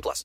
[0.00, 0.24] plus.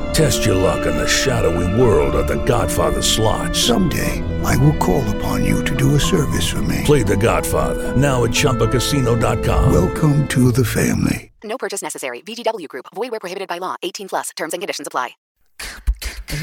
[0.13, 3.55] Test your luck in the shadowy world of The Godfather slot.
[3.55, 6.81] Someday, I will call upon you to do a service for me.
[6.83, 9.71] Play The Godfather now at ChumbaCasino.com.
[9.71, 11.31] Welcome to the family.
[11.43, 12.21] No purchase necessary.
[12.21, 12.87] VGW Group.
[12.93, 13.75] Void where prohibited by law.
[13.83, 14.29] 18 plus.
[14.35, 15.11] Terms and conditions apply.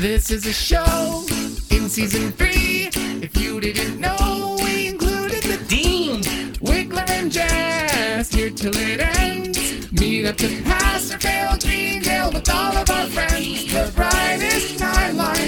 [0.01, 1.27] This is a show
[1.71, 2.89] in season three.
[3.23, 6.23] If you didn't know, we included the Dean,
[6.61, 9.18] Wigler, and Jazz here till it ends.
[12.31, 13.73] With all of our friends.
[13.73, 14.79] The brightest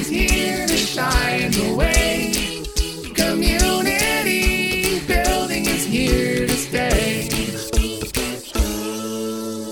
[0.09, 2.33] here to shine the way.
[3.15, 7.29] Community building is here to stay.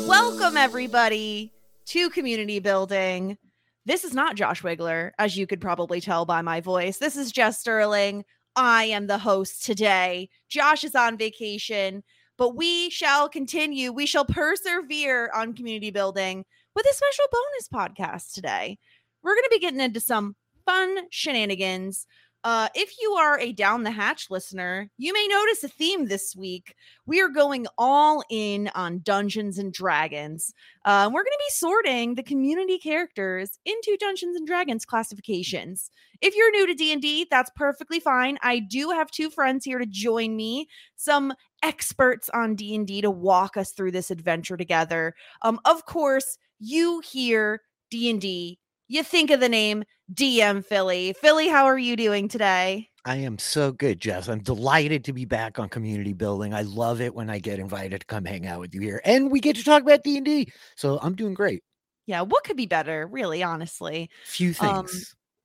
[0.06, 1.53] Welcome, everybody,
[1.86, 3.38] to community building.
[3.86, 6.98] This is not Josh Wigler, as you could probably tell by my voice.
[6.98, 8.25] This is Jess Sterling.
[8.56, 10.28] I am the host today.
[10.48, 12.03] Josh is on vacation,
[12.38, 13.93] but we shall continue.
[13.93, 16.44] We shall persevere on community building
[16.75, 18.78] with a special bonus podcast today.
[19.22, 22.06] We're going to be getting into some fun shenanigans.
[22.44, 26.37] Uh, if you are a down the hatch listener, you may notice a theme this
[26.37, 26.77] week.
[27.04, 30.54] We are going all in on Dungeons and Dragons.
[30.84, 35.91] Uh, we're going to be sorting the community characters into Dungeons and Dragons classifications.
[36.21, 38.38] If you're new to D&D, that's perfectly fine.
[38.43, 41.32] I do have two friends here to join me, some
[41.63, 45.15] experts on D&D to walk us through this adventure together.
[45.43, 48.59] Um, of course, you hear D&D,
[48.89, 51.13] you think of the name DM Philly.
[51.21, 52.89] Philly, how are you doing today?
[53.05, 54.29] I am so good, Jess.
[54.29, 56.53] I'm delighted to be back on community building.
[56.53, 59.31] I love it when I get invited to come hang out with you here, and
[59.31, 60.53] we get to talk about D and D.
[60.77, 61.63] So I'm doing great.
[62.07, 64.11] Yeah, what could be better, really, honestly?
[64.25, 64.71] Few things.
[64.71, 64.87] Um,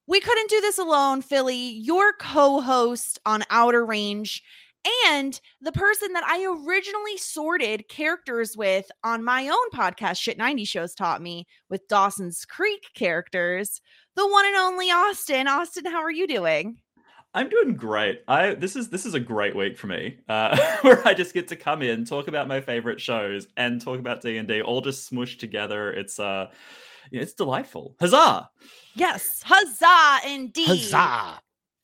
[0.08, 1.56] we couldn't do this alone, Philly.
[1.56, 4.42] Your co-host on Outer Range
[5.08, 10.66] and the person that I originally sorted characters with on my own podcast, Shit 90
[10.66, 13.82] Shows Taught Me, with Dawson's Creek characters,
[14.16, 15.48] the one and only Austin.
[15.48, 16.78] Austin, how are you doing?
[17.36, 18.22] I'm doing great.
[18.28, 21.48] I this is this is a great week for me, uh, where I just get
[21.48, 24.82] to come in, talk about my favorite shows, and talk about D and D, all
[24.82, 25.92] just smushed together.
[25.92, 26.52] It's uh,
[27.12, 27.96] it's delightful.
[28.00, 28.50] Huzzah!
[28.96, 30.68] Yes, huzzah indeed.
[30.68, 31.40] Huzzah!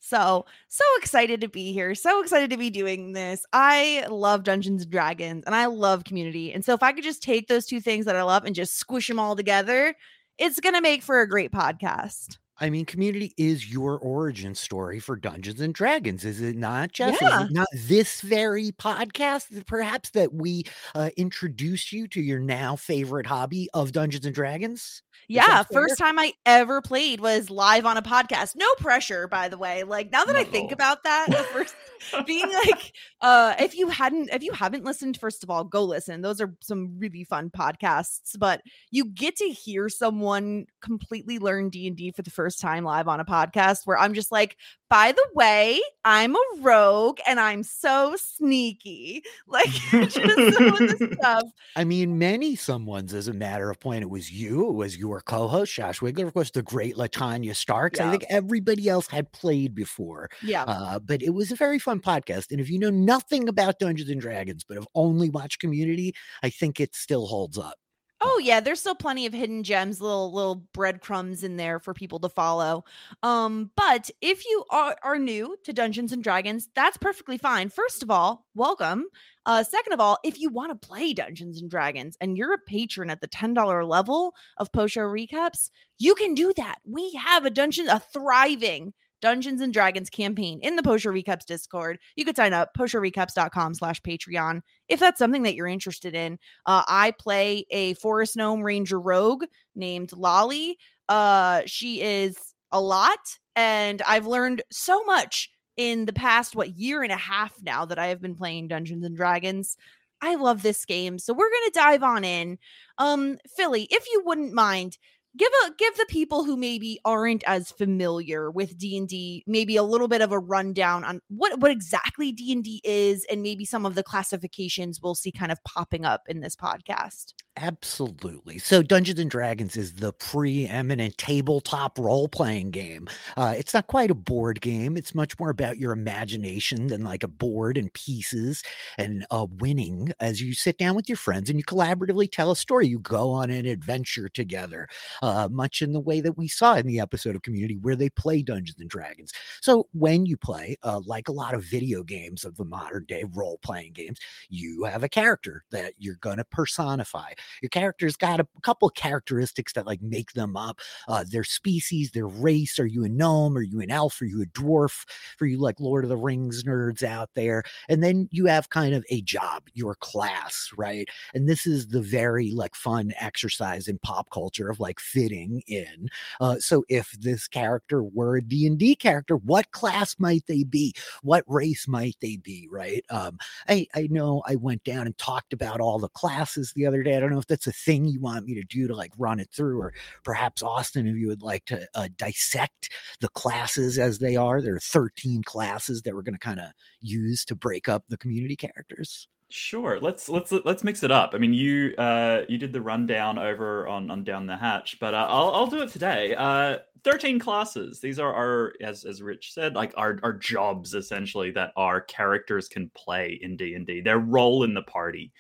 [0.10, 1.94] So, so excited to be here.
[1.94, 3.46] So excited to be doing this.
[3.54, 6.52] I love Dungeons and Dragons and I love community.
[6.52, 8.78] And so, if I could just take those two things that I love and just
[8.78, 9.94] squish them all together,
[10.40, 12.38] it's going to make for a great podcast.
[12.62, 17.16] I mean, community is your origin story for Dungeons and Dragons, is it not, Jess?
[17.16, 17.44] Is Yeah.
[17.46, 23.26] it not this very podcast, perhaps, that we uh, introduced you to your now favorite
[23.26, 25.02] hobby of Dungeons and Dragons?
[25.28, 28.56] Yeah, first time I ever played was live on a podcast.
[28.56, 29.84] No pressure, by the way.
[29.84, 31.76] Like now that I think about that, first
[32.26, 36.22] being like, uh, if you hadn't, if you haven't listened, first of all, go listen.
[36.22, 38.40] Those are some really fun podcasts.
[38.40, 42.60] But you get to hear someone completely learn D and D for the first first
[42.60, 44.58] time live on a podcast where I'm just like,
[44.90, 49.22] by the way, I'm a rogue and I'm so sneaky.
[49.48, 51.44] Like just some of the stuff.
[51.76, 54.02] I mean, many someone's as a matter of point.
[54.04, 58.00] It was you, it was your co-host, Josh Wigler, of course, the great Latanya Starks.
[58.00, 60.30] I think everybody else had played before.
[60.42, 60.64] Yeah.
[60.64, 62.52] Uh, but it was a very fun podcast.
[62.52, 66.50] And if you know nothing about Dungeons and Dragons, but have only watched community, I
[66.50, 67.76] think it still holds up.
[68.22, 72.20] Oh yeah, there's still plenty of hidden gems, little little breadcrumbs in there for people
[72.20, 72.84] to follow.
[73.24, 77.70] Um, but if you are, are new to Dungeons and Dragons, that's perfectly fine.
[77.70, 79.06] First of all, welcome.
[79.46, 82.58] Uh, second of all, if you want to play Dungeons and Dragons and you're a
[82.58, 86.80] patron at the $10 level of post show recaps, you can do that.
[86.86, 91.46] We have a dungeon, a thriving Dungeons and Dragons campaign in the Post Show Recaps
[91.46, 92.00] Discord.
[92.16, 96.40] You could sign up, postshowrecaps.com slash Patreon if that's something that you're interested in.
[96.66, 99.44] Uh, I play a Forest Gnome Ranger Rogue
[99.76, 100.78] named Lolly.
[101.08, 102.38] Uh, she is
[102.72, 103.20] a lot,
[103.56, 107.98] and I've learned so much in the past, what, year and a half now that
[107.98, 109.78] I have been playing Dungeons and Dragons.
[110.22, 111.18] I love this game.
[111.18, 112.58] So we're to dive on in.
[112.98, 114.98] Um, Philly, if you wouldn't mind,
[115.40, 120.08] give a give the people who maybe aren't as familiar with D&D maybe a little
[120.08, 124.04] bit of a rundown on what what exactly D&D is and maybe some of the
[124.04, 127.34] classifications we'll see kind of popping up in this podcast.
[127.62, 128.58] Absolutely.
[128.58, 133.10] So, Dungeons and Dragons is the preeminent tabletop role playing game.
[133.36, 137.24] Uh, it's not quite a board game, it's much more about your imagination than like
[137.24, 138.64] a board and pieces
[138.98, 142.56] and uh, winning as you sit down with your friends and you collaboratively tell a
[142.56, 142.88] story.
[142.88, 144.88] You go on an adventure together,
[145.22, 148.10] uh, much in the way that we saw in the episode of Community where they
[148.10, 149.32] play Dungeons and Dragons.
[149.62, 153.26] So, when you play, uh, like a lot of video games of the modern day
[153.34, 157.32] role playing games, you have a character that you're going to personify.
[157.62, 160.80] Your character's got a couple of characteristics that like make them up.
[161.08, 163.58] Uh their species their race are you a gnome?
[163.58, 164.22] Are you an elf?
[164.22, 165.06] Are you a dwarf?
[165.38, 167.64] For you like lord of the rings nerds out there?
[167.88, 171.08] And then you have kind of a job your class right?
[171.34, 176.10] And this is the very like fun exercise in pop culture of like fitting in
[176.40, 181.44] uh so if this character were a d&d character what class might they be what
[181.48, 185.80] race might they be right um I, I know I went down and talked about
[185.80, 187.16] all the classes the other day.
[187.16, 189.40] I don't know if that's a thing you want me to do to like run
[189.40, 192.90] it through, or perhaps Austin, if you would like to uh, dissect
[193.20, 194.62] the classes as they are.
[194.62, 196.68] There are 13 classes that we're going to kind of
[197.02, 199.28] use to break up the community characters.
[199.52, 200.00] Sure.
[200.00, 201.32] Let's let's let's mix it up.
[201.34, 205.16] I mean, you uh you did the rundown over on on down the hatch, but
[205.16, 206.36] uh, I'll I'll do it today.
[206.36, 208.00] Uh, thirteen classes.
[208.00, 212.68] These are our as as Rich said, like our our jobs essentially that our characters
[212.68, 214.02] can play in D and D.
[214.02, 215.32] Their role in the party.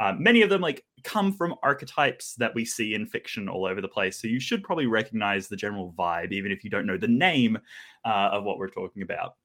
[0.00, 3.80] Uh, many of them like come from archetypes that we see in fiction all over
[3.80, 4.20] the place.
[4.20, 7.58] So you should probably recognize the general vibe, even if you don't know the name
[8.04, 9.36] uh, of what we're talking about.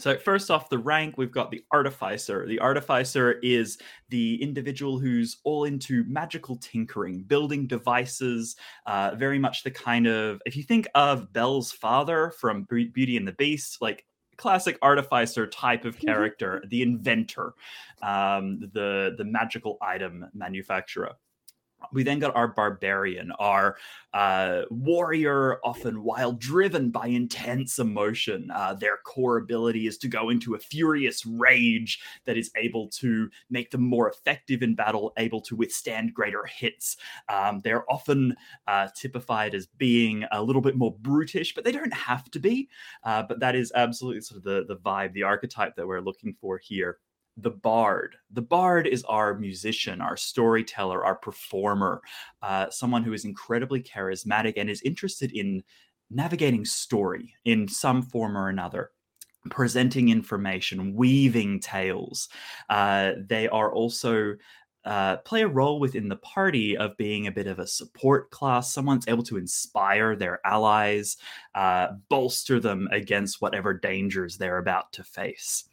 [0.00, 2.46] So, first off, the rank, we've got the Artificer.
[2.48, 8.56] The Artificer is the individual who's all into magical tinkering, building devices,
[8.86, 13.28] uh, very much the kind of, if you think of Belle's father from Beauty and
[13.28, 14.04] the Beast, like
[14.36, 17.54] classic artificer type of character, the inventor,
[18.02, 21.12] um, the the magical item manufacturer.
[21.92, 23.76] We then got our barbarian, our
[24.12, 28.50] uh, warrior, often while driven by intense emotion.
[28.52, 33.28] Uh, their core ability is to go into a furious rage that is able to
[33.50, 36.96] make them more effective in battle, able to withstand greater hits.
[37.28, 41.94] Um, they're often uh, typified as being a little bit more brutish, but they don't
[41.94, 42.68] have to be.
[43.02, 46.34] Uh, but that is absolutely sort of the, the vibe, the archetype that we're looking
[46.40, 46.98] for here
[47.36, 48.16] the bard.
[48.30, 52.00] The bard is our musician, our storyteller, our performer,
[52.42, 55.62] uh, someone who is incredibly charismatic and is interested in
[56.10, 58.90] navigating story in some form or another.
[59.50, 62.30] Presenting information, weaving tales.
[62.70, 64.36] Uh, they are also
[64.84, 68.72] uh, play a role within the party of being a bit of a support class.
[68.72, 71.16] Someone's able to inspire their allies,
[71.54, 75.64] uh, bolster them against whatever dangers they're about to face.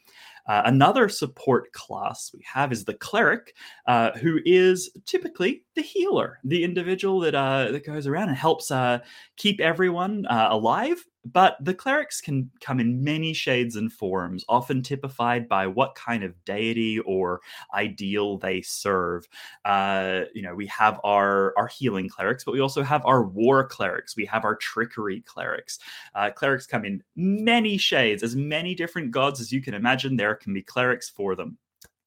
[0.48, 3.56] Uh, another support class we have is the cleric,
[3.88, 8.72] uh, who is typically the healer, the individual that uh, that goes around and helps
[8.72, 9.00] uh,
[9.38, 11.06] keep everyone uh, alive.
[11.24, 16.24] But the clerics can come in many shades and forms, often typified by what kind
[16.24, 17.42] of deity or
[17.74, 19.28] ideal they serve.
[19.64, 23.68] Uh, you know, we have our our healing clerics, but we also have our war
[23.68, 24.16] clerics.
[24.16, 25.78] We have our trickery clerics.
[26.16, 30.16] Uh, clerics come in many shades, as many different gods as you can imagine.
[30.16, 31.58] There can be clerics for them.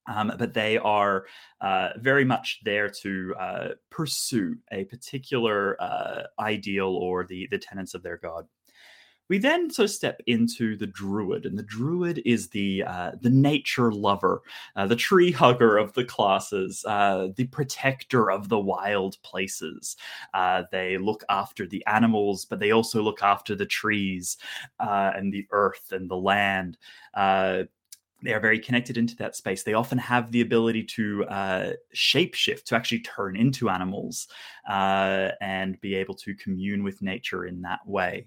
[0.06, 1.24] Um, but they are
[1.62, 7.94] uh, very much there to uh, pursue a particular uh, ideal or the the tenets
[7.94, 8.46] of their god.
[9.28, 13.30] We then sort of step into the druid, and the druid is the uh, the
[13.30, 14.42] nature lover,
[14.76, 19.96] uh, the tree hugger of the classes, uh, the protector of the wild places.
[20.34, 24.36] Uh, they look after the animals, but they also look after the trees
[24.80, 26.76] uh, and the earth and the land.
[27.14, 27.64] Uh,
[28.22, 29.62] they are very connected into that space.
[29.62, 34.28] They often have the ability to uh, shapeshift, to actually turn into animals
[34.68, 38.26] uh, and be able to commune with nature in that way.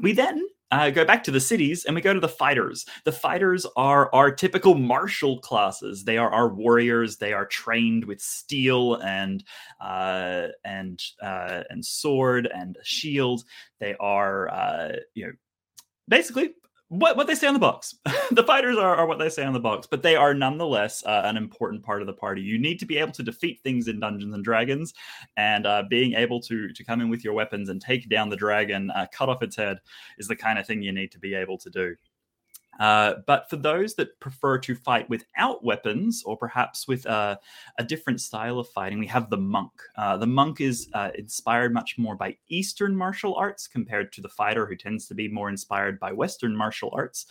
[0.00, 2.84] We then uh, go back to the cities and we go to the fighters.
[3.04, 6.04] The fighters are our typical martial classes.
[6.04, 7.16] They are our warriors.
[7.16, 9.44] They are trained with steel and
[9.80, 13.44] uh, and uh, and sword and shield.
[13.78, 15.32] They are uh, you know
[16.08, 16.54] basically
[16.94, 17.94] what, what they say on the box.
[18.30, 21.22] the fighters are, are what they say on the box, but they are nonetheless uh,
[21.24, 22.40] an important part of the party.
[22.40, 24.94] You need to be able to defeat things in Dungeons and Dragons,
[25.36, 28.36] and uh, being able to to come in with your weapons and take down the
[28.36, 29.78] dragon, uh, cut off its head,
[30.18, 31.96] is the kind of thing you need to be able to do.
[32.80, 37.36] Uh, but for those that prefer to fight without weapons or perhaps with uh,
[37.78, 39.72] a different style of fighting, we have the monk.
[39.96, 44.28] Uh, the monk is uh, inspired much more by Eastern martial arts compared to the
[44.28, 47.26] fighter, who tends to be more inspired by Western martial arts.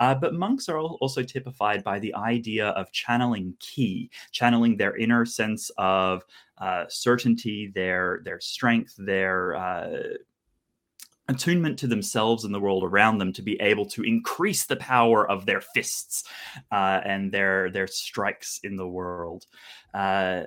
[0.00, 5.24] Uh, but monks are also typified by the idea of channeling ki, channeling their inner
[5.24, 6.24] sense of
[6.88, 10.18] certainty, their their strength, their
[11.28, 15.28] attunement to themselves and the world around them to be able to increase the power
[15.28, 16.24] of their fists
[16.70, 19.44] uh, and their their strikes in the world.
[19.92, 20.42] Uh,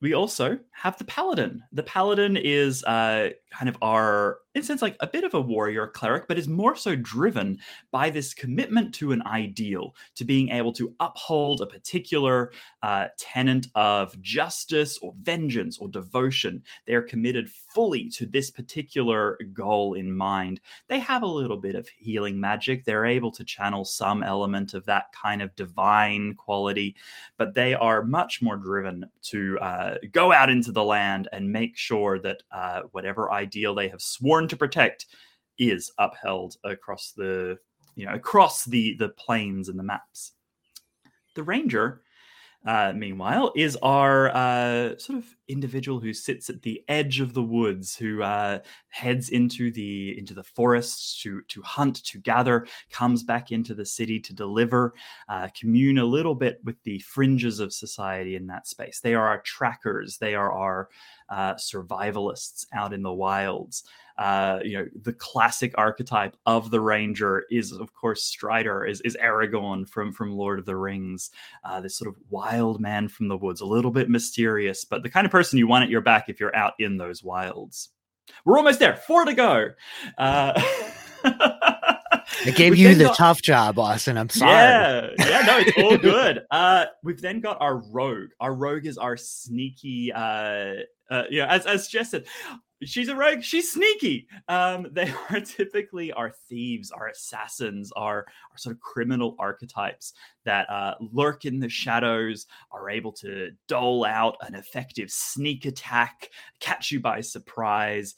[0.00, 1.62] we also have the paladin.
[1.72, 5.40] The paladin is uh, kind of our, in a sense, like a bit of a
[5.40, 7.58] warrior cleric, but is more so driven
[7.90, 12.50] by this commitment to an ideal, to being able to uphold a particular
[12.82, 16.62] uh, tenant of justice or vengeance or devotion.
[16.86, 20.60] They are committed fully to this particular goal in mind.
[20.88, 22.84] They have a little bit of healing magic.
[22.84, 26.96] They're able to channel some element of that kind of divine quality,
[27.36, 31.76] but they are much more driven to uh, go out into the land and make
[31.76, 35.06] sure that uh, whatever ideal they have sworn to protect
[35.58, 37.58] is upheld across the
[37.96, 40.32] you know across the the plains and the maps.
[41.34, 42.02] The ranger
[42.66, 47.42] uh, meanwhile, is our uh, sort of individual who sits at the edge of the
[47.42, 53.22] woods, who uh, heads into the into the forests to to hunt, to gather, comes
[53.22, 54.92] back into the city to deliver,
[55.28, 59.00] uh, commune a little bit with the fringes of society in that space.
[59.00, 60.18] They are our trackers.
[60.18, 60.88] They are our
[61.28, 63.84] uh, survivalists out in the wilds.
[64.18, 69.16] Uh, you know, the classic archetype of the ranger is, of course, Strider, is, is
[69.22, 71.30] Aragorn from from Lord of the Rings.
[71.62, 75.08] Uh, this sort of wild man from the woods, a little bit mysterious, but the
[75.08, 77.90] kind of person you want at your back if you're out in those wilds.
[78.44, 78.96] We're almost there.
[78.96, 79.68] Four to go.
[80.18, 80.60] Uh,
[82.44, 84.16] I gave you the got, tough job, Austin.
[84.16, 84.52] I'm sorry.
[84.52, 86.42] Yeah, yeah, no, it's all good.
[86.50, 88.30] Uh, we've then got our rogue.
[88.40, 90.12] Our rogue is our sneaky.
[90.12, 90.74] Uh,
[91.10, 92.26] uh, yeah, as as Jess said,
[92.84, 93.42] she's a rogue.
[93.42, 94.28] She's sneaky.
[94.48, 100.94] Um they are typically our thieves our assassins our, sort of criminal archetypes that uh,
[101.12, 106.98] lurk in the shadows are able to dole out an effective sneak attack catch you
[106.98, 108.16] by surprise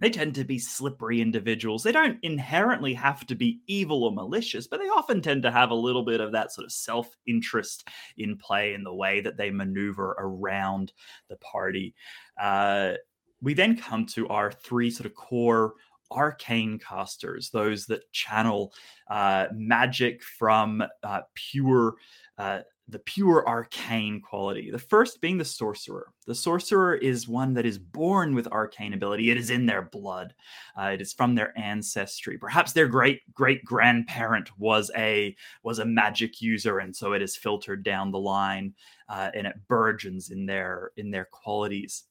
[0.00, 1.82] they tend to be slippery individuals.
[1.82, 5.70] They don't inherently have to be evil or malicious, but they often tend to have
[5.70, 9.36] a little bit of that sort of self interest in play in the way that
[9.36, 10.92] they maneuver around
[11.28, 11.94] the party.
[12.40, 12.94] Uh,
[13.40, 15.74] we then come to our three sort of core
[16.10, 18.72] arcane casters, those that channel
[19.10, 21.94] uh, magic from uh, pure.
[22.90, 24.70] The pure arcane quality.
[24.70, 26.12] The first being the sorcerer.
[26.26, 29.30] The sorcerer is one that is born with arcane ability.
[29.30, 30.34] It is in their blood.
[30.78, 32.38] Uh, it is from their ancestry.
[32.38, 37.36] Perhaps their great great grandparent was a was a magic user, and so it is
[37.36, 38.74] filtered down the line,
[39.08, 42.04] uh, and it burgeons in their in their qualities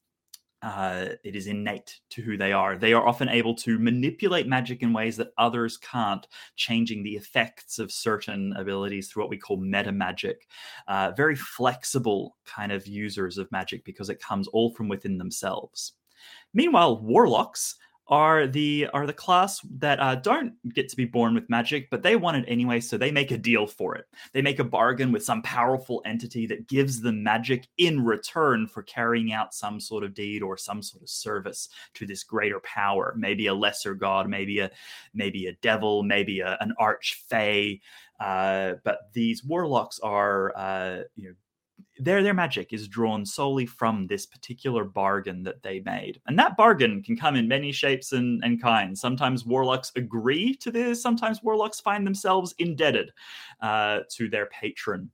[0.62, 2.76] uh, it is innate to who they are.
[2.76, 7.78] They are often able to manipulate magic in ways that others can't, changing the effects
[7.78, 10.48] of certain abilities through what we call meta magic.
[10.88, 15.92] Uh, very flexible kind of users of magic because it comes all from within themselves.
[16.52, 17.76] Meanwhile, warlocks
[18.08, 22.02] are the are the class that uh, don't get to be born with magic, but
[22.02, 24.06] they want it anyway, so they make a deal for it.
[24.32, 28.82] They make a bargain with some powerful entity that gives them magic in return for
[28.82, 33.14] carrying out some sort of deed or some sort of service to this greater power.
[33.16, 34.70] Maybe a lesser god, maybe a
[35.12, 37.80] maybe a devil, maybe a, an arch fae.
[38.18, 41.34] Uh, but these warlocks are uh, you know
[41.98, 46.56] their their magic is drawn solely from this particular bargain that they made and that
[46.56, 51.42] bargain can come in many shapes and, and kinds sometimes warlocks agree to this sometimes
[51.42, 53.10] warlocks find themselves indebted
[53.60, 55.10] uh, to their patron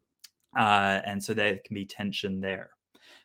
[0.58, 2.70] uh, and so there can be tension there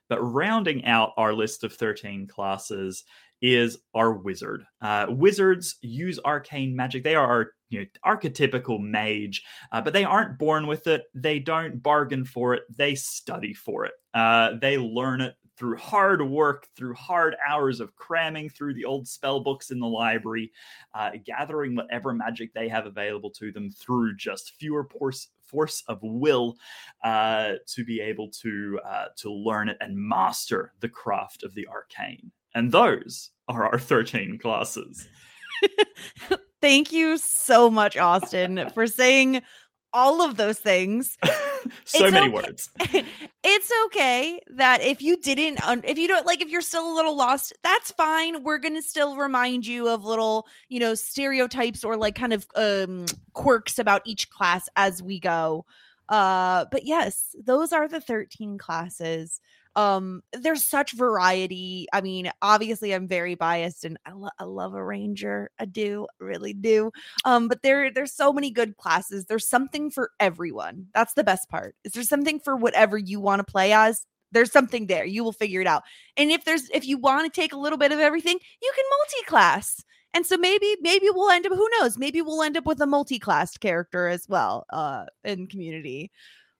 [0.07, 3.05] but rounding out our list of 13 classes
[3.41, 4.65] is our wizard.
[4.81, 7.03] Uh, wizards use arcane magic.
[7.03, 11.03] They are our you know, archetypical mage, uh, but they aren't born with it.
[11.13, 12.63] They don't bargain for it.
[12.75, 13.93] They study for it.
[14.13, 19.05] Uh, they learn it through hard work, through hard hours of cramming through the old
[19.05, 20.51] spell books in the library,
[20.93, 25.99] uh, gathering whatever magic they have available to them through just fewer force force of
[26.01, 26.55] will
[27.03, 31.67] uh, to be able to uh, to learn it and master the craft of the
[31.67, 32.31] arcane.
[32.55, 35.07] And those are our 13 classes.
[36.61, 39.41] Thank you so much, Austin, for saying
[39.93, 41.17] all of those things.
[41.85, 42.69] so It's many okay- words.
[43.43, 46.95] it's okay that if you didn't un- if you don't like if you're still a
[46.95, 51.95] little lost that's fine we're gonna still remind you of little you know stereotypes or
[51.95, 55.65] like kind of um quirks about each class as we go
[56.09, 59.39] uh but yes those are the 13 classes
[59.75, 64.73] um there's such variety i mean obviously i'm very biased and I, lo- I love
[64.73, 66.91] a ranger i do really do
[67.25, 71.49] um but there there's so many good classes there's something for everyone that's the best
[71.49, 75.23] part is there something for whatever you want to play as there's something there you
[75.23, 75.83] will figure it out
[76.17, 78.85] and if there's if you want to take a little bit of everything you can
[78.99, 79.83] multi-class
[80.13, 82.87] and so maybe maybe we'll end up who knows maybe we'll end up with a
[82.87, 86.11] multi-classed character as well uh in community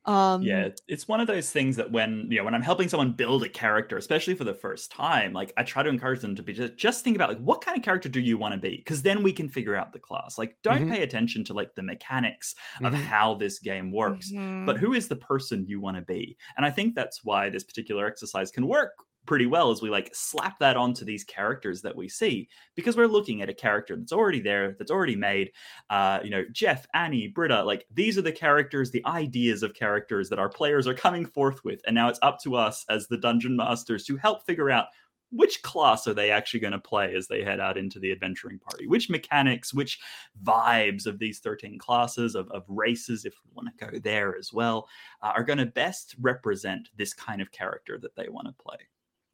[0.06, 3.12] um yeah, it's one of those things that when you know when I'm helping someone
[3.12, 6.44] build a character, especially for the first time, like I try to encourage them to
[6.44, 8.78] be just just think about like what kind of character do you want to be?
[8.78, 10.38] Because then we can figure out the class.
[10.38, 10.88] Like, don't Mhm.
[10.88, 13.10] pay attention to like the mechanics of Mhm.
[13.10, 14.34] how this game works,
[14.66, 14.80] but mhm.
[14.80, 16.38] who is the person you want to be?
[16.56, 18.94] And I think that's why this particular exercise can work
[19.26, 23.08] pretty well as we like slap that onto these characters that we see because we're
[23.08, 25.52] looking at a character that's already there that's already made
[25.90, 30.30] uh you know jeff annie britta like these are the characters the ideas of characters
[30.30, 33.18] that our players are coming forth with and now it's up to us as the
[33.18, 34.88] dungeon masters to help figure out
[35.32, 38.58] which class are they actually going to play as they head out into the adventuring
[38.58, 40.00] party which mechanics which
[40.44, 44.52] vibes of these 13 classes of, of races if we want to go there as
[44.52, 44.88] well
[45.22, 48.78] uh, are going to best represent this kind of character that they want to play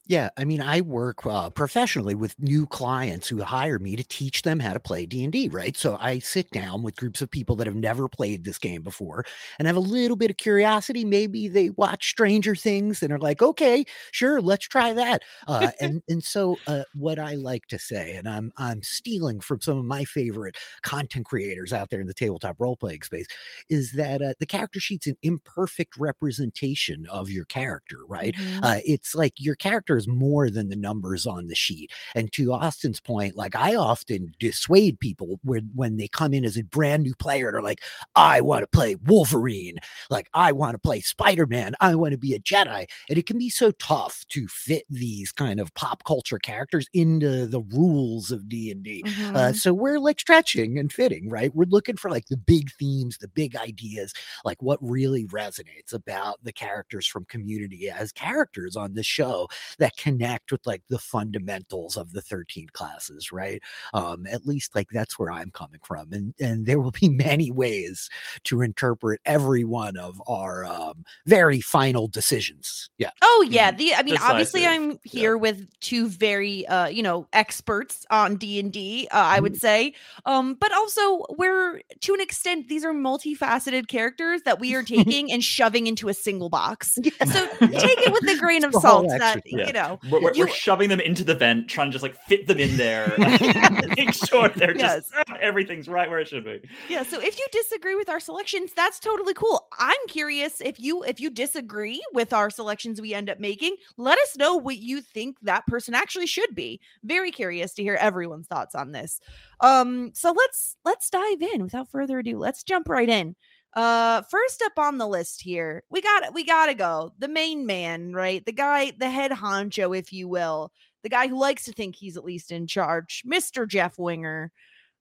[0.08, 4.44] Yeah, I mean, I work uh, professionally with new clients who hire me to teach
[4.44, 5.48] them how to play D and D.
[5.50, 8.84] Right, so I sit down with groups of people that have never played this game
[8.84, 9.26] before
[9.58, 11.06] and have a little bit of curiosity.
[11.06, 16.04] Maybe they watch Stranger Things and are like, "Okay, sure, let's try that." Uh, and
[16.08, 19.86] and so, uh, what I like to say, and I'm I'm stealing from some of
[19.86, 23.26] my favorite content creators out there in the tabletop role playing space,
[23.70, 28.06] is that uh, the character sheet's an imperfect representation of your character.
[28.08, 28.36] Right.
[28.36, 28.60] Mhm.
[28.62, 31.92] Uh, it's like your character is more than the numbers on the sheet.
[32.16, 36.58] And to Austin's point, like I often dissuade people when when they come in as
[36.58, 37.82] a brand new player and are like,
[38.16, 39.78] I want to play Wolverine,
[40.10, 43.26] like I want to play Spider Man, I want to be a Jedi, and it
[43.26, 48.32] can be so tough to fit these kind of pop culture characters into the rules
[48.32, 49.04] of D and D.
[49.34, 49.56] Uh, Mhm.
[49.56, 51.54] so we're like stretching and fitting, right?
[51.56, 56.44] We're looking for like the big themes, the big ideas, like what really resonates about
[56.44, 59.48] the characters from community as characters on the show
[59.80, 63.62] that connect with like the fundamentals of the 13 classes, right?
[63.94, 66.12] Um, at least like that's where I'm coming from.
[66.14, 68.10] And and there will be many ways
[68.46, 72.90] to interpret every one of our um very final decisions.
[72.98, 73.12] Yeah.
[73.22, 73.78] Oh yeah, Mhm.
[73.78, 79.08] the I mean obviously I'm here with two very uh you know experts on D&D
[79.12, 79.42] uh, I Mm-hmm.
[79.42, 79.94] would say.
[80.26, 85.32] Um but also we're to an extent these are multifaceted characters that we are taking
[85.32, 87.00] and shoving into a single box.
[87.24, 89.44] So take it with a grain of It's the whole salt that exercise.
[89.46, 90.00] you know.
[90.10, 92.58] We're, we're, You- we're shoving them into the vent, trying to just like fit them
[92.60, 93.14] in there,
[93.98, 96.62] make sure they're just everything's right where it should be.
[96.90, 99.68] Yeah, so if you disagree with our selections, that's totally cool.
[99.78, 104.18] I'm curious if you if you disagree with our selections we end up making, let
[104.18, 106.80] us know what you think that person actually should be.
[107.04, 109.20] Very curious to hear everyone's thoughts on this.
[109.60, 112.38] Um so let's let's dive in without further ado.
[112.40, 113.36] Let's jump right in.
[113.76, 117.12] Uh first up on the list here, we got we got to go.
[117.20, 118.46] The main man, right?
[118.46, 120.72] The guy, the head honcho if you will.
[121.04, 123.68] The guy who likes to think he's at least in charge, Mr.
[123.68, 124.52] Jeff Winger.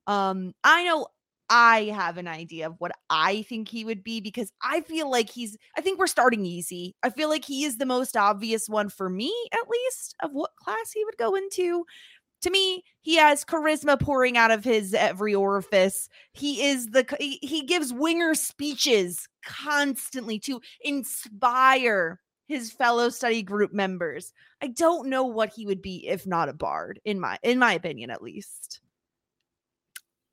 [0.06, 1.08] Um, I know
[1.50, 5.30] I have an idea of what I think he would be because I feel like
[5.30, 6.96] he's, I think we're starting easy.
[7.02, 10.56] I feel like he is the most obvious one for me, at least, of what
[10.56, 11.84] class he would go into.
[12.44, 16.10] To me, he has charisma pouring out of his every orifice.
[16.34, 24.34] He is the, he, gives winger speeches constantly to inspire his fellow study group members.
[24.60, 27.72] I don't know what he would be if not a bard in my in my
[27.72, 28.82] opinion at least.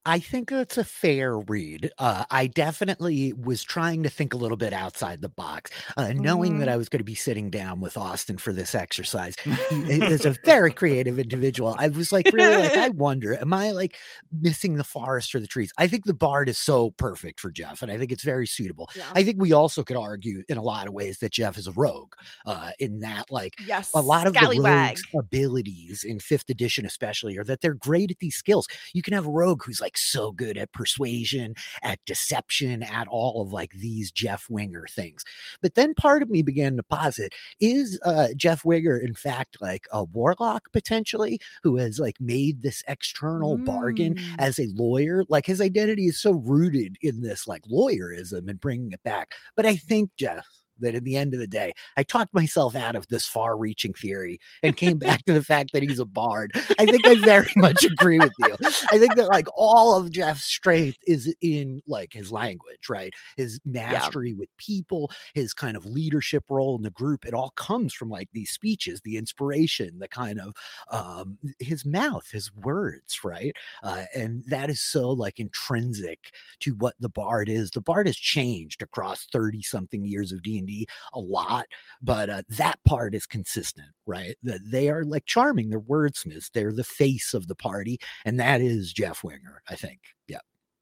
[0.04, 1.92] I think that's a fair read.
[2.00, 6.58] Uh, I definitely was trying to think a little bit outside the box, uh, knowing
[6.58, 6.72] that Mhm.
[6.72, 9.36] I was going to be sitting down with Austin for this exercise.
[9.70, 11.76] He is a very creative individual.
[11.78, 13.96] I was like, really, like, I wonder, am I like
[14.32, 15.72] missing the forest or the trees?
[15.78, 18.90] I think the bard is so perfect for Jeff, and I think it's very suitable.
[18.96, 19.06] Yeah.
[19.14, 21.72] I think we also could argue in a lot of ways that Jeff is a
[21.74, 22.14] rogue,
[22.48, 23.92] uh, in that, like, Yes.
[23.94, 24.90] a lot of the scallywag.
[24.98, 29.14] rogues abilities in fifth edition especially are that they're great at these skills you can
[29.14, 33.72] have a rogue who's like so good at persuasion at deception at all of like
[33.72, 35.24] these jeff winger things.
[35.62, 39.88] But then part of me began to posit is uh jeff winger in fact like
[39.92, 44.36] a warlock potentially who has like made this external bargain Mm.
[44.40, 45.24] as a lawyer?
[45.30, 49.34] Like his identity is so rooted in this like lawyerism and bringing it back.
[49.56, 50.46] But i think jeff
[50.82, 53.94] that at the end of the day, I talked myself out of this far reaching
[53.94, 56.52] theory and came back to the fact that he's a bard.
[56.80, 58.56] I think I very much agree with you.
[58.92, 63.14] I think that like all of Jeff's strength is in like his language, right?
[63.38, 67.26] His mastery with people, his kind of leadership role in the group.
[67.26, 70.54] It all comes from like these speeches, the inspiration, the kind of
[70.92, 73.56] um his mouth, his words, right?
[73.84, 76.20] Uh, and that is so like intrinsic
[76.60, 77.72] to what the bard is.
[77.72, 80.71] The bard has changed across 30 something years of D&D
[81.14, 81.66] a lot,
[82.02, 84.36] but uh, that part is consistent, right?
[84.44, 88.62] That they are like charming, they're wordsmiths, they're the face of the party, and that
[88.62, 90.00] is Jeff Winger, I think.
[90.28, 90.40] Yeah.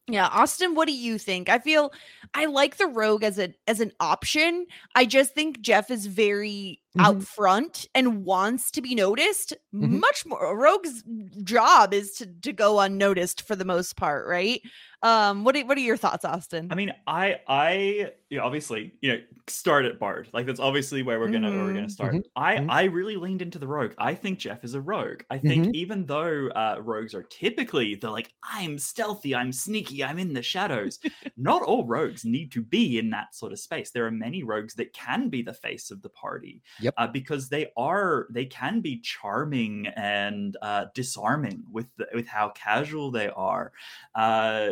[0.08, 1.50] Yeah, Austin, what do you think?
[1.50, 1.94] I feel
[2.34, 4.66] I like the rogue as a as an option.
[4.96, 7.24] I just think Jeff is very out Mhm.
[7.24, 9.54] front and wants to be noticed.
[9.74, 10.02] Mhm.
[10.02, 11.04] Much more rogue's
[11.44, 14.62] job is to to go unnoticed for the most part, right?
[15.04, 16.72] Um what are, what are your thoughts, Austin?
[16.72, 20.30] I mean, I I you know, obviously, you know, start at Bard.
[20.34, 21.90] Like that's obviously where we're gonna where we're gonna Mhm.
[21.90, 22.20] start.
[22.20, 22.24] Mhm.
[22.36, 22.68] I Mhm.
[22.70, 23.94] I really leaned into the rogue.
[23.98, 25.24] I think Jeff is a rogue.
[25.32, 30.20] I think even though uh rogues are typically they're like, I'm stealthy, I'm sneaky, I'm
[30.20, 31.00] in the shadows.
[31.38, 33.90] not all rogues need to be in that sort of space.
[33.92, 36.62] There are many rogues that can be the face of the party.
[36.80, 36.96] Yep.
[36.98, 42.50] Uh, because they are they can be charming and uh disarming with the, with how
[42.50, 43.72] casual they are.
[44.16, 44.72] Uh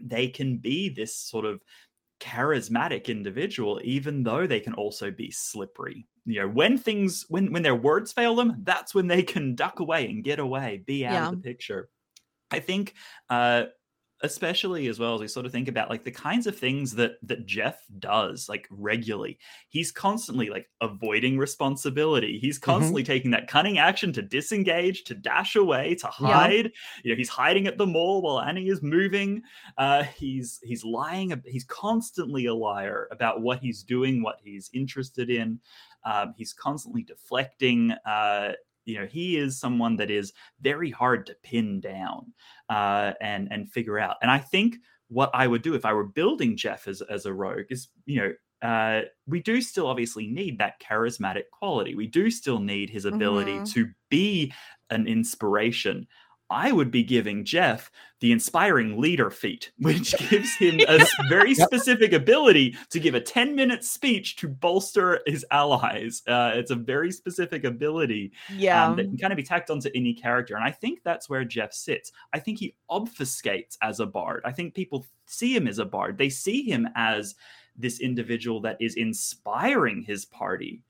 [0.00, 1.62] they can be this sort of
[2.20, 7.62] charismatic individual even though they can also be slippery you know when things when when
[7.64, 11.22] their words fail them that's when they can duck away and get away be out
[11.22, 11.24] Yeah.
[11.24, 11.90] of the picture
[12.50, 12.94] i think
[13.30, 13.64] uh
[14.22, 17.12] especially as well as we sort of think about like the kinds of things that
[17.22, 19.38] that jeff does like regularly.
[19.68, 22.38] He's constantly like avoiding responsibility.
[22.38, 26.26] He's constantly taking that cunning action to disengage to dash away to Yeah.
[26.28, 26.72] hide.
[27.04, 29.42] You know he's hiding at the mall while annie is moving.
[29.78, 35.30] Uh he's he's lying he's constantly a liar about what he's doing what he's interested
[35.30, 35.60] in.
[36.04, 38.52] Um, he's constantly deflecting uh
[38.84, 42.32] you know he is someone that is very hard to pin down
[42.68, 44.76] uh and and figure out and i think
[45.08, 48.20] what i would do if i were building jeff as, as a rogue is you
[48.20, 51.96] know uh, we do still obviously need that charismatic quality.
[51.96, 53.72] We do still need his ability Mhm.
[53.72, 54.52] to be
[54.88, 56.06] an inspiration.
[56.52, 62.12] I would be giving Jeff the inspiring leader feat, which gives him a very specific
[62.12, 66.22] ability to give a 10 minute speech to bolster his allies.
[66.28, 68.86] Uh, it's a very specific ability yeah.
[68.86, 70.54] um, that can kind of be tacked onto any character.
[70.54, 72.12] And I think that's where Jeff sits.
[72.32, 74.42] I think he obfuscates as a bard.
[74.44, 76.18] I think people see him as a bard.
[76.18, 77.34] They see him as
[77.76, 80.82] this individual that is inspiring his party.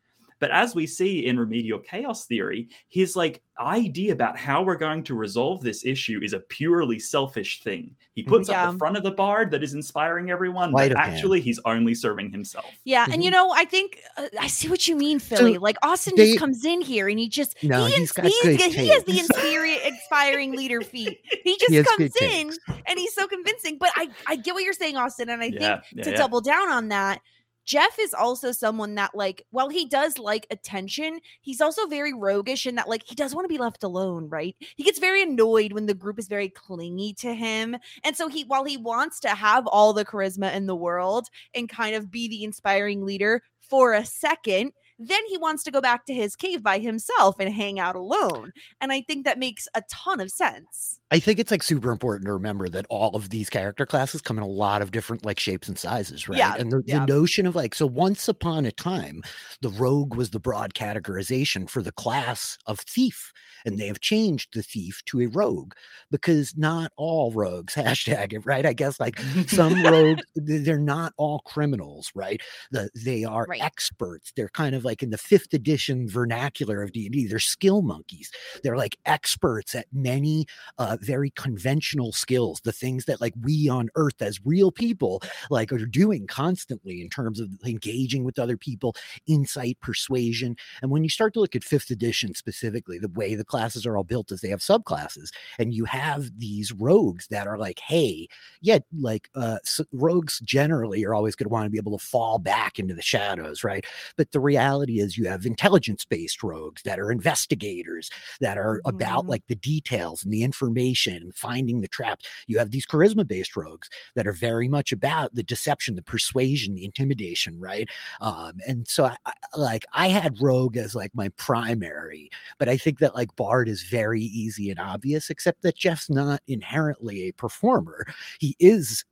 [0.42, 5.04] But as we see in remedial chaos theory, his like idea about how we're going
[5.04, 7.94] to resolve this issue is a purely selfish thing.
[8.14, 11.04] He puts up the front of the bard that is inspiring everyone, Sleight but of
[11.04, 11.14] hand.
[11.14, 12.64] actually he's only serving himself.
[12.82, 13.34] Yeah, and you Mhm.
[13.34, 15.58] know, I think uh, I see what you mean, Philly.
[15.58, 18.24] like Austin they- just comes in here and he just No, he, he's ins- got
[18.26, 19.30] he's good good- he has the taste.
[19.36, 21.20] inspiring, inspiring leader feat.
[21.44, 22.60] He just He comes in taste.
[22.86, 23.78] and he's so convincing.
[23.78, 25.52] But I I get what you're saying, Austin, and I Yeah,
[25.82, 26.16] think yeah, to yeah.
[26.16, 27.20] double down on that.
[27.64, 32.66] Jeff is also someone that, like, while he does like attention, he's also very roguish
[32.66, 34.56] in that, like, he does want to be left alone, right?
[34.76, 37.76] He gets very annoyed when the group is very clingy to him.
[38.04, 41.68] And so he, while he wants to have all the charisma in the world and
[41.68, 46.06] kind of be the inspiring leader for a second, then he wants to go back
[46.06, 48.52] to his cave by himself and hang out alone.
[48.80, 51.00] And I think that makes a ton of sense.
[51.12, 54.38] I think it's like super important to remember that all of these character classes come
[54.38, 56.38] in a lot of different like shapes and sizes, right?
[56.38, 57.00] Yeah, and the, yeah.
[57.00, 59.22] the notion of like, so once upon a time,
[59.60, 63.30] the rogue was the broad categorization for the class of thief.
[63.66, 65.74] And they have changed the thief to a rogue
[66.10, 68.64] because not all rogues hashtag it, right?
[68.64, 72.40] I guess like some rogues, they're not all criminals, right?
[72.70, 73.62] The, they are Right.
[73.62, 74.32] experts.
[74.34, 77.26] They're kind of like in the fifth edition vernacular of D&D.
[77.26, 78.30] They're skill monkeys.
[78.64, 80.46] They're like experts at many
[80.78, 85.72] uh, very conventional skills, the things that like we on Earth as real people like
[85.72, 88.94] are doing constantly in terms of engaging with other people,
[89.26, 90.56] insight, persuasion.
[90.80, 93.96] And when you start to look at fifth edition specifically, the way the classes are
[93.96, 98.28] all built is they have subclasses, and you have these rogues that are like, hey,
[98.60, 102.04] yeah, like uh, s- rogues generally are always going to want to be able to
[102.04, 103.84] fall back into the shadows, right?
[104.16, 108.10] But the reality is you have intelligence based rogues that are investigators
[108.40, 109.28] that are about Mhm.
[109.28, 112.26] like the details and the information and finding the traps.
[112.46, 116.74] You have these charisma based rogues that are very much about the deception, the persuasion,
[116.74, 117.88] the intimidation, right?
[118.20, 122.76] Um, and so I, I like I had rogue as like my primary, but I
[122.76, 127.32] think that like Bard is very easy and obvious, except that Jeff's not inherently a
[127.32, 128.06] performer.
[128.38, 129.04] He is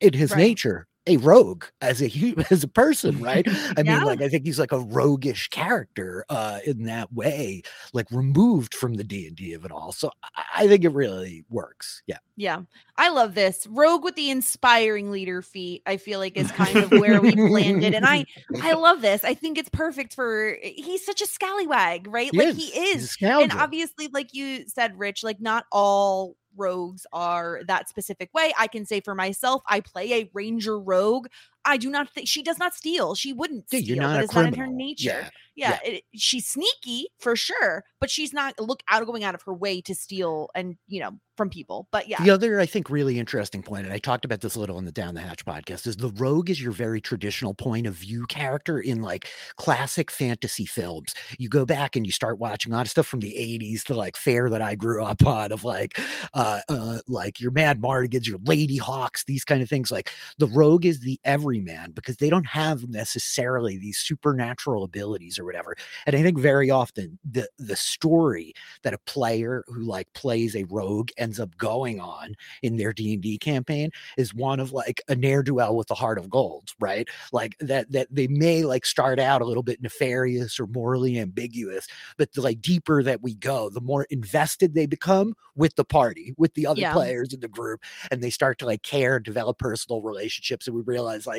[0.00, 0.38] in his Right.
[0.38, 2.06] nature a rogue as a
[2.50, 3.46] as a person, right?
[3.76, 3.98] I Yeah.
[3.98, 8.74] mean, like I think he's like a roguish character uh in that way, like removed
[8.74, 9.92] from the D and D of it all.
[9.92, 10.10] So
[10.54, 12.02] I, think it really works.
[12.06, 12.18] Yeah.
[12.38, 12.62] Yeah,
[12.98, 15.82] I love this rogue with the inspiring leader feat.
[15.86, 18.26] I feel like is kind of where we landed, and I
[18.62, 19.24] I love this.
[19.24, 22.28] I think it's perfect for he's such a scallywag, right?
[22.30, 22.56] He like is.
[22.56, 28.32] he is, and obviously, like you said, Rich, like not all rogues are that specific
[28.34, 28.52] way.
[28.58, 31.26] I can say for myself, I play a ranger rogue.
[31.66, 33.14] I do not think she does not steal.
[33.14, 33.96] She wouldn't Yeah, steal.
[33.96, 35.04] you're not a is not in her nature.
[35.22, 35.30] Yeah.
[35.58, 39.54] Yeah, It, she's sneaky for sure, but she's not look out going out of her
[39.54, 41.88] way to steal and you know from people.
[41.90, 44.60] But yeah, The other, I think, really interesting point, and I talked about this a
[44.60, 47.86] little in the Down the Hatch podcast, is the rogue is your very traditional point
[47.86, 51.14] of view character in like classic fantasy films.
[51.38, 53.94] You go back and you start watching a lot of stuff from the 80s, the
[53.94, 55.98] like fair that I grew up on, of like
[56.34, 59.90] uh uh like your Madmartigans, your Ladyhawkes, these kind of things.
[59.90, 61.18] Like the rogue is the
[61.56, 65.76] everyman because they don't have necessarily these supernatural abilities or whatever.
[66.06, 70.64] And I think very often the the story that a player who like plays a
[70.64, 75.76] rogue ends up going on in their D&D campaign is one of like a ne'er-do-well
[75.76, 77.08] with the heart of gold, right?
[77.32, 81.86] Like that that they may like start out a little bit nefarious or morally ambiguous,
[82.16, 86.34] but the like deeper that we go, the more invested they become with the party,
[86.36, 86.92] with the other Yeah.
[86.92, 90.76] players in the group, and they start to like care, and develop personal relationships, and
[90.76, 91.35] we realize like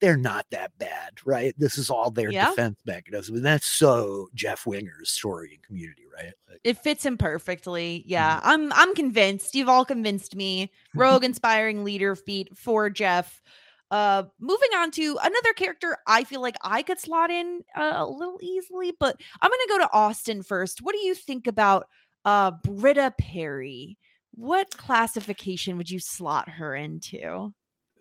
[0.00, 1.54] they're not that bad, right?
[1.58, 2.50] This is all their Yeah.
[2.50, 6.32] defense mechanism, and that's so Jeff Winger's story and community, right?
[6.48, 8.02] Like, it fits him perfectly.
[8.06, 9.54] Yeah, I'm I'm convinced.
[9.54, 10.70] You've all convinced me.
[10.94, 13.40] Rogue inspiring leader feat for Jeff.
[13.90, 18.06] Uh, moving on to another character, I feel like I could slot in uh, a
[18.06, 20.80] little easily, but I'm gonna go to Austin first.
[20.80, 21.86] What do you think about
[22.24, 23.98] uh Britta Perry?
[24.34, 27.52] What classification would you slot her into?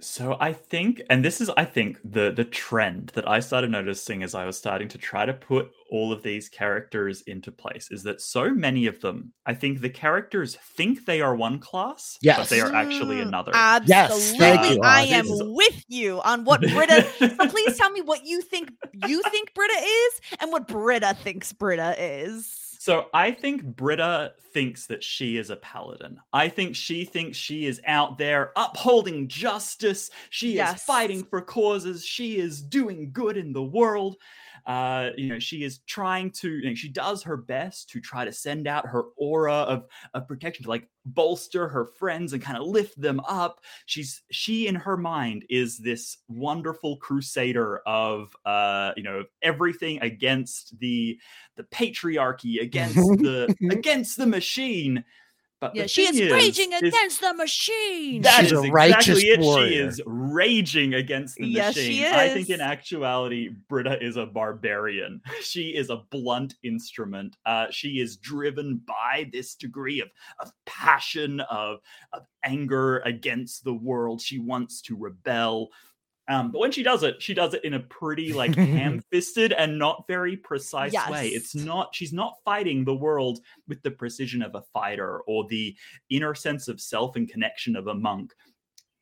[0.04, 4.24] So I think, and this is, I think, the the trend that I started noticing
[4.24, 8.02] as I was starting to try to put all of these characters into place is
[8.04, 12.38] that so many of them, I think the characters think they are one class, yes.
[12.40, 13.52] but they are actually Mm, another.
[13.54, 14.38] Absolutely.
[14.40, 17.08] thank you, I am with you on what Britta.
[17.20, 18.72] so please tell me what you think
[19.08, 22.58] you think Britta is and what Britta thinks Britta is.
[22.82, 26.20] So I think Britta thinks that she is a paladin.
[26.34, 30.10] I think she thinks she is out there upholding justice.
[30.32, 30.78] She Yes.
[30.78, 32.04] is fighting for causes.
[32.04, 34.16] She is doing good in the world.
[34.66, 36.50] Uh, you know, she is trying to.
[36.50, 40.28] You know, she does her best to try to send out her aura of of
[40.28, 43.62] protection to like bolster her friends and kind of lift them up.
[43.86, 50.78] She's she in her mind is this wonderful crusader of uh, you know everything against
[50.80, 51.20] the
[51.56, 55.04] the patriarchy against the against the machine.
[55.62, 58.24] But Yeah, she is thing raging is- against the machine.
[58.24, 59.70] that She's is a righteous exactly it.
[59.70, 61.92] She is raging against the Yes, machine.
[62.02, 65.22] she I think in actuality, Britta is a barbarian.
[65.44, 67.38] She is a blunt instrument.
[67.46, 71.80] Uh, she is driven by this degree of, of passion, of,
[72.12, 74.20] of anger against the world.
[74.22, 75.70] She wants to rebel.
[76.32, 79.78] Um, but when she does it, she does it in a pretty like ham-fisted and
[79.78, 81.28] not very precise way.
[81.28, 85.76] It's not she's not fighting the world with the precision of a fighter or the
[86.10, 88.34] inner sense of self and connection of a monk.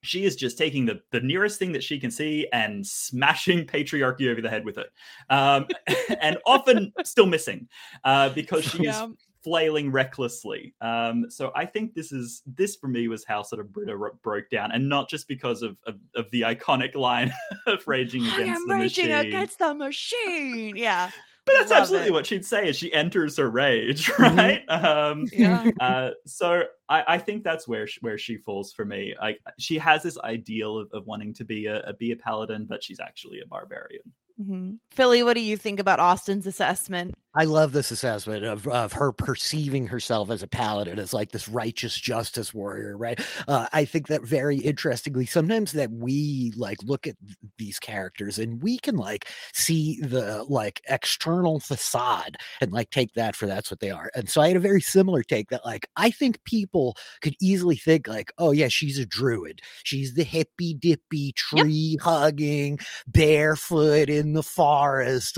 [0.02, 4.32] She is just taking the, the nearest thing that she can see and smashing patriarchy
[4.32, 4.88] over the head with it.
[5.30, 5.68] Um,
[6.22, 7.68] and often still missing
[8.06, 9.06] uh, because she Yeah.
[9.06, 10.74] is flailing recklessly.
[10.82, 14.18] Um, so I think this is this for me was how sort of Britta ro-
[14.24, 17.34] broke down, and not just because of of, of the iconic line
[17.68, 19.28] of raging I against am the raging machine.
[19.28, 20.76] against the machine.
[20.76, 21.12] Yeah.
[21.46, 22.14] But that's Love absolutely it.
[22.14, 24.62] what she'd say as she enters her rage, right?
[24.70, 25.72] Um, Yeah.
[25.80, 29.16] uh, so I, I think that's where she, where she falls for me.
[29.20, 32.68] Like she has this ideal of, of wanting to be a, a be a paladin,
[32.70, 34.04] but she's actually a barbarian.
[34.40, 34.78] Mhm.
[34.92, 37.16] Philly, what do you think about Austin's assessment?
[37.36, 41.48] I love this assessment of, of her perceiving herself as a paladin, as like this
[41.48, 43.20] righteous justice warrior, right?
[43.48, 47.16] Uh, I think that very interestingly, sometimes that we like look at
[47.60, 53.36] these characters and we can like see the like external facade and like take that
[53.36, 54.10] for that's what they are.
[54.16, 57.76] And so I had a very similar take that like I think people could easily
[57.76, 59.62] think like, oh yeah, she's a druid.
[59.84, 65.38] She's the hippy dippy tree hugging, barefoot in the forest.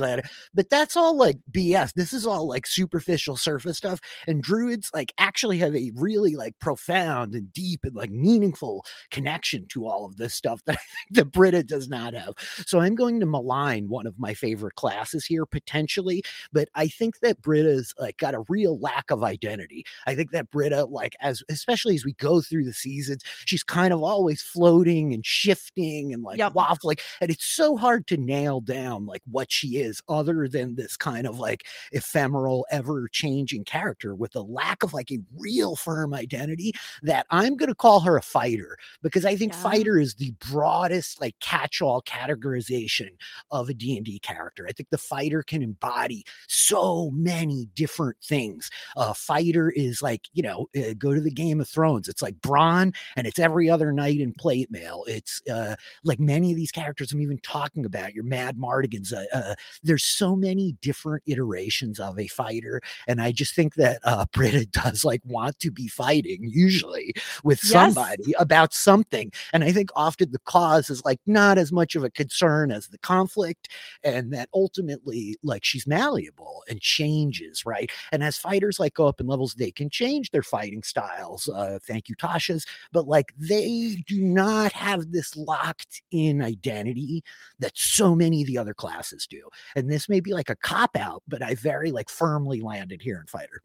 [0.53, 1.80] But that's all like BS.
[1.95, 3.99] This is all like superficial surface stuff.
[4.27, 9.65] And druids like actually have a really like profound and deep and like meaningful connection
[9.69, 10.79] to all of this stuff that
[11.11, 12.33] that Britta does not have.
[12.65, 17.19] So I'm going to malign one of my favorite classes here potentially, but I think
[17.21, 19.85] that Britta's like got a real lack of identity.
[20.07, 23.93] I think that Britta, like as especially as we go through the seasons, she's kind
[23.93, 26.53] of always floating and shifting and like Yep.
[26.53, 30.97] waffling, and it's so hard to nail down like what she is, other than this
[30.97, 36.13] kind of like ephemeral, ever changing character with a lack of like a real firm
[36.13, 36.73] identity.
[37.03, 39.61] That I'm going to call her a fighter because I think Yeah.
[39.63, 43.09] fighter is the broadest like catch-all categorization
[43.51, 44.65] of a D&D character.
[44.67, 48.69] I think the fighter can embody so many different things.
[48.95, 52.07] A fighter is like, you know, uh, go to the Game of Thrones.
[52.07, 55.03] It's like Bronn and it's every other knight in plate mail.
[55.07, 59.13] It's uh, like many of these characters I'm even talking about, your Madmartigans.
[59.13, 61.60] Uh, uh, there's so many different iterations
[61.99, 62.81] of a fighter.
[63.07, 67.63] And I just think that uh, Britta does like want to be fighting usually with
[67.63, 67.71] Yes.
[67.95, 69.31] somebody about something.
[69.53, 72.87] And I think often the cause is like not as much of a concern as
[72.87, 73.69] the conflict
[74.03, 79.19] and that ultimately like she's malleable and changes right and as fighters like go up
[79.19, 84.01] in levels they can change their fighting styles uh thank you tasha's but like they
[84.07, 87.23] do not have this locked in identity
[87.59, 89.41] that so many of the other classes do
[89.75, 93.19] and this may be like a cop out but i very like firmly landed here
[93.19, 93.61] in fighter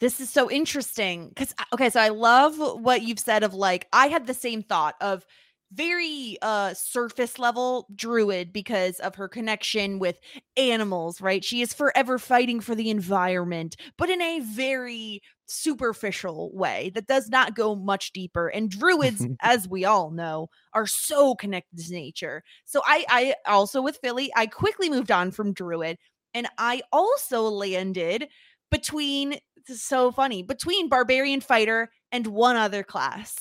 [0.00, 4.06] This is so interesting because okay, so I love what you've said of like I
[4.06, 5.26] had the same thought of
[5.72, 10.20] very uh surface level druid because of her connection with
[10.56, 11.44] animals, right?
[11.44, 17.28] She is forever fighting for the environment, but in a very superficial way that does
[17.28, 18.48] not go much deeper.
[18.48, 22.44] And druids, as we all know, are so connected to nature.
[22.66, 25.98] So I I also with Philly, I quickly moved on from druid
[26.34, 28.28] and I also landed
[28.70, 29.38] between
[29.74, 33.36] so funny between barbarian fighter and one other class.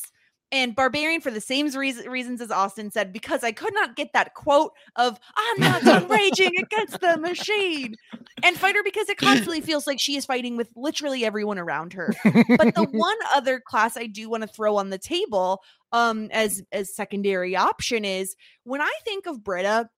[0.50, 4.13] And barbarian for the same reason, reasons as austin said because i could not get
[4.13, 7.95] that quote of i'm not raging against the machine.
[8.43, 12.13] And fighter because it constantly feels like she is fighting with literally everyone around her.
[12.23, 16.62] But the one other class i do want to throw on the table um as
[16.71, 19.89] as secondary option is when i think of britta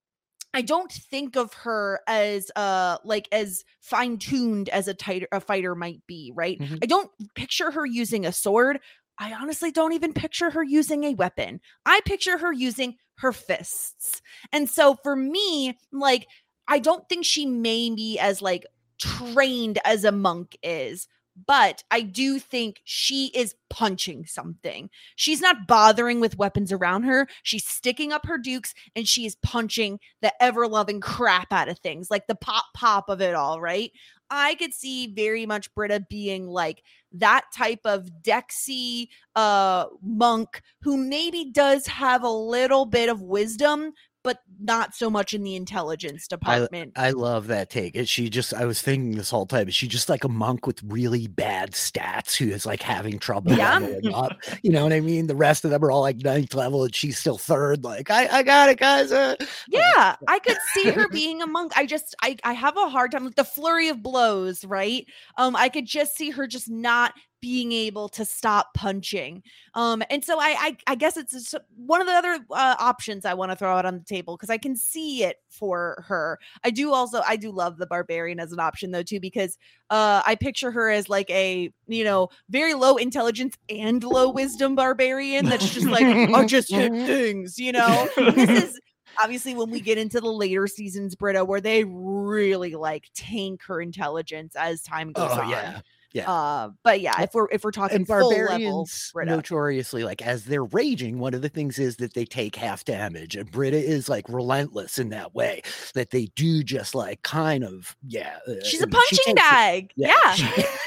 [0.54, 5.40] I don't think of her as uh like as fine tuned as a tighter a
[5.40, 6.60] fighter might be, right?
[6.60, 6.80] Mhm.
[6.82, 8.80] I don't picture her using a sword.
[9.20, 11.60] I honestly don't even picture her using a weapon.
[11.86, 14.22] I picture her using her fists.
[14.52, 16.28] And so for me, like
[16.68, 18.66] I don't think she may be as like
[19.00, 21.08] trained as a monk is,
[21.46, 24.90] but I do think she is punching something.
[25.16, 27.28] She's not bothering with weapons around her.
[27.44, 31.80] She's sticking up her dukes and she is punching the ever loving crap out of
[31.80, 33.92] things, like the pop pop of it all, right?
[34.32, 40.98] I could see very much Britta being like that type of Dexy uh monk who
[40.98, 46.28] maybe does have a little bit of wisdom, but not so much in the intelligence
[46.28, 46.94] department.
[46.96, 47.98] I love that take.
[48.08, 48.54] She just?
[48.54, 49.68] I was thinking this whole time.
[49.68, 53.54] Is she just like a monk with really bad stats who is like having trouble
[53.54, 53.80] Yeah.
[54.62, 55.28] You know what I mean?
[55.28, 57.84] The rest of them are all like ninth level, and she's still third.
[57.84, 59.12] Like, I, I got it, guys.
[59.12, 59.36] Uh,
[59.68, 63.12] yeah i could see her being a monk i just I, I have a hard
[63.12, 65.06] time with the flurry of blows right
[65.38, 69.42] um i could just see her just not being able to stop punching
[69.74, 73.34] um and so i i, I guess it's one of the other uh, options i
[73.34, 76.70] want to throw out on the table because i can see it for her i
[76.70, 79.58] do also i do love the barbarian as an option though too because
[79.90, 84.76] uh i picture her as like a you know very low intelligence and low wisdom
[84.76, 88.80] barbarian that's just like i just hit things you know this is
[89.22, 93.82] obviously when we get into the later seasons, Britta, where they really like tank her
[93.82, 95.50] intelligence as time goes Oh on.
[95.50, 95.82] yeah.
[96.12, 96.30] Yeah.
[96.32, 99.32] Uh, but yeah, if we're if we're talking and level, barbarians Britta.
[99.36, 103.36] notoriously like as they're raging one of the things is that they take half damage
[103.36, 105.62] and britta is like relentless in that way
[105.94, 109.36] that they do just like kind of yeah uh, She's a mean, she punching it-
[109.36, 109.92] bag.
[109.96, 110.34] Yeah.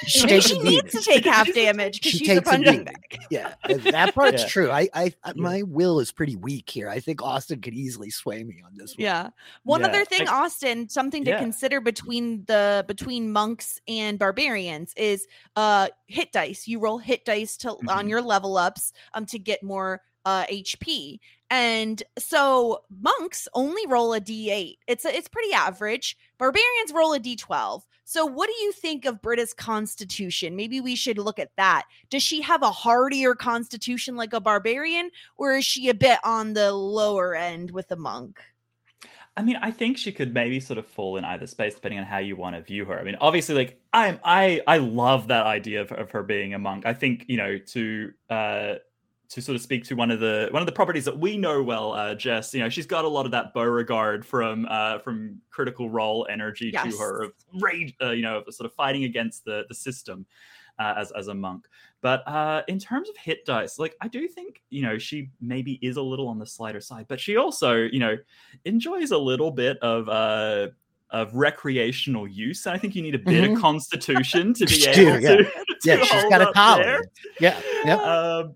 [0.06, 2.84] she, takes she needs to take half damage because She she's a takes a punching
[2.84, 3.18] bag.
[3.30, 4.48] yeah and that part's Yeah.
[4.48, 8.10] true i i I- my will is pretty weak here i think austin could easily
[8.10, 9.28] sway me on this one Yeah.
[9.64, 11.38] One Yeah, other thing, I- Austin, something to Yeah.
[11.38, 15.11] consider between the between monks and barbarians is
[15.56, 16.66] uh hit dice.
[16.68, 18.08] You roll hit dice to on Mhm.
[18.08, 21.20] your level ups um to get more uh HP.
[21.50, 24.78] And so monks only roll a D8.
[24.86, 26.16] It's a, it's pretty average.
[26.38, 27.82] Barbarians roll a D12.
[28.04, 30.56] So what do you think of Britta's constitution?
[30.56, 31.84] Maybe we should look at that.
[32.10, 36.54] Does she have a hardier constitution like a barbarian or is she a bit on
[36.54, 38.40] the lower end with a monk?
[39.36, 42.04] I mean, I think she could maybe sort of fall in either space depending on
[42.04, 42.98] how you want to view her.
[42.98, 46.58] I mean, obviously, like I'm, I, I love that idea of, of her being a
[46.58, 46.84] monk.
[46.84, 48.74] I think you know to uh
[49.30, 51.62] to sort of speak to one of the one of the properties that we know
[51.62, 52.52] well, uh, Jess.
[52.52, 56.70] You know, she's got a lot of that Beauregard from uh from Critical Role energy
[56.72, 56.92] Yes.
[56.92, 57.94] to her of rage.
[58.02, 60.26] Uh, you know, sort of fighting against the the system.
[60.78, 61.66] Uh, as as a monk,
[62.00, 65.74] but uh, in terms of hit dice, like I do think you know she maybe
[65.82, 68.16] is a little on the slighter side, but she also you know
[68.64, 70.68] enjoys a little bit of uh
[71.10, 72.66] of recreational use.
[72.66, 73.54] I think you need a bit Mhm.
[73.56, 75.36] of constitution to be able yeah.
[75.36, 75.50] to,
[75.84, 77.04] yeah to she's got a collar
[77.38, 78.54] yeah yeah Um,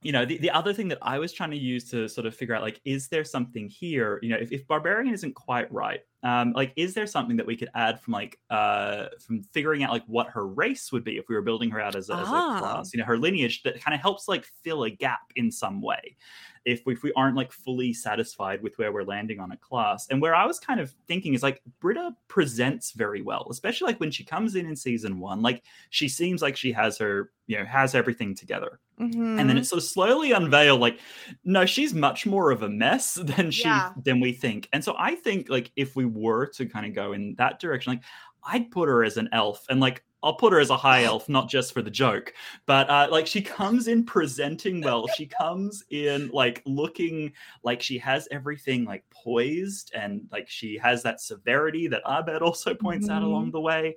[0.00, 2.34] you know, the, the other thing that I was trying to use to sort of
[2.34, 4.18] figure out, like, is there something here?
[4.20, 7.56] You know, if, if barbarian isn't quite right, um, like, is there something that we
[7.56, 11.28] could add from like uh from figuring out like what her race would be if
[11.28, 12.58] we were building her out as a, as a Ah.
[12.58, 12.92] class?
[12.94, 16.16] You know, her lineage that kind of helps like fill a gap in some way
[16.64, 20.06] if we, if we aren't like fully satisfied with where we're landing on a class.
[20.10, 23.98] And where I was kind of thinking is like Britta presents very well, especially like
[23.98, 25.42] when she comes in in season one.
[25.42, 28.78] Like she seems like she has her, you know, has everything together.
[28.98, 29.46] And Mm-hmm.
[29.48, 31.00] then it's sort of slowly unveiled like,
[31.42, 33.90] no, she's much more of a mess than she Yeah.
[33.96, 34.68] than we think.
[34.72, 37.94] And so I think like if we were to kind of go in that direction,
[37.94, 38.02] like
[38.44, 41.28] I'd put her as an elf and like I'll put her as a high elf,
[41.28, 42.32] not just for the joke,
[42.66, 45.08] but uh, like she comes in presenting well.
[45.08, 47.32] She comes in like looking
[47.64, 52.72] like she has everything like poised and like she has that severity that Abed also
[52.74, 53.26] points out Mhm.
[53.26, 53.96] along the way.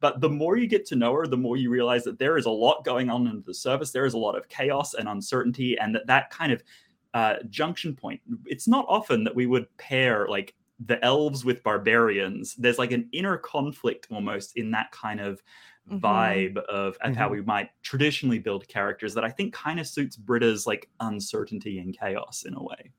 [0.00, 2.44] But the more you get to know her, the more you realize that there is
[2.46, 3.90] a lot going on under the surface.
[3.92, 6.62] There is a lot of chaos and uncertainty, and that that kind of
[7.14, 8.20] uh, junction point.
[8.44, 12.54] It's not often that we would pair like the elves with barbarians.
[12.56, 15.42] There's like an inner conflict almost in that kind of
[15.86, 16.00] Mhm.
[16.02, 17.30] vibe of, of how Mhm.
[17.30, 21.96] we might traditionally build characters that I think kind of suits Britta's like uncertainty and
[21.98, 22.92] chaos in a way.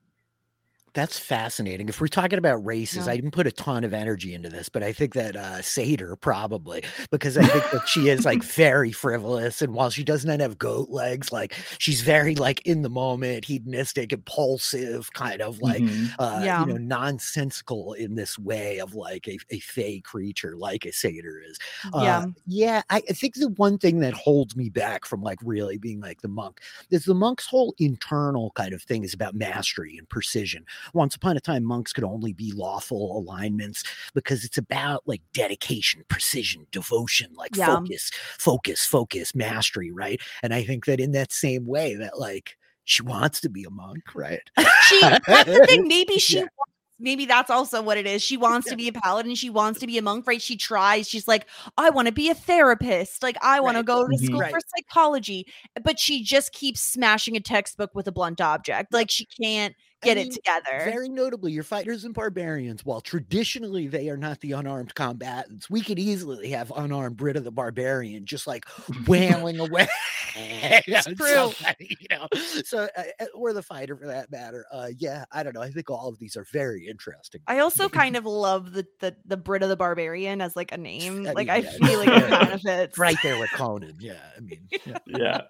[0.94, 1.88] That's fascinating.
[1.88, 3.12] If we're talking about races, Yeah.
[3.12, 6.16] I didn't put a ton of energy into this, but I think that uh satyr
[6.16, 9.62] probably because I think that she is like very frivolous.
[9.62, 13.44] And while she does not have goat legs, like she's very like in the moment,
[13.44, 16.10] hedonistic, impulsive, kind of like Mhm.
[16.18, 16.60] uh Yeah.
[16.60, 21.40] you know, nonsensical in this way of like a, a fey creature like a satyr
[21.48, 21.58] is.
[21.94, 22.18] yeah.
[22.18, 25.78] Uh, yeah, I, I think the one thing that holds me back from like really
[25.78, 26.60] being like the monk
[26.90, 30.64] is the monk's whole internal kind of thing is about mastery and precision.
[30.94, 33.84] Once upon a time, monks could only be lawful alignments
[34.14, 37.76] because it's about like dedication, precision, devotion, like Yeah.
[37.76, 40.20] focus, focus, focus, mastery, right?
[40.42, 43.70] And I think that in that same way, that like she wants to be a
[43.70, 44.42] monk, right?
[44.88, 46.42] she that's the thing maybe she Yeah.
[46.42, 49.78] wants- maybe that's also what it is she wants to be a paladin she wants
[49.78, 53.22] to be a monk right she tries she's like i want to be a therapist
[53.22, 54.50] like i want to go to school Right.
[54.50, 55.46] for psychology
[55.84, 60.06] but she just keeps smashing a textbook with a blunt object like she can't I
[60.06, 64.40] get mean, it together Very notably, your fighters and barbarians, while traditionally they are not
[64.40, 68.64] the unarmed combatants, we could easily have unarmed Britta the barbarian just like
[69.06, 69.88] wailing away.
[70.40, 71.50] It's true.
[71.52, 72.28] somebody, you know,
[72.64, 74.66] so uh, uh, or the fighter for that matter.
[74.70, 75.62] Uh, yeah, I don't know.
[75.62, 77.40] I think all of these are very interesting.
[77.48, 81.26] I also kind of love the the the Britta the Barbarian as like a name.
[81.26, 82.38] I like mean, I yeah, feel like it yeah.
[82.38, 82.98] kind of fits.
[82.98, 83.96] right there with Conan.
[83.98, 84.98] Yeah, I mean, yeah.
[85.06, 85.40] Yeah.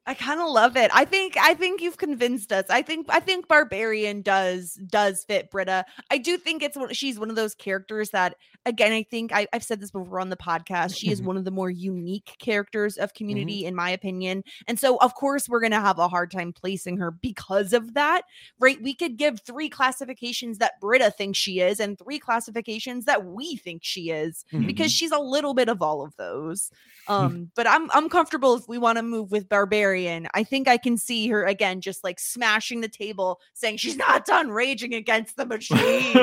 [0.06, 0.92] I kind of love it.
[0.94, 2.66] I think I think you've convinced us.
[2.70, 5.86] I think I think Barbarian does does fit Britta.
[6.12, 8.36] I do think it's one, she's one of those characters that
[8.66, 10.98] again I think I, I've said this before on the podcast.
[10.98, 11.26] She is Mhm.
[11.26, 14.44] one of the more unique characters of Community in my opinion.
[14.68, 18.24] And so of course we're gonna have a hard time placing her because of that.
[18.60, 18.82] Right?
[18.82, 23.56] We could give three classifications that Britta thinks she is and three classifications that we
[23.56, 26.72] think she is because she's a little bit of all of those.
[27.08, 30.28] Um, but I'm I'm comfortable if we want to move with Barbarian barbarian.
[30.34, 34.26] I think I can see her again, just like smashing the table, saying she's not
[34.26, 36.14] done raging against the machine.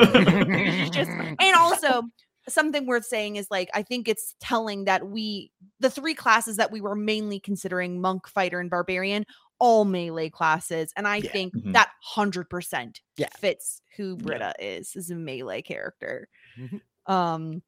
[0.91, 1.09] Just,
[1.39, 2.03] and also
[2.49, 6.71] something worth saying is like I think it's telling that we the three classes that
[6.71, 9.25] we were mainly considering monk, fighter, and barbarian
[9.59, 11.31] all melee classes, and I Yeah.
[11.31, 11.73] think Mhm.
[11.73, 13.29] that hundred percent Yeah.
[13.39, 16.27] fits who Britta is is a melee character.
[16.57, 16.81] Mhm.
[17.05, 17.61] Um,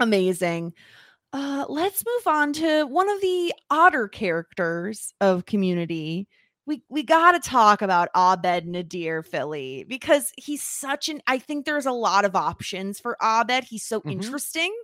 [0.00, 0.74] amazing.
[1.36, 6.26] Uh, let's move on to one of the odder characters of Community.
[6.64, 11.20] We we got to talk about Abed Nadir Philly because he's such an.
[11.26, 13.64] I think there's a lot of options for Abed.
[13.64, 14.12] He's so Mhm.
[14.12, 14.74] interesting.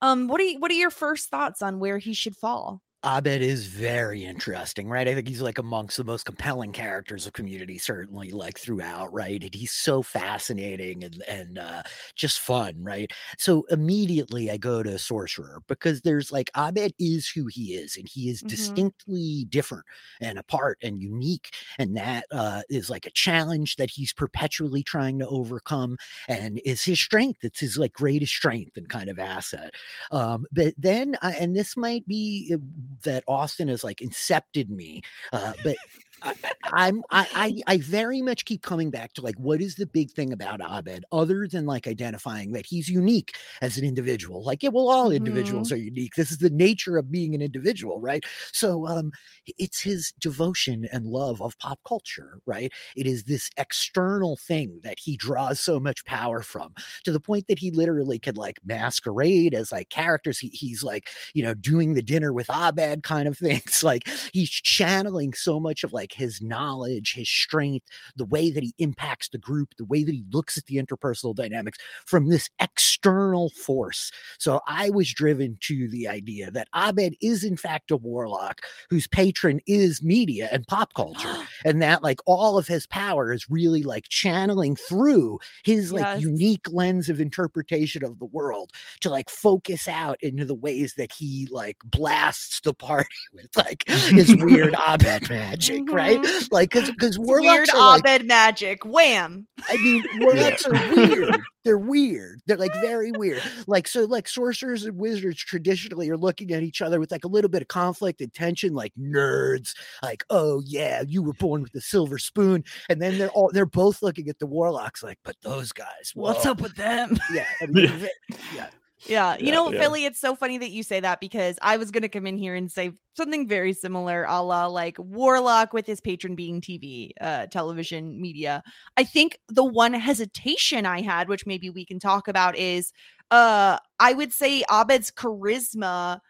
[0.00, 2.80] Um, what are you, what are your first thoughts on where he should fall?
[3.04, 5.06] Abed is very interesting, right?
[5.06, 9.40] I think he's like amongst the most compelling characters of community, certainly like throughout, right?
[9.40, 11.84] And he's so fascinating and and uh,
[12.16, 13.12] just fun, right?
[13.38, 18.08] So immediately I go to sorcerer because there's like Abed is who he is, and
[18.08, 18.82] he is Mhm.
[18.82, 19.86] distinctly different
[20.20, 25.20] and apart and unique, and that uh, is like a challenge that he's perpetually trying
[25.20, 27.44] to overcome, and is his strength.
[27.44, 29.74] It's his like greatest strength and kind of asset.
[30.10, 32.58] Um, but then, I, and this might be uh,
[33.04, 35.76] that Austin has like incepted me, uh, but
[36.22, 36.34] I,
[36.72, 37.26] I'm I,
[37.66, 40.60] I I very much keep coming back to like what is the big thing about
[40.60, 44.44] Abed other than like identifying that he's unique as an individual.
[44.44, 46.14] Like yeah, well, all individuals are unique.
[46.16, 48.24] This is the nature of being an individual, right?
[48.52, 49.12] So um,
[49.58, 52.72] it's his devotion and love of pop culture, right?
[52.96, 56.72] It is this external thing that he draws so much power from
[57.04, 60.38] to the point that he literally could like masquerade as like characters.
[60.38, 63.82] He, he's like, you know, doing the dinner with Abed kind of things.
[63.82, 67.86] Like he's channeling so much of like his knowledge, his strength,
[68.16, 71.34] the way that he impacts the group, the way that he looks at the interpersonal
[71.34, 74.10] dynamics from this external force.
[74.38, 79.06] So I was driven to the idea that Abed is in fact a warlock whose
[79.06, 81.34] patron is media and pop culture
[81.64, 86.22] and that like all of his power is really like channeling through his like Yes.
[86.22, 91.12] unique lens of interpretation of the world to like focus out into the ways that
[91.12, 96.24] he like blasts the party with like his weird Abed magic, right?
[96.50, 97.22] Like because because Mm-hmm.
[97.22, 98.84] It's warlocks weird are like, magic.
[98.84, 99.46] Wham!
[99.68, 101.36] I mean, warlocks are weird.
[101.64, 102.40] They're weird.
[102.46, 103.42] They're like very weird.
[103.66, 107.28] Like so, like sorcerers and wizards traditionally are looking at each other with like a
[107.28, 109.74] little bit of conflict and tension, like nerds.
[110.02, 113.66] Like, oh yeah, you were born with a silver spoon, and then they're all they're
[113.66, 117.18] both looking at the warlocks like, but those guys, What's up with them?
[117.32, 118.08] Yeah, I mean, ve-
[118.54, 118.68] yeah.
[119.06, 119.80] Yeah, you Yeah, know, yeah.
[119.80, 122.54] Philly, it's so funny that you say that because I was gonna come in here
[122.54, 127.46] and say something very similar, a la like Warlock with his patron being TV, uh,
[127.46, 128.62] television media.
[128.96, 132.92] I think the one hesitation I had, which maybe we can talk about, is
[133.30, 136.20] uh I would say Abed's charisma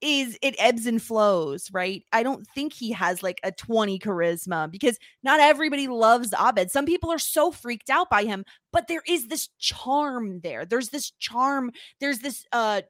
[0.00, 2.04] is it ebbs and flows, right?
[2.12, 6.70] I don't think he has like a 20 charisma because not everybody loves Abed.
[6.70, 10.64] Some people are so freaked out by him, but there is this charm there.
[10.64, 11.70] There's this charm,
[12.00, 12.82] there's this uh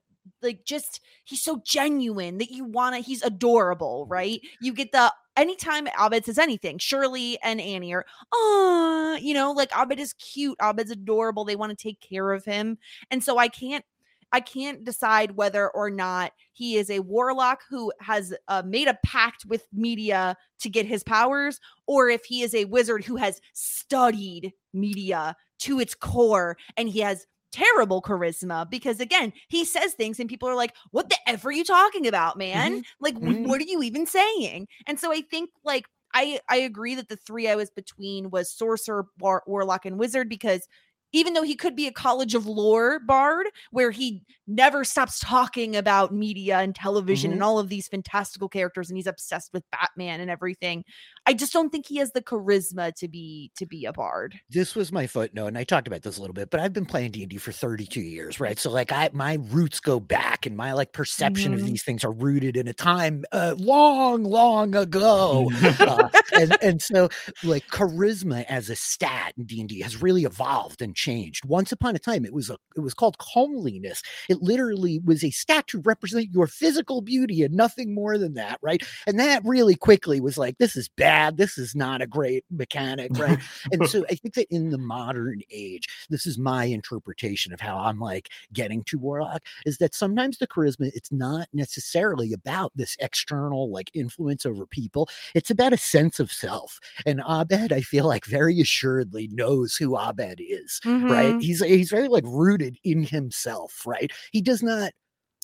[0.42, 4.40] like just he's so genuine that you want to he's adorable, right?
[4.60, 9.70] You get the anytime Abed says anything, Shirley and Annie are, oh, you know, like
[9.76, 11.44] Abed is cute, Abed's adorable.
[11.44, 12.78] They want to take care of him.
[13.10, 13.84] And so I can't
[14.32, 18.98] I can't decide whether or not he is a warlock who has uh, made a
[19.04, 23.40] pact with media to get his powers, or if he is a wizard who has
[23.52, 30.20] studied media to its core and he has terrible charisma because again he says things
[30.20, 32.80] and people are like what the f are you talking about man?
[33.00, 33.48] Like wh- Mhm.
[33.48, 34.68] what are you even saying?
[34.86, 38.52] And so i think like i i agree that the three i was between was
[38.52, 40.68] sorcerer war- warlock and wizard because
[41.12, 45.76] even though he could be a college of lore bard where he never stops talking
[45.76, 47.36] about media and television mm-hmm.
[47.36, 50.84] and all of these fantastical characters and he's obsessed with batman and everything
[51.30, 54.34] i just don't think he has the charisma to be to be a bard.
[54.50, 56.86] This was my footnote and i talked about this a little bit but i've been
[56.86, 58.58] playing d&d for 32 years right?
[58.58, 61.54] So like i my roots go back and my like perception Mhm.
[61.60, 65.48] of these things are rooted in a time uh, long long ago.
[65.78, 67.08] Uh, and and so
[67.44, 71.44] like charisma as a stat in d&d has really evolved and changed.
[71.44, 74.02] Once upon a time it was a it was called comeliness.
[74.28, 78.58] it literally was a stat to represent your physical beauty and nothing more than that
[78.62, 78.82] right?
[79.06, 83.10] And that really quickly was like this is bad this is not a great mechanic
[83.18, 83.38] right
[83.72, 87.76] and so I think that in the modern age, this is my interpretation of how
[87.78, 92.96] I'm like getting to Warlock is that sometimes the charisma, it's not necessarily about this
[93.00, 95.08] external like influence over people.
[95.34, 96.78] It's about a sense of self.
[97.06, 101.36] And Abed, I feel like very assuredly knows who Abed is, right?
[101.36, 101.42] Mhm.
[101.42, 104.10] He's he's very like rooted in himself, right?
[104.32, 104.92] He does not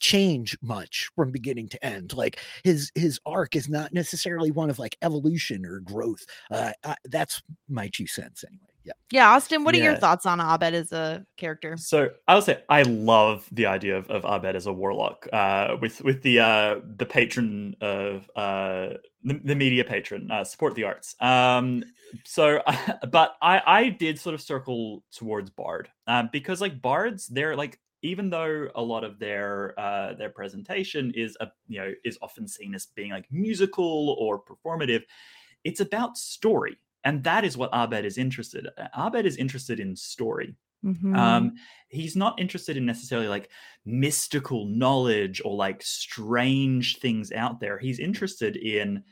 [0.01, 4.79] change much from beginning to end like his his arc is not necessarily one of
[4.79, 9.75] like evolution or growth uh I, that's my two cents anyway yeah Yeah, Austin, what
[9.75, 11.77] are your thoughts on Abed as a character?
[11.77, 15.77] So I would say I love the idea of, of Abed as a warlock, uh,
[15.81, 18.95] with with the uh, the patron of uh,
[19.25, 21.17] the, the media patron, uh, support the arts.
[21.21, 21.85] Um,
[22.25, 22.61] so,
[23.11, 27.81] but I I did sort of circle towards Bard, um, because like bards, they're like
[28.03, 32.47] even though a lot of their uh, their presentation is a you know is often
[32.49, 35.03] seen as being like musical or performative,
[35.65, 36.79] it's about story.
[37.05, 38.69] And that is what Abed is interested.
[38.79, 40.57] uh, Abed is interested in story.
[40.83, 41.17] Mhm.
[41.17, 41.55] Um,
[41.89, 43.51] he's not interested in necessarily like
[43.85, 47.79] mystical knowledge or like strange things out there.
[47.79, 49.05] He's interested in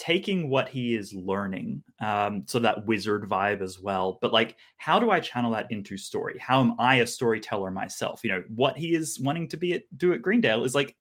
[0.00, 4.18] taking what he is learning, um, so that wizard vibe as well.
[4.22, 6.38] But like, how do I channel that into story?
[6.38, 8.24] How am I a storyteller myself?
[8.24, 10.96] You know, what he is wanting to be at, do at Greendale is like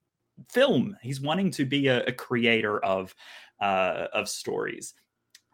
[0.49, 0.97] film.
[1.01, 3.15] He's wanting to be a, a creator of
[3.61, 4.93] uh, of stories,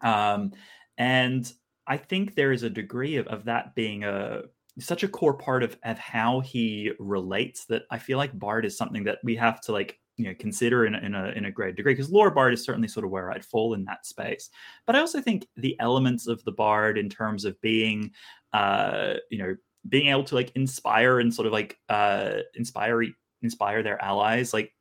[0.00, 0.52] um,
[0.98, 1.50] and
[1.86, 4.42] I think there is a degree of, of that being a
[4.80, 8.76] such a core part of, of how he relates that I feel like Bard is
[8.76, 11.50] something that we have to like you know consider in, a- in a in a
[11.50, 14.50] great degree because lore Bard is certainly sort of where I'd fall in that space.
[14.86, 18.12] But I also think the elements of the Bard in terms of being
[18.52, 19.56] uh you know
[19.88, 23.02] being able to like inspire and sort of like uh inspire
[23.42, 24.72] inspire their allies like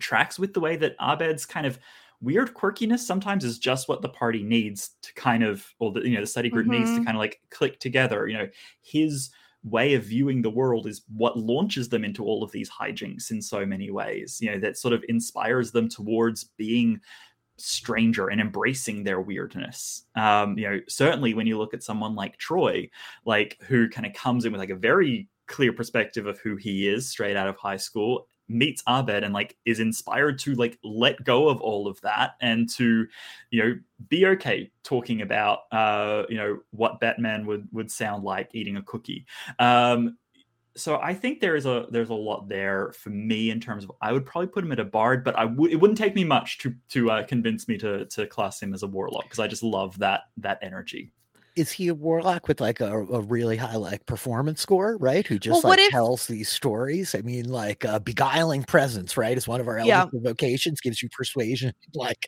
[0.00, 1.78] tracks with the way that Abed's kind of
[2.22, 6.14] weird quirkiness sometimes is just what the party needs to kind of or the you
[6.14, 7.04] know the study group needs to Mhm.
[7.04, 8.48] kind of like click together you know
[8.82, 9.30] his
[9.62, 13.42] way of viewing the world is what launches them into all of these hijinks in
[13.42, 16.98] so many ways you know that sort of inspires them towards being
[17.58, 20.06] stranger and embracing their weirdness.
[20.16, 22.88] Um you know certainly when you look at someone like troy
[23.26, 26.88] like who kind of comes in with like a very clear perspective of who he
[26.88, 31.22] is straight out of high school meets abed and like is inspired to like let
[31.24, 33.06] go of all of that and to
[33.50, 33.78] you know
[34.08, 38.82] be okay talking about uh you know what batman would would sound like eating a
[38.82, 39.24] cookie
[39.58, 40.16] um
[40.76, 43.92] so I think there is a there's a lot there for me in terms of
[44.00, 46.24] I would probably put him at a bard, but I would it wouldn't take me
[46.24, 49.48] much to to uh, convince me to to class him as a warlock because I
[49.48, 51.12] just love that that energy.
[51.56, 55.38] Is he a warlock with like a, a really high like performance score right who
[55.38, 59.48] just Well, like if- tells these stories i mean like uh, beguiling presence right is
[59.48, 60.06] one of our Yeah.
[60.12, 62.24] vocations gives you persuasion like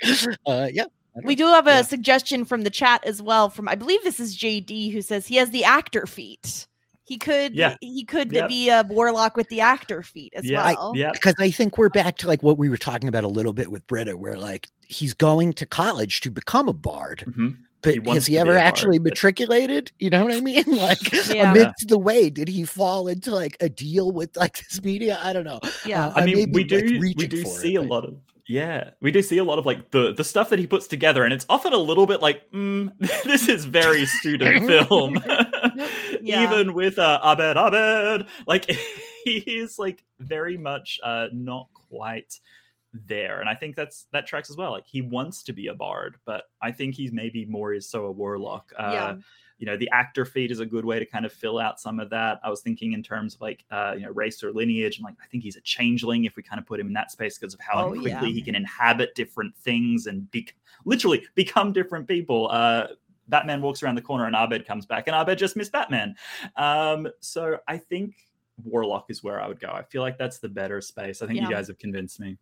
[0.46, 0.84] uh yeah
[1.24, 1.82] We do have a Yeah.
[1.82, 3.50] suggestion from the chat as well.
[3.50, 6.66] From I believe this is JD who says he has the actor feat.
[7.04, 7.76] He could Yeah.
[7.82, 8.48] he could Yep.
[8.48, 10.92] be a warlock with the actor feat as Yeah, well.
[10.96, 11.10] yeah.
[11.12, 13.70] because I think we're back to like what we were talking about a little bit
[13.70, 17.58] with Britta, where like he's going to college to become a bard, Mhm.
[17.82, 19.92] But He has he ever a bard, actually but- matriculated?
[19.98, 20.64] You know what I mean?
[20.76, 21.50] Like Yeah.
[21.52, 25.18] amidst the way, did he fall into like a deal with like this media?
[25.22, 25.60] I don't know.
[25.84, 26.06] Yeah.
[26.08, 28.04] Uh, I mean, may we be, like, do we do see it, a but- lot
[28.04, 28.16] of
[28.48, 31.22] yeah, we do see a lot of like the the stuff that he puts together,
[31.24, 32.90] and it's often a little bit like, mm,
[33.24, 35.22] this is very student film.
[36.20, 36.42] Yeah.
[36.52, 38.68] Even with uh, Abed Abed, like
[39.24, 42.40] he is like very much uh, not quite
[42.92, 44.70] there, and I think that's that tracks as well.
[44.72, 48.04] Like he wants to be a bard, but I think he's maybe more is so
[48.06, 48.72] a warlock.
[48.78, 49.16] Uh, Yeah.
[49.58, 52.00] you know the actor feat is a good way to kind of fill out some
[52.00, 54.96] of that i was thinking in terms of like uh you know race or lineage
[54.96, 57.12] and like i think he's a changeling if we kind of put him in that
[57.12, 58.24] space because of how Oh, quickly yeah.
[58.24, 60.48] he can inhabit different things and be
[60.84, 62.88] literally become different people uh
[63.28, 66.16] batman walks around the corner and abed comes back and abed just missed batman
[66.56, 68.14] um so i think
[68.64, 71.38] warlock is where i would go i feel like that's the better space i think
[71.38, 71.44] Yeah.
[71.48, 72.36] you guys have convinced me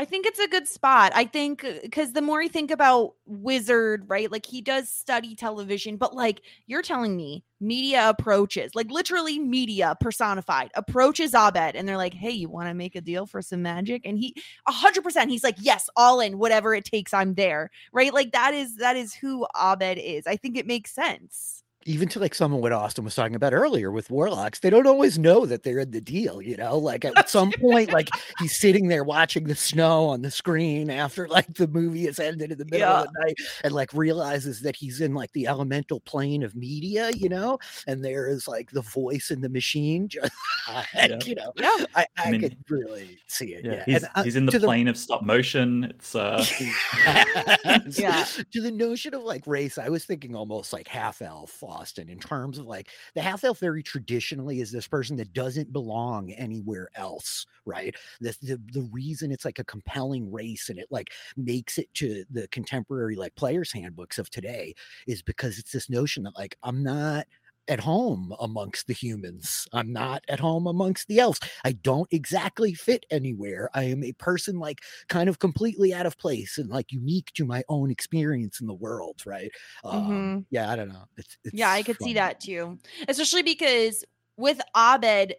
[0.00, 1.12] I think it's a good spot.
[1.14, 4.32] I think uh, because the more you think about Wizard, right?
[4.32, 9.94] Like he does study television, but like you're telling me media approaches, like literally media
[10.00, 13.60] personified, approaches Abed and they're like, hey, you want to make a deal for some
[13.60, 14.00] magic?
[14.06, 14.34] And he,
[14.66, 18.14] a hundred percent, he's like, yes, all in, whatever it takes, I'm there, right?
[18.14, 20.26] Like that is, that is who Abed is.
[20.26, 21.62] I think it makes sense.
[21.86, 25.18] Even to like someone what Austin was talking about earlier with warlocks, they don't always
[25.18, 26.76] know that they're in the deal, you know.
[26.76, 31.26] Like at some point, like he's sitting there watching the snow on the screen after
[31.26, 34.76] like the movie has ended in the middle of the night and like realizes that
[34.76, 38.82] he's in like the elemental plane of media, you know, and there is like the
[38.82, 40.30] voice in the machine, just
[40.94, 41.52] like, you know.
[41.56, 41.84] Yeah.
[41.94, 43.64] I, I, mean, could really see it.
[43.64, 43.84] yeah, Yeah.
[43.86, 46.44] he's, And, uh, he's in the to plane of stop motion it's uh
[47.90, 48.24] Yeah.
[48.52, 52.18] to the notion of like race, I was thinking almost like half elf Austin in
[52.18, 56.88] terms of like the half elf very traditionally is this person that doesn't belong anywhere
[56.94, 57.94] else, right?
[58.20, 62.24] The, the the reason it's like a compelling race and it like makes it to
[62.30, 64.74] the contemporary like players handbooks of today
[65.06, 67.26] is because it's this notion that like I'm not
[67.68, 69.66] at home amongst the humans.
[69.72, 71.40] I'm not at home amongst the elves.
[71.64, 73.70] I don't exactly fit anywhere.
[73.74, 77.44] I am a person like kind of completely out of place and like unique to
[77.44, 79.50] my own experience in the world, right?
[79.84, 80.46] Um, Mhm.
[80.50, 81.04] yeah, I don't know.
[81.16, 82.78] It's, it's yeah, I could see that too.
[83.08, 84.04] Especially because
[84.36, 85.34] with Abed,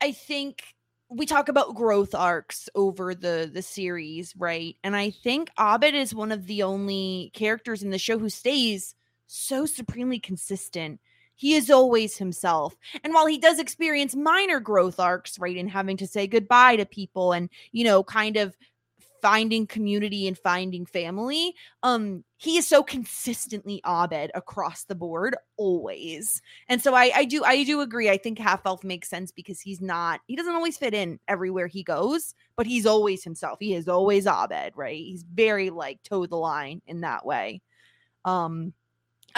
[0.00, 0.74] I think
[1.10, 4.76] we talk about growth arcs over the the series, right?
[4.84, 8.94] And I think Abed is one of the only characters in the show who stays
[9.28, 10.98] so supremely consistent.
[11.36, 12.74] He is always himself.
[13.04, 16.84] And while he does experience minor growth arcs, right, in having to say goodbye to
[16.84, 18.56] people and, you know, kind of
[19.22, 26.40] finding community and finding family, um, he is so consistently Abed across the board, always.
[26.68, 28.10] And so I, I do, I do agree.
[28.10, 31.66] I think half elf makes sense because he's not, he doesn't always fit in everywhere
[31.66, 33.58] he goes, but he's always himself.
[33.60, 34.96] He is always Abed, right?
[34.96, 37.60] He's very like toe the line in that way.
[38.24, 38.72] Um,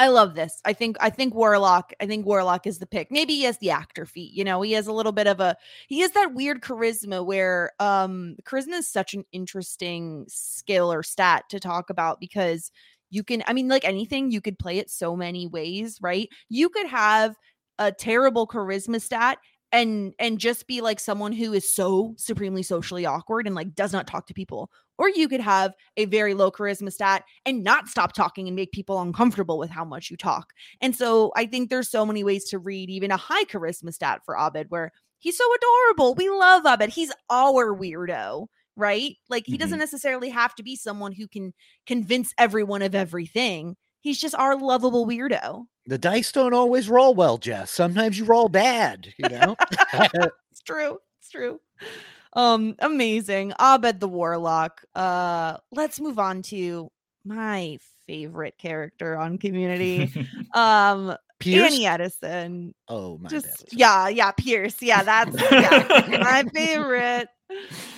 [0.01, 0.63] I love this.
[0.65, 1.93] I think I think Warlock.
[2.01, 3.11] I think Warlock is the pick.
[3.11, 4.33] Maybe he has the actor feat.
[4.33, 5.57] You know, he has a little bit of a
[5.89, 11.45] he has that weird charisma where um charisma is such an interesting skill or stat
[11.51, 12.73] to talk about because
[13.11, 16.31] you can I mean like anything you could play it so many ways, right?
[16.49, 17.37] You could have
[17.79, 19.37] a terrible charisma stat
[19.71, 23.93] and and just be like someone who is so supremely socially awkward and like does
[23.93, 24.71] not talk to people
[25.01, 28.71] or you could have a very low charisma stat and not stop talking and make
[28.71, 30.53] people uncomfortable with how much you talk.
[30.83, 34.21] And so I think there's so many ways to read even a high charisma stat
[34.27, 36.15] for Abed where he's so adorable.
[36.17, 36.91] We love Abed.
[36.91, 39.17] He's our weirdo, right?
[39.31, 39.81] Like he doesn't mm-hmm.
[39.81, 41.55] necessarily have to be someone who can
[41.87, 43.77] convince everyone of everything.
[44.03, 45.65] He's just our lovable weirdo.
[45.87, 47.71] The dice don't always roll well, Jess.
[47.71, 49.57] Sometimes you roll bad, you know?
[49.95, 50.99] it's true.
[51.21, 51.59] It's true.
[52.35, 53.53] Um, amazing.
[53.59, 54.83] Abed the Warlock.
[54.95, 56.91] Uh, let's move on to
[57.25, 60.13] my favorite character on Community.
[60.55, 61.73] um, Pierce?
[61.73, 62.75] Annie Edison.
[62.89, 63.73] Oh my Just bad.
[63.73, 64.81] yeah, yeah, Pierce.
[64.81, 67.29] Yeah, that's yeah, my favorite.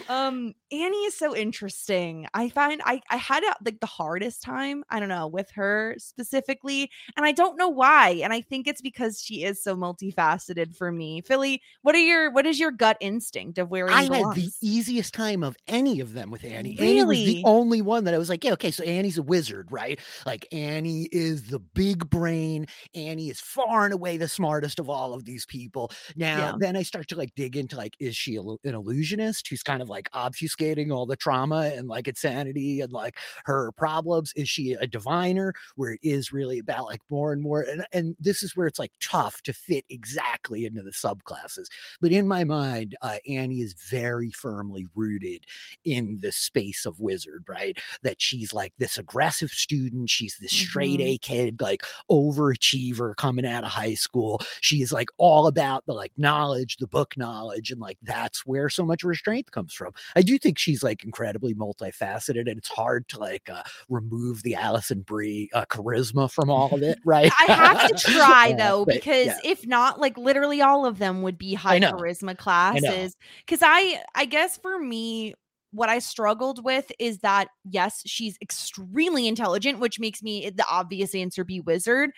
[0.09, 2.27] Um, Annie is so interesting.
[2.35, 4.85] I find I I had like the hardest time.
[4.91, 8.21] I don't know with her specifically, and I don't know why.
[8.23, 11.21] And I think it's because she is so multifaceted for me.
[11.23, 15.15] Philly, what are your what is your gut instinct of where I had the easiest
[15.15, 16.79] time of any of them with Annie.
[16.79, 19.71] Annie was the only one that I was like, yeah, okay, so Annie's a wizard,
[19.71, 20.01] right?
[20.27, 22.67] Like Annie is the big brain.
[22.95, 25.91] Annie is far and away the smartest of all of these people.
[26.17, 26.53] Now, Yeah.
[26.59, 29.89] then I start to like dig into like, is she an illusionist who's kind of
[29.89, 34.33] like obfuscating all the trauma and like insanity and like her problems?
[34.37, 37.63] Is she a diviner where it is really about like more and more?
[37.63, 41.67] And, and this is where it's like tough to fit exactly into the subclasses.
[42.01, 45.45] But in my mind, uh, Annie is very firmly rooted
[45.85, 47.79] in the space of wizard, right?
[48.03, 50.11] That she's like this aggressive student.
[50.11, 51.15] She's this straight Mhm.
[51.15, 54.41] A kid, like overachiever coming out of high school.
[54.61, 58.69] She is like all about the like knowledge, the book knowledge, and like that's where
[58.69, 59.93] so much her strength comes from.
[60.15, 64.55] I do think she's like incredibly multifaceted, and it's hard to like uh, remove the
[64.55, 67.33] Alison Brie uh, charisma from all of it, right?
[67.39, 69.39] I have to try though, but, because yeah.
[69.45, 73.17] if not, like literally all of them would be high charisma classes.
[73.47, 75.35] Because I, I guess for me,
[75.71, 81.15] what I struggled with is that yes, she's extremely intelligent, which makes me the obvious
[81.15, 82.11] answer be wizard,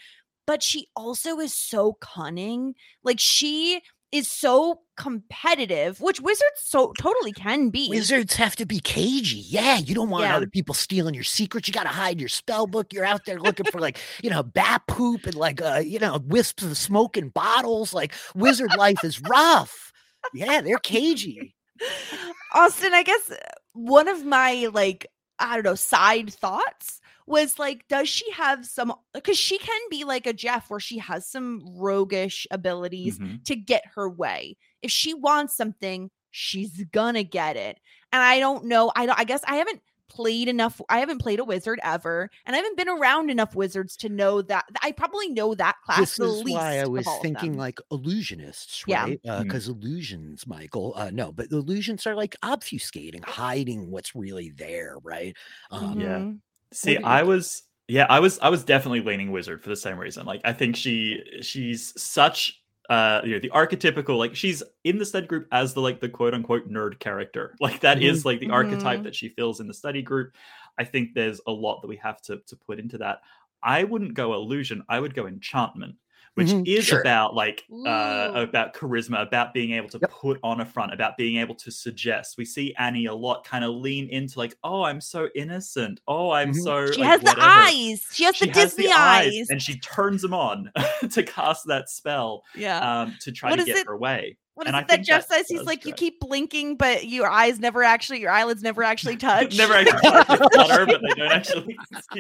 [0.47, 2.75] but she also is so cunning.
[3.05, 3.83] Like she
[4.15, 7.89] is so competitive, which wizards so totally can be.
[7.89, 9.43] Wizards have to be cagey.
[9.49, 10.37] Yeah, you don't want Yeah.
[10.37, 11.67] other people stealing your secrets.
[11.67, 12.93] You got to hide your spell book.
[12.93, 16.21] You're out there looking for like, you know, bat poop and like, uh, you know,
[16.25, 17.93] wisps of smoke in bottles.
[17.93, 19.93] Like, wizard life is rough.
[20.33, 21.55] Yeah, they're cagey.
[22.55, 23.37] Austin, I guess uh,
[23.73, 25.09] one of my like
[25.41, 28.93] I don't know side thoughts was like, does she have some?
[29.12, 33.45] Because she can be like a Jeff, where she has some roguish abilities Mhm.
[33.45, 34.57] to get her way.
[34.83, 37.79] If she wants something, she's gonna get it.
[38.12, 38.93] And I don't know.
[38.95, 39.18] I don't.
[39.18, 40.81] I guess I haven't played enough.
[40.91, 44.43] I haven't played a wizard ever, and I haven't been around enough wizards to know
[44.43, 44.66] that.
[44.83, 46.57] I probably know that class This the is least.
[46.59, 49.05] why I was thinking like illusionists, Yeah.
[49.05, 49.20] right?
[49.43, 55.35] Because illusions, Michael, uh, no, but illusions are like obfuscating, hiding what's really there, right?
[55.70, 56.31] Um, Yeah.
[56.75, 60.27] See, I was yeah, I was I was definitely leaning wizard for the same reason.
[60.27, 62.61] Like I think she she's such
[62.91, 66.09] uh you know the archetypical like she's in the study group as the like the
[66.09, 67.55] quote unquote nerd character.
[67.61, 68.25] Like that is Mhm.
[68.27, 69.05] like the archetype Mhm.
[69.05, 70.35] that she fills in the study group.
[70.79, 73.20] I think there's a lot that we have to to put into that.
[73.62, 75.97] I wouldn't go illusion, I would go enchantment,
[76.35, 77.01] which Mhm, is sure.
[77.01, 80.11] about like uh, about charisma, about being able to Yep.
[80.11, 82.37] put on a front, about being able to suggest.
[82.37, 86.01] We see Annie a lot kind of lean into like, oh, I'm so innocent.
[86.09, 86.62] Oh, I'm Mhm.
[86.62, 88.07] so She like, has the eyes.
[88.12, 89.51] She has She the has Disney the eyes.
[89.51, 90.70] and she turns them on
[91.12, 92.78] to cast that spell Yeah.
[93.03, 94.37] um, to try What to get it- her way.
[94.55, 95.49] What is and I it that Jeff that says?
[95.49, 99.57] He's like, you keep blinking, but your eyes never actually, your eyelids never actually touch.
[99.57, 101.77] Never actually touch but they don't actually.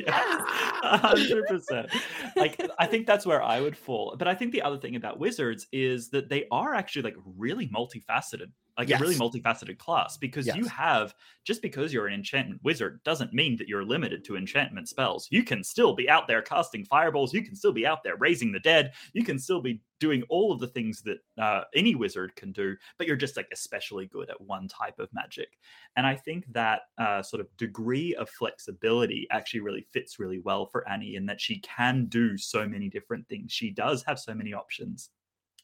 [0.08, 1.88] Hundred percent.
[2.34, 4.16] Like I think that's where I would fall.
[4.18, 7.68] But I think the other thing about wizards is that they are actually like really
[7.68, 10.16] multifaceted, like a really multifaceted class.
[10.16, 11.14] Because you have
[11.44, 15.28] just because you're an enchantment wizard doesn't mean that you're limited to enchantment spells.
[15.30, 17.34] You can still be out there casting fireballs.
[17.34, 18.92] You can still be out there raising the dead.
[19.12, 22.76] You can still be doing all of the things that uh, any wizard can do,
[22.98, 25.48] but you're just like especially good at one type of magic.
[25.96, 30.66] And I think that uh, sort of degree of flexibility actually really fits really well
[30.66, 33.52] for Annie in that she can do so many different things.
[33.52, 35.10] She does have so many options.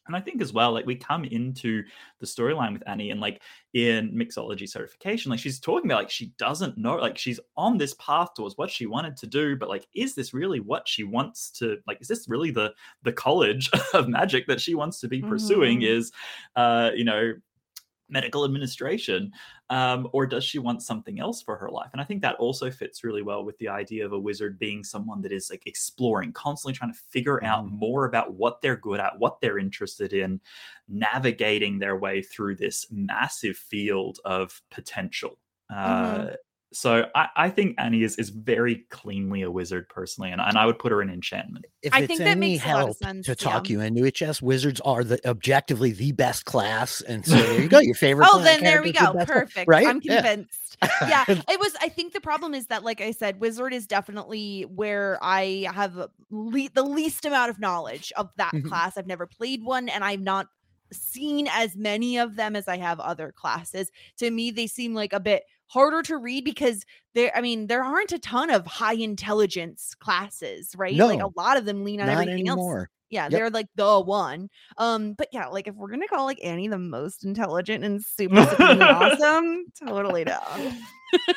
[0.07, 1.83] And I think as well, like we come into
[2.19, 3.41] the storyline with Annie and like
[3.73, 7.93] in mixology certification, like she's talking about like she doesn't know, like she's on this
[7.95, 11.51] path towards what she wanted to do, but like, is this really what she wants
[11.51, 12.01] to like?
[12.01, 12.73] Is this really the
[13.03, 15.81] the college of magic that she wants to be pursuing?
[15.81, 15.97] Mhm.
[15.97, 16.11] Is
[16.55, 17.33] uh, you know,
[18.11, 19.31] medical administration
[19.69, 22.69] um, or does she want something else for her life and i think that also
[22.69, 26.31] fits really well with the idea of a wizard being someone that is like exploring
[26.33, 27.71] constantly trying to figure out Mhm.
[27.71, 30.41] more about what they're good at what they're interested in
[30.87, 35.39] navigating their way through this massive field of potential
[35.69, 36.31] uh,
[36.73, 40.65] so I, I think annie is, is very cleanly a wizard personally and, and i
[40.65, 42.85] would put her in enchantment If I it's think that any makes a lot of
[42.87, 43.73] help sense, to talk yeah.
[43.73, 47.67] you into it, Jess, wizards are the objectively the best class, and so there you
[47.67, 47.79] go.
[47.79, 48.27] Your favorite.
[48.31, 49.07] Oh, then there we go.
[49.13, 49.67] the best one, Perfect.
[49.67, 49.87] Right?
[49.87, 50.77] I'm convinced.
[51.01, 51.25] Yeah.
[51.27, 55.17] It was I think the problem is that like I said, Wizard is definitely where
[55.21, 55.95] I have
[56.29, 58.67] le- the least amount of knowledge of that Mhm.
[58.67, 58.97] class.
[58.97, 60.47] I've never played one and I've not
[60.93, 63.91] seen as many of them as I have other classes.
[64.17, 66.83] To me, they seem like a bit harder to read because
[67.15, 70.95] there I mean, there aren't a ton of high intelligence classes, right?
[70.95, 72.59] no, Like a lot of them lean on everything else.
[73.09, 73.31] Yeah, Yep.
[73.31, 74.47] they're like the one.
[74.77, 78.35] Um, but yeah, like if we're gonna call like Annie the most intelligent and super
[78.59, 80.77] awesome, totally down.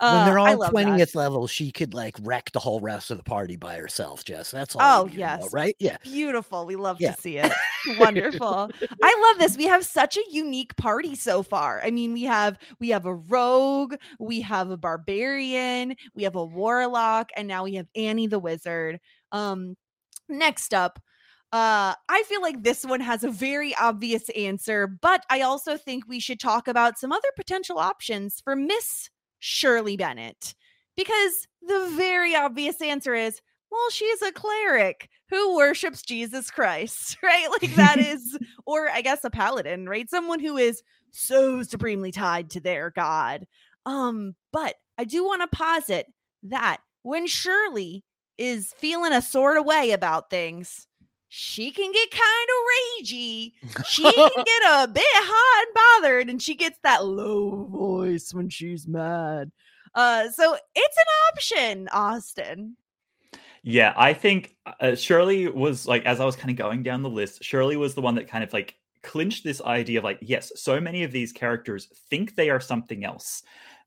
[0.00, 0.70] when they're Uh, that.
[0.70, 4.24] twentieth level, she could like wreck the whole rest of the party by herself.
[4.24, 4.82] Jess, that's all.
[4.82, 5.52] Oh, we need know, yes.
[5.52, 5.76] right?
[5.78, 5.96] Yeah.
[6.02, 6.66] Beautiful.
[6.66, 7.12] We love Yeah.
[7.12, 7.52] to see it.
[7.98, 8.70] Wonderful.
[9.02, 9.56] I love this.
[9.56, 11.80] We have such a unique party so far.
[11.84, 16.44] I mean, we have we have a rogue, we have a barbarian, we have a
[16.44, 19.00] warlock, and now we have Annie the wizard.
[19.32, 19.76] Um
[20.28, 20.98] next up,
[21.54, 26.04] uh I feel like this one has a very obvious answer, but I also think
[26.06, 30.54] we should talk about some other potential options for Miss Shirley Bennett.
[30.96, 33.40] Because the very obvious answer is
[33.70, 37.48] well, she's a cleric who worships Jesus Christ, right?
[37.50, 40.08] Like that is, or I guess a paladin, right?
[40.08, 43.46] Someone who is so supremely tied to their God.
[43.86, 46.06] Um, but I do want to posit
[46.44, 48.04] that when Shirley
[48.38, 50.86] is feeling a sort of way about things,
[51.36, 53.54] she can get kind of ragey.
[53.88, 58.48] She can get a bit hot and bothered, and she gets that low voice when
[58.48, 59.50] she's mad.
[59.96, 62.76] Uh, so it's an option, Austin.
[63.64, 67.10] Yeah, I think uh, Shirley was like, as I was kind of going down the
[67.10, 70.52] list, Shirley was the one that kind of like clinched this idea of like, yes,
[70.54, 73.42] so many of these characters think they are something else,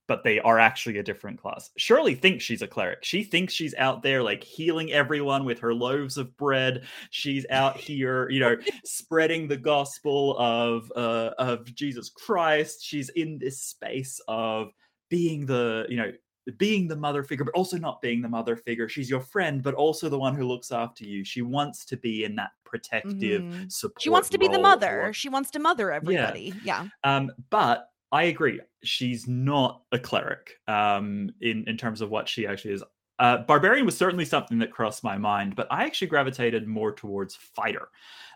[0.08, 1.70] but they are actually a different class.
[1.78, 3.04] Shirley thinks she's a cleric.
[3.04, 6.84] She thinks she's out there like healing everyone with her loaves of bread.
[7.10, 8.56] She's out here, you know,
[8.86, 12.84] spreading the gospel of uh, of Jesus Christ.
[12.84, 14.70] She's in this space of
[15.10, 16.12] being the, you know,
[16.58, 18.88] being the mother figure, but also not being the mother figure.
[18.88, 21.26] She's your friend, but also the one who looks after you.
[21.26, 23.70] She wants to be in that protective Mhm.
[23.72, 24.02] support.
[24.02, 25.08] She wants to be the mother.
[25.08, 26.54] or- She wants to mother everybody.
[26.64, 26.88] Yeah.
[27.04, 28.62] um, but I agree.
[28.84, 32.84] She's not a cleric um, in in terms of what she actually is.
[33.20, 37.36] Uh, Barbarian was certainly something that crossed my mind, but I actually gravitated more towards
[37.36, 37.90] fighter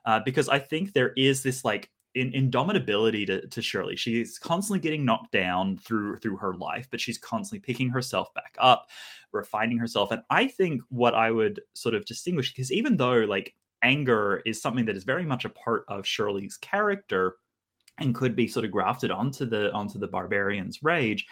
[0.05, 3.95] uh, because I think there is this like in, indomitability to, to Shirley.
[3.95, 8.55] She's constantly getting knocked down through through her life, but she's constantly picking herself back
[8.59, 8.89] up,
[9.31, 10.11] refining herself.
[10.11, 13.53] And I think what I would sort of distinguish because even though like
[13.83, 17.35] anger is something that is very much a part of Shirley's character
[18.01, 21.25] and could be sort of grafted onto the onto the barbarian's rage.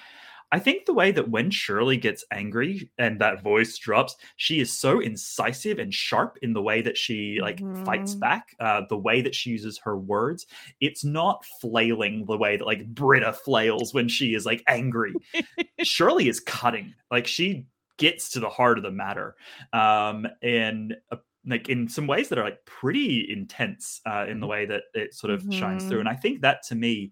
[0.51, 4.75] I think the way that when Shirley gets angry and that voice drops, she is
[4.75, 8.19] so incisive and sharp in the way that she like fights Mhm.
[8.19, 10.47] back, uh, the way that she uses her words.
[10.81, 15.13] It's not flailing the way that like Britta flails when she is like angry.
[15.83, 17.65] Shirley is cutting, like she
[17.97, 19.35] gets to the heart of the matter.
[19.71, 24.47] Um, and uh, like in some ways that are like pretty intense uh, in the
[24.47, 25.99] way that it sort of shines through.
[25.99, 26.01] Mhm.
[26.01, 27.11] And I think that to me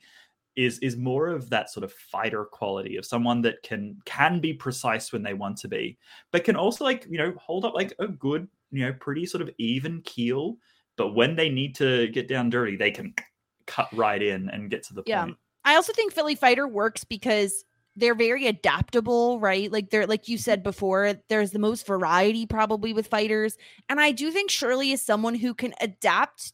[0.55, 4.53] is is more of that sort of fighter quality of someone that can can be
[4.53, 5.97] precise when they want to be,
[6.31, 9.41] but can also like you know hold up like a good you know pretty sort
[9.41, 10.57] of even keel.
[10.97, 13.13] But when they need to get down dirty, they can
[13.67, 15.27] cut right in and get to the Yeah.
[15.27, 15.37] point.
[15.63, 17.65] I also think Philly Fighter works because
[17.97, 19.71] they're very adaptable, right?
[19.71, 20.43] Like they're like you mm-hmm.
[20.43, 23.57] said before, there's the most variety probably with fighters.
[23.89, 26.53] And I do think Shirley is someone who can adapt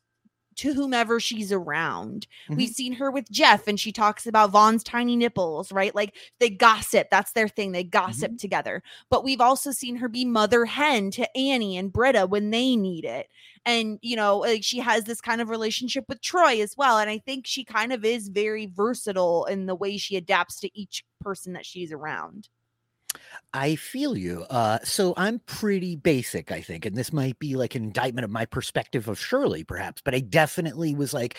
[0.57, 2.27] to whomever she's around.
[2.49, 2.73] We've mm-hmm.
[2.73, 5.93] seen her with Jeff and she talks about Vaughn's tiny nipples, right?
[5.93, 7.07] Like they gossip.
[7.09, 7.71] That's their thing.
[7.71, 8.37] They gossip mm-hmm.
[8.37, 8.83] together.
[9.09, 13.05] But we've also seen her be mother hen to Annie and Britta when they need
[13.05, 13.29] it.
[13.65, 16.97] And, you know, like she has this kind of relationship with Troy as well.
[16.97, 20.79] And I think she kind of is very versatile in the way she adapts to
[20.79, 22.49] each person that she's around.
[23.53, 24.45] I feel you.
[24.49, 28.31] Uh, so I'm pretty basic, I think, and this might be like an indictment of
[28.31, 30.01] my perspective of Shirley, perhaps.
[30.03, 31.37] But I definitely was like,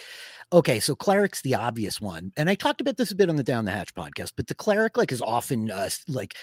[0.53, 3.43] okay, so cleric's the obvious one, and I talked about this a bit on the
[3.43, 4.33] Down the Hatch podcast.
[4.37, 6.35] But the cleric, like, is often uh, like,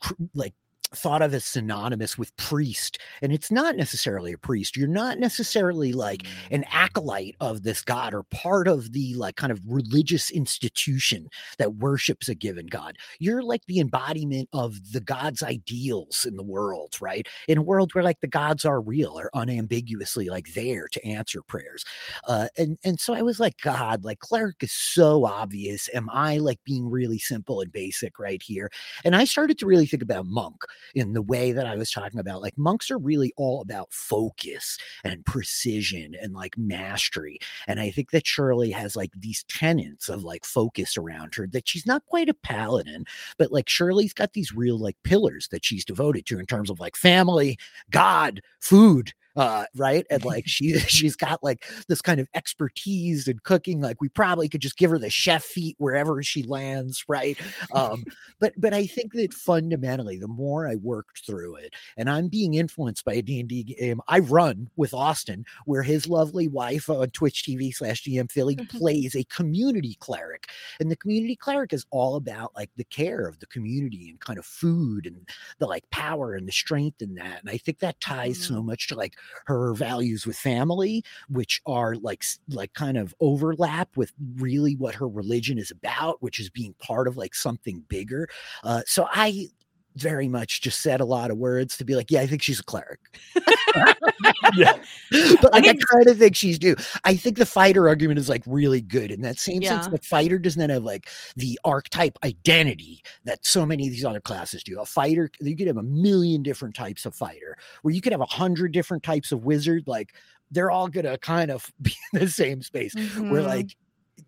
[0.00, 0.54] cr- like
[0.96, 4.76] thought of as synonymous with priest, and it's not necessarily a priest.
[4.76, 9.52] You're not necessarily like an acolyte of this god or part of the like kind
[9.52, 11.28] of religious institution
[11.58, 12.96] that worships a given god.
[13.18, 17.26] You're like the embodiment of the god's ideals in the world, right?
[17.48, 21.42] In a world where like the gods are real or unambiguously like there to answer
[21.42, 21.84] prayers.
[22.26, 25.88] Uh, and and so I was like, God, like cleric is so obvious.
[25.94, 28.70] Am I like being really simple and basic right here?
[29.04, 30.56] And I started to really think about monk
[30.94, 32.42] in the way that I was talking about.
[32.42, 37.38] Like monks are really all about focus and precision and like mastery.
[37.66, 41.68] And I think that Shirley has like these tenets of like focus around her that
[41.68, 43.04] she's not quite a paladin,
[43.38, 46.80] but like Shirley's got these real like pillars that she's devoted to in terms of
[46.80, 47.58] like family,
[47.90, 50.06] God, food, uh right?
[50.10, 54.48] And like she she's got like this kind of expertise in cooking like we probably
[54.48, 57.38] could just give her the chef feat wherever she lands right?
[57.72, 58.04] Um
[58.40, 62.54] but but i think that fundamentally the more i worked through it and i'm being
[62.54, 67.44] influenced by a d&d game i run with austin where his lovely wife on twitch
[67.44, 70.48] tv slash gm philly plays a community cleric.
[70.80, 74.38] And the community cleric is all about like the care of the community and kind
[74.38, 75.28] of food and
[75.58, 77.40] the like power and the strength in that.
[77.40, 79.14] And i think that ties so much to like
[79.46, 85.08] her values with family which are like like kind of overlap with really what her
[85.08, 88.28] religion is about which is being part of like something bigger.
[88.62, 89.48] Uh so i
[89.96, 92.60] very much just said a lot of words to be like yeah i think she's
[92.60, 92.98] a cleric
[94.56, 94.72] yeah
[95.40, 96.76] but like, I kind of think she's due.
[97.04, 99.86] I think the fighter argument is like really good in that same sense.
[99.86, 99.90] Yeah.
[99.90, 104.20] The fighter does not have like the archetype identity that so many of these other
[104.20, 104.80] classes do.
[104.80, 108.20] A fighter, you could have a million different types of fighter, where you could have
[108.20, 109.84] a hundred different types of wizard.
[109.86, 110.14] Like
[110.50, 112.94] they're all gonna kind of be in the same space.
[112.94, 113.46] Where Mhm.
[113.46, 113.76] like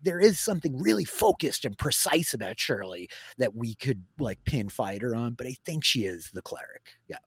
[0.03, 5.15] there is something really focused and precise about Shirley that we could like pin fighter
[5.15, 6.83] on, but I think she is the cleric.
[7.07, 7.17] Yeah.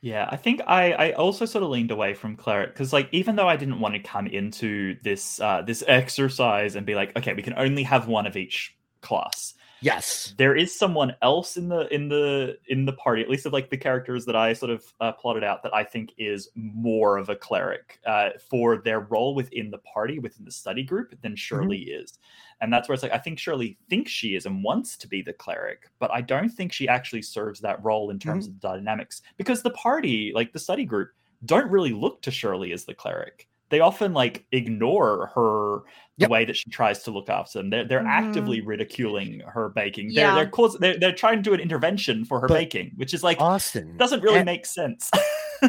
[0.00, 3.36] Yeah, I think I, I also sort of leaned away from cleric because like even
[3.36, 7.32] though I didn't want to come into this uh, this exercise and be like, okay,
[7.32, 9.54] we can only have one of each class.
[9.84, 10.32] Yes.
[10.38, 13.68] There is someone else in the in the in the party, at least of like
[13.68, 17.28] the characters that I sort of uh, plotted out, that I think is more of
[17.28, 21.80] a cleric uh, for their role within the party, within the study group, than Shirley
[21.80, 22.18] is.
[22.62, 25.20] And that's where it's like I think Shirley thinks she is and wants to be
[25.20, 28.66] the cleric, but I don't think she actually serves that role in terms of the
[28.66, 31.10] dynamics because the party, like the study group,
[31.44, 33.48] don't really look to Shirley as the cleric.
[33.74, 35.80] They often like ignore her
[36.16, 37.70] the way that she tries to look after them.
[37.70, 38.08] They're they're Mhm.
[38.22, 40.10] actively ridiculing her baking.
[40.10, 40.26] Yeah.
[40.34, 43.12] They're they're, cause, they're they're trying to do an intervention for her But baking, which
[43.12, 45.10] is like Austin doesn't really e- make sense.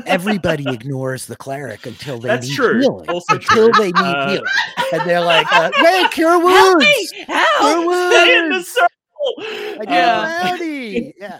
[0.05, 2.79] everybody ignores the cleric until they That's need true.
[2.81, 3.09] healing.
[3.09, 3.81] Also until true.
[3.81, 4.45] they need Uh, healing,
[4.93, 7.07] and they're like, uh, "Hey, cure Help wounds, me!
[7.25, 8.13] cure Help!
[8.13, 9.79] Stay in the wounds, circle.
[9.81, 10.41] I get Yeah.
[10.51, 11.39] rowdy." Yeah,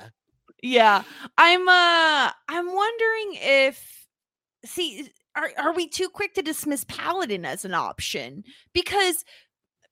[0.63, 1.03] Yeah.
[1.37, 4.07] I'm uh I'm wondering if
[4.65, 8.43] see are are we too quick to dismiss paladin as an option?
[8.73, 9.25] Because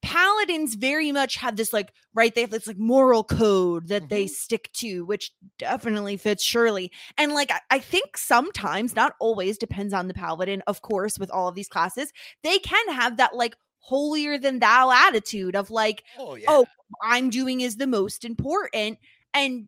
[0.03, 4.25] paladins very much have this like right they have this like moral code that they
[4.25, 4.33] mm-hmm.
[4.33, 9.93] stick to which definitely fits shirley and like I, I think sometimes not always depends
[9.93, 12.11] on the paladin of course with all of these classes
[12.43, 16.45] they can have that like holier than thou attitude of like oh, oh yeah.
[16.49, 16.65] oh
[17.01, 18.97] i'm doing is the most important
[19.33, 19.67] and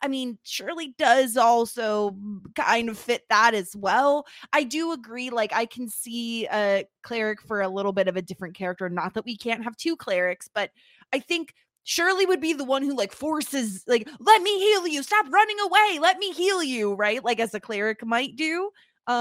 [0.00, 2.16] i mean shirley does also
[2.56, 4.26] kind of fit that as well.
[4.52, 8.22] I do agree like i can see a cleric for a little bit of a
[8.22, 10.70] different character not that we can't have two clerics but
[11.12, 11.54] i think
[11.84, 15.56] Shirley would be the one who like forces like let me heal you stop running
[15.64, 18.70] away let me heal you right like as a cleric might do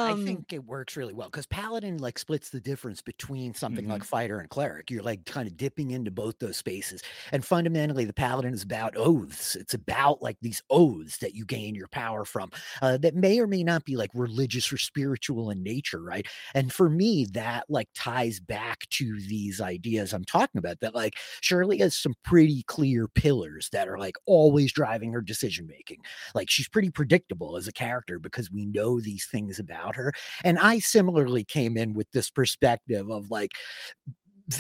[0.04, 3.88] I Um, think it works really well because paladin like splits the difference between something
[3.88, 3.90] Mm-hmm.
[3.90, 4.90] like fighter and cleric.
[4.90, 8.96] You're like kind of dipping into both those spaces, and fundamentally, the paladin is about
[8.98, 9.56] oaths.
[9.56, 12.50] It's about like these oaths that you gain your power from,
[12.82, 16.28] uh, that may or may not be like religious or spiritual in nature, right?
[16.56, 20.80] And for me, that like ties back to these ideas I'm talking about.
[20.80, 25.68] That like Shirley has some pretty clear pillars that are like always driving her decision
[25.68, 26.02] making.
[26.34, 30.14] Like she's pretty predictable as a character because we know these things about her.
[30.44, 33.52] And I similarly came in with this perspective of like,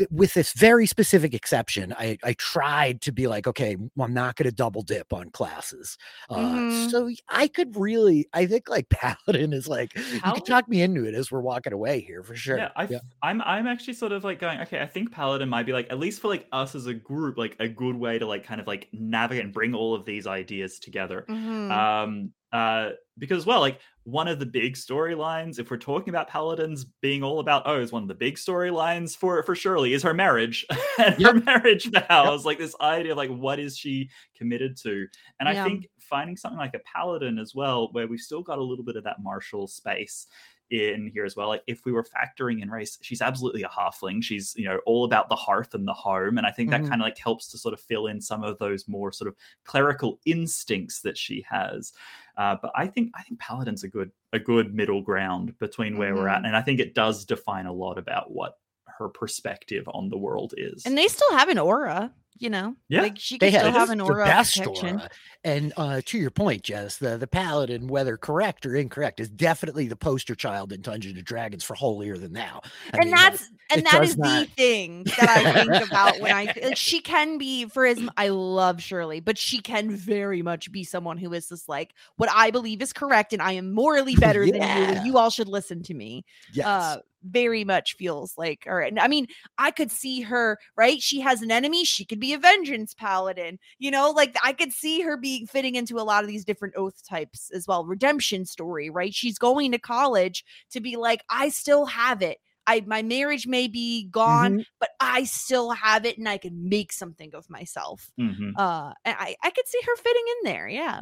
[0.10, 4.38] with this very specific exception, I, I tried to be like, okay, well, I'm not
[4.38, 5.98] going to double dip on classes.
[6.30, 6.90] Uh, Mhm.
[6.92, 11.04] So I could really, I think like Paladin is like, you can talk me into
[11.06, 12.58] it as we're walking away here for sure.
[12.58, 12.86] Yeah, I
[13.24, 16.00] am I'm actually sort of like going, okay, I think Paladin might be like, at
[16.00, 18.68] least for like us as a group, like a good way to like kind of
[18.68, 21.26] like navigate and bring all of these ideas together.
[21.30, 21.72] mhm.
[21.72, 26.86] Um uh because well, like one of the big storylines, if we're talking about paladins
[27.02, 30.14] being all about oh, is one of the big storylines for for Shirley is her
[30.14, 30.66] marriage
[31.00, 35.08] and her marriage vows, like this idea of like what is she committed to?
[35.40, 35.64] And Yeah.
[35.64, 38.84] I think finding something like a paladin as well, where we've still got a little
[38.84, 40.28] bit of that martial space
[40.72, 41.50] in here as well.
[41.50, 44.24] Like if we were factoring in race, she's absolutely a halfling.
[44.24, 46.90] She's you know all about the hearth and the home, and I think that Mhm.
[46.90, 49.36] kind of like helps to sort of fill in some of those more sort of
[49.66, 51.94] clerical instincts that she has.
[52.38, 56.16] Uh, but I think I think paladin's a good a good middle ground between where
[56.16, 56.48] we're at, Mhm.
[56.48, 58.58] and I think it does define a lot about what
[59.02, 60.86] her perspective on the world is.
[60.86, 62.76] and they still have an aura, you know.
[62.88, 65.10] Yeah, like she they can still have have an aura of best aura.
[65.44, 69.88] And uh, to your point, Jess, the the paladin, whether correct or incorrect, is definitely
[69.88, 72.62] the poster child in Dungeons and Dragons for holier than thou.
[72.94, 75.54] I and mean, like, that's and it that does is not- the thing that I
[75.66, 79.62] think about when I like she can be for as I love Shirley, but she
[79.62, 83.42] can very much be someone who is just like what I believe is correct, and
[83.42, 86.24] I am morally better than you, you all should listen to me.
[86.54, 86.68] yes.
[86.68, 88.94] Uh, very much feels like all right.
[89.00, 91.02] I mean, I could see her right.
[91.02, 91.86] She has an enemy.
[91.86, 93.60] She could be a vengeance paladin.
[93.80, 96.76] You know, like I could see her being fitting into a lot of these different
[96.78, 97.86] oath types as well.
[97.86, 99.14] Redemption story, right?
[99.14, 102.38] She's going to college to be like, I still have it.
[102.68, 104.66] I my marriage may be gone, Mhm.
[104.80, 108.12] but I still have it, and I can make something of myself.
[108.20, 108.52] Mhm.
[108.56, 110.68] Uh, and I I could see her fitting in there.
[110.68, 111.02] Yeah.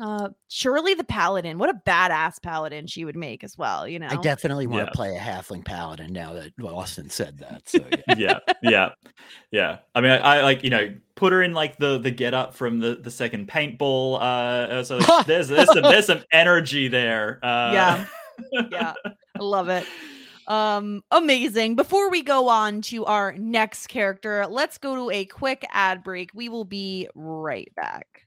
[0.00, 1.58] Uh, Shirley the paladin.
[1.58, 3.88] What a badass paladin she would make as well.
[3.88, 4.08] You know.
[4.08, 4.86] I definitely want Yeah.
[4.86, 7.68] to play a halfling paladin now that Austin said that.
[7.68, 8.16] So yeah.
[8.16, 8.88] yeah, yeah,
[9.50, 9.78] yeah.
[9.94, 12.54] I mean, I, I like you know put her in like the the get up
[12.54, 14.14] from the the second paintball.
[14.14, 17.40] Uh, uh, so like, there's there's some there's some energy there.
[17.42, 18.06] Uh, Yeah.
[18.70, 19.86] yeah i love it
[20.46, 25.62] um amazing before we go on to our next character let's go to a quick
[25.72, 28.26] ad break we will be right back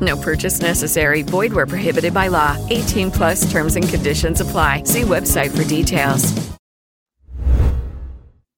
[0.00, 1.22] No purchase necessary.
[1.22, 2.56] Void where prohibited by law.
[2.70, 4.82] 18 plus terms and conditions apply.
[4.84, 6.32] See website for details.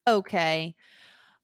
[0.07, 0.75] Okay.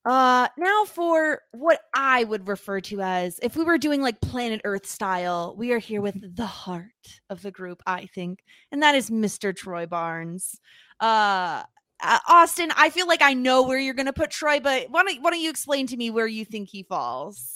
[0.04, 4.60] Uh now for what I would refer to as if we were doing like planet
[4.64, 6.84] Earth style, we are here with the heart
[7.28, 8.40] of the group, I think,
[8.70, 9.54] and that is Mr.
[9.54, 10.60] Troy Barnes.
[11.00, 11.62] Uh
[12.02, 15.02] uh, Austin, I feel like I know where you're going to put Troy, but why
[15.02, 17.55] don't, why don't you explain to me where you think he falls?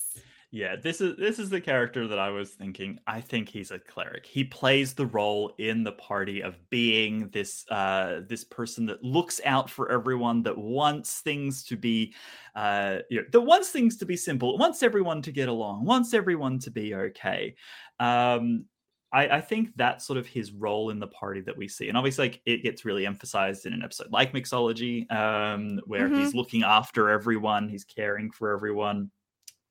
[0.53, 2.99] Yeah, this is this is the character that I was thinking.
[3.07, 4.27] I think he's a cleric.
[4.27, 9.41] He plays the role in the party of being this uh this person that looks
[9.45, 12.15] out for everyone, that wants things to be
[12.57, 16.13] uh you know, that wants things to be simple, wants everyone to get along, wants
[16.15, 17.55] everyone to be okay.
[18.01, 18.67] Um
[19.13, 21.89] I, I think that's sort of his role in the party that we see.
[21.89, 26.11] And obviously, like it gets really emphasized in an episode like Mixology, um, where Mhm.
[26.11, 29.11] he's looking after everyone, he's caring for everyone.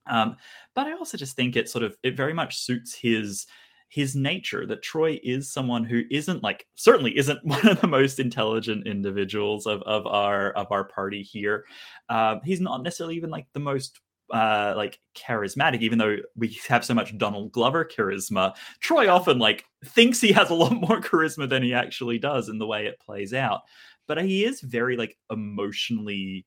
[0.09, 0.35] Um,
[0.75, 3.45] but I also just think it sort of it very much suits his
[3.89, 8.19] his nature that Troy is someone who isn't like certainly isn't one of the most
[8.19, 11.65] intelligent individuals of of our of our party here.
[12.09, 13.99] Um, he's not necessarily even like the most
[14.31, 19.65] uh like charismatic even though we have so much Donald Glover charisma Troy often like
[19.83, 22.99] thinks he has a lot more charisma than he actually does in the way it
[22.99, 23.61] plays out
[24.07, 26.45] but he is very like emotionally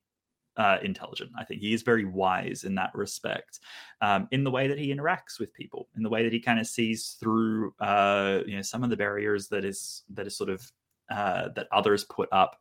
[0.57, 1.31] uh, intelligent.
[1.37, 3.59] I think he is very wise in that respect,
[4.01, 6.59] um, in the way that he interacts with people, in the way that he kind
[6.59, 10.49] of sees through, uh, you know, some of the barriers that is that is sort
[10.49, 10.71] of
[11.09, 12.59] uh, that others put up.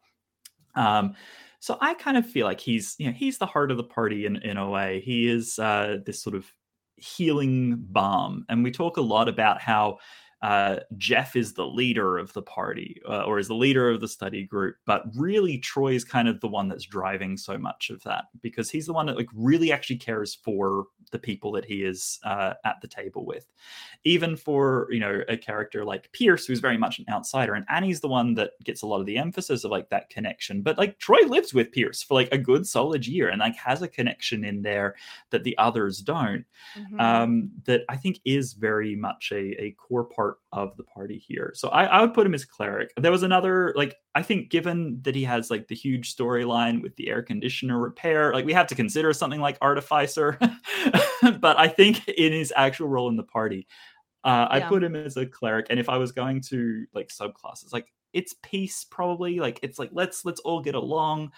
[0.75, 1.15] Um,
[1.61, 4.27] so I kind of feel like he's, you know, he's the heart of the party
[4.27, 5.01] in in a way.
[5.01, 6.51] He is uh, this sort of
[6.97, 9.99] healing balm, and we talk a lot about how
[10.43, 14.09] uh, Jeff is the leader of the party uh, or is the leader of the
[14.09, 18.03] study group, but really Troy is kind of the one that's driving so much of
[18.03, 21.85] that because he's the one that like really actually cares for the people that he
[21.85, 23.47] is uh, at the table with.
[24.05, 28.01] Even for you know a character like Pierce, who's very much an outsider, and Annie's
[28.01, 30.63] the one that gets a lot of the emphasis of like that connection.
[30.63, 33.83] But like Troy lives with Pierce for like a good solid year and like has
[33.83, 34.97] a connection in there
[35.31, 36.45] that the others don't
[36.99, 41.53] um, that I think is very much a, a core part of the party here.
[41.55, 42.93] So I, I would put him as cleric.
[42.97, 46.95] There was another, like, I think given that he has like the huge storyline with
[46.97, 50.39] the air conditioner repair, like we have to consider something like Artificer.
[51.41, 53.67] but I think in his actual role in the party,
[54.25, 54.69] uh, I Yeah.
[54.69, 55.67] put him as a cleric.
[55.71, 59.91] And if I was going to like subclasses, like it's peace probably, like it's like
[59.93, 61.33] let's let's all get along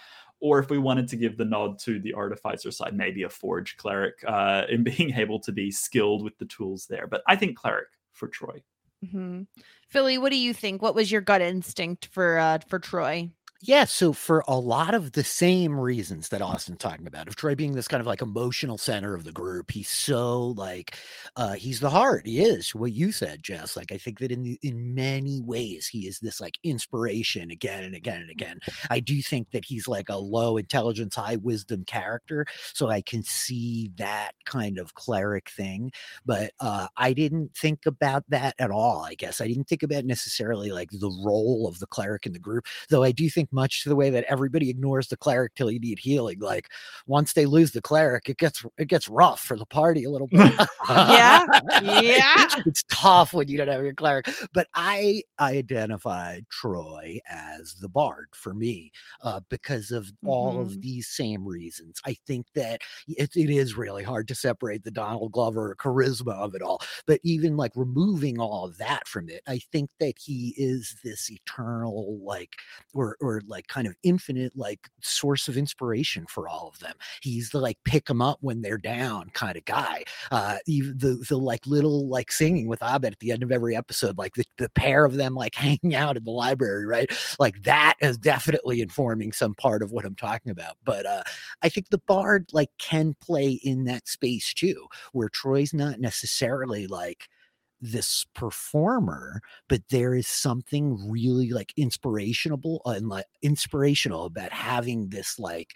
[0.44, 3.78] or if we wanted to give the nod to the artificer side, maybe a forge
[3.78, 7.06] cleric uh, in being able to be skilled with the tools there.
[7.06, 8.62] But I think cleric for Troy.
[9.10, 9.42] Hmm
[9.88, 10.82] Philly, what do you think?
[10.82, 13.30] What was your gut instinct for uh for Troy?
[13.66, 17.54] Yeah, so for a lot of the same reasons that Austin's talking about, of Troy
[17.54, 20.98] being this kind of like emotional center of the group, he's so like
[21.36, 22.26] uh he's the heart.
[22.26, 23.74] He is what you said, Jess.
[23.74, 27.94] Like I think that in in many ways he is this like inspiration again and
[27.94, 28.58] again and again.
[28.90, 33.22] I do think that he's like a low intelligence, high wisdom character, so I can
[33.22, 35.90] see that kind of cleric thing.
[36.26, 39.04] But uh I didn't think about that at all.
[39.06, 42.38] I guess I didn't think about necessarily like the role of the cleric in the
[42.38, 45.70] group, though I do think much to the way that everybody ignores the cleric till
[45.70, 46.40] you need healing.
[46.40, 46.68] Like
[47.06, 50.28] once they lose the cleric, it gets it gets rough for the party a little
[50.28, 50.52] bit.
[50.88, 51.46] Yeah,
[51.82, 52.46] yeah.
[52.66, 54.28] it's tough when you don't have your cleric.
[54.52, 60.80] But I identified Troy as the bard for me uh, because of all of Mhm.
[60.82, 62.00] these same reasons.
[62.04, 66.54] I think that it, it is really hard to separate the Donald Glover charisma of
[66.54, 66.80] it all.
[67.06, 71.30] But even like removing all of that from it, I think that he is this
[71.30, 72.56] eternal, like,
[72.94, 76.94] or or like kind of infinite, like source of inspiration for all of them.
[77.22, 80.04] He's the like pick them up when they're down kind of guy.
[80.30, 84.18] Uh, the the like little like singing with Abed at the end of every episode,
[84.18, 87.10] like the, the pair of them like hanging out in the library, right?
[87.38, 90.76] Like that is definitely informing some part of what I'm talking about.
[90.84, 91.22] But uh,
[91.62, 96.86] I think the bard like can play in that space too, where Troy's not necessarily
[96.86, 97.28] like
[97.84, 105.38] this performer, but there is something really like inspirational and like inspirational about having this
[105.38, 105.74] like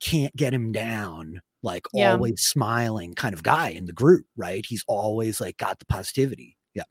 [0.00, 2.20] can't get him down, like Yeah.
[2.20, 4.64] always smiling kind of guy in the group, right?
[4.66, 6.56] He's always like got the positivity.
[6.74, 6.84] Yeah.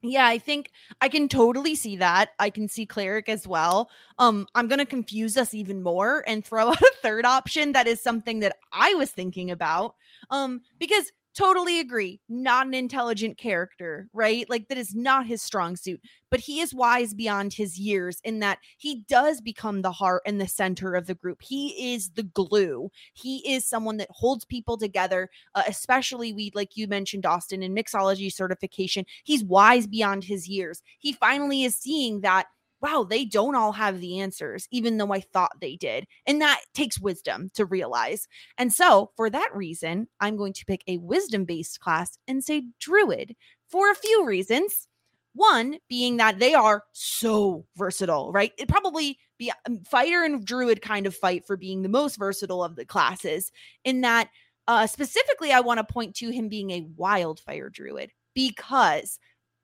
[0.00, 2.30] Yeah, I think I can totally see that.
[2.38, 3.90] I can see cleric as well.
[4.18, 8.00] Um, I'm gonna confuse us even more and throw out a third option that is
[8.00, 9.96] something that I was thinking about.
[10.30, 14.50] Um, because totally agree, not an intelligent character, right?
[14.50, 16.00] Like that is not his strong suit,
[16.32, 20.40] but he is wise beyond his years in that he does become the heart and
[20.40, 21.38] the center of the group.
[21.40, 22.90] He is the glue.
[23.12, 27.72] He is someone that holds people together, uh, especially we like you mentioned Austin in
[27.72, 29.04] mixology certification.
[29.22, 30.82] He's wise beyond his years.
[30.98, 32.46] He finally is seeing that
[32.80, 36.06] wow, they don't all have the answers, even though I thought they did.
[36.26, 38.28] And that takes wisdom to realize.
[38.56, 42.64] And so, for that reason, I'm going to pick a wisdom based class and say
[42.80, 43.34] druid
[43.68, 44.88] for a few reasons.
[45.34, 48.52] One being that they are so versatile, right?
[48.58, 52.64] It probably be um, fighter and druid kind of fight for being the most versatile
[52.64, 53.52] of the classes.
[53.84, 54.30] In that,
[54.66, 59.18] uh, specifically, I want to point to him being a wildfire druid because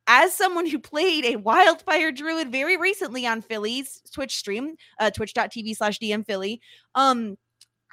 [0.07, 5.77] as someone who played a wildfire druid very recently on Philly's Twitch stream, uh, twitch.tv
[5.77, 6.61] slash DM Philly,
[6.95, 7.37] um,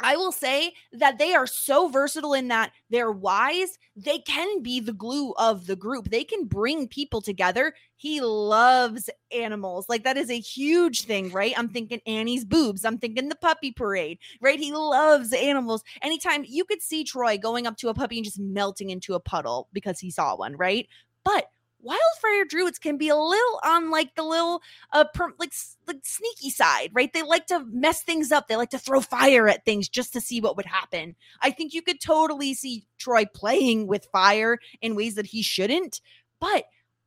[0.03, 3.77] I will say that they are so versatile in that they're wise.
[3.95, 6.09] They can be the glue of the group.
[6.09, 7.73] They can bring people together.
[7.97, 9.87] He loves animals.
[9.89, 11.53] Like that is a huge thing, right?
[11.55, 12.83] I'm thinking Annie's boobs.
[12.83, 14.59] I'm thinking the puppy parade, right?
[14.59, 15.83] He loves animals.
[16.01, 19.19] Anytime you could see Troy going up to a puppy and just melting into a
[19.19, 20.87] puddle because he saw one, right?
[21.23, 21.45] But
[21.83, 24.61] wildfire druids can be a little on like the little
[24.93, 25.53] uh per, like
[25.87, 27.11] like sneaky side right?
[27.13, 28.47] They like to mess things up.
[28.47, 31.15] They like to throw fire at things just to see what would happen.
[31.41, 36.01] I think you could totally see troy playing with fire in ways that he shouldn't
[36.39, 36.65] but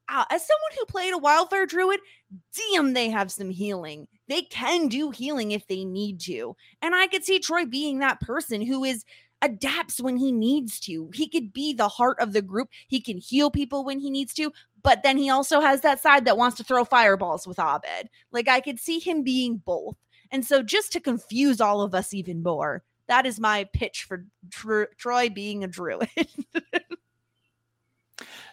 [0.09, 2.01] uh, as someone who played a wildfire druid
[2.73, 4.07] damn they have some healing.
[4.29, 8.21] They can do healing if they need to and i could see troy being that
[8.21, 9.05] person who is
[9.45, 11.11] adapts when he needs to.
[11.13, 12.71] He could be the heart of the group.
[12.89, 14.53] He can heal people when he needs to,
[14.83, 18.09] but then he also has that side that wants to throw fireballs with Abed.
[18.33, 19.97] Like I could see him being both.
[20.31, 24.25] And so just to confuse all of us even more, that is my pitch for
[24.51, 26.09] Tr- Troy being a druid.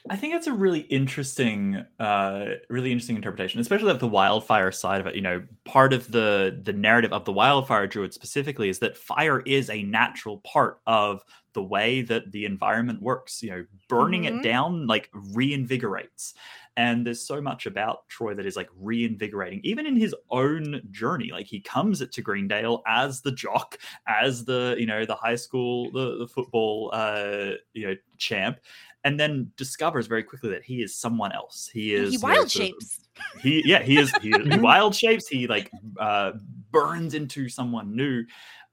[0.09, 4.99] I think that's a really interesting, uh, really interesting interpretation, especially of the wildfire side
[4.99, 5.15] of it.
[5.15, 9.39] You know, part of the the narrative of the wildfire druid specifically is that fire
[9.41, 11.23] is a natural part of
[11.53, 13.41] the way that the environment works.
[13.41, 14.25] You know, burning Mhm.
[14.25, 16.33] it down like reinvigorates.
[16.77, 21.29] And there's so much about Troy that is like reinvigorating, even in his own journey.
[21.31, 23.77] Like he comes to Greendale as the jock,
[24.07, 28.59] as the you know the high school the, the football uh, you know champ,
[29.03, 31.69] and then discovers very quickly that he is someone else.
[31.73, 33.01] He is he you know, wild of- shapes.
[33.41, 35.69] he yeah he is he, he wild shapes he like
[35.99, 36.31] uh
[36.71, 38.23] burns into someone new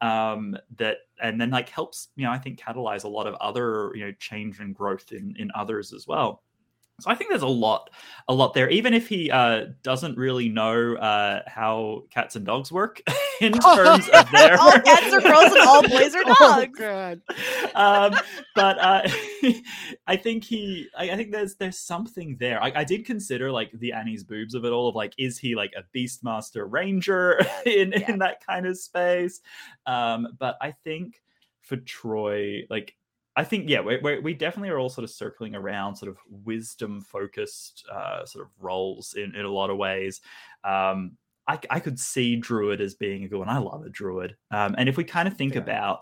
[0.00, 3.90] um that and then like helps you know i think catalyze a lot of other
[3.94, 6.44] you know change and growth in in others as well
[7.00, 7.90] so i think there's a lot
[8.28, 12.70] a lot there even if he uh doesn't really know uh how cats and dogs
[12.72, 13.00] work
[13.40, 16.78] in terms of their all cats are girls and all boys are Oh, dogs.
[16.78, 17.20] God.
[17.74, 18.14] um,
[18.54, 19.08] but uh,
[20.06, 22.62] I think he, I, I think there's there's something there.
[22.62, 24.88] I, I did consider like the Annie's boobs of it all.
[24.88, 28.10] Of like, is he like a Beastmaster Ranger in Yeah.
[28.12, 29.40] in that kind of space?
[29.86, 31.22] Um, but I think
[31.62, 32.94] for Troy, like.
[33.38, 36.18] I think yeah, we, we we definitely are all sort of circling around sort of
[36.28, 40.20] wisdom focused uh, sort of roles in, in a lot of ways.
[40.64, 41.16] Um,
[41.46, 43.48] I, I could see druid as being a good one.
[43.48, 44.36] I love a druid.
[44.50, 45.60] Um, and if we kind of think Yeah.
[45.60, 46.00] about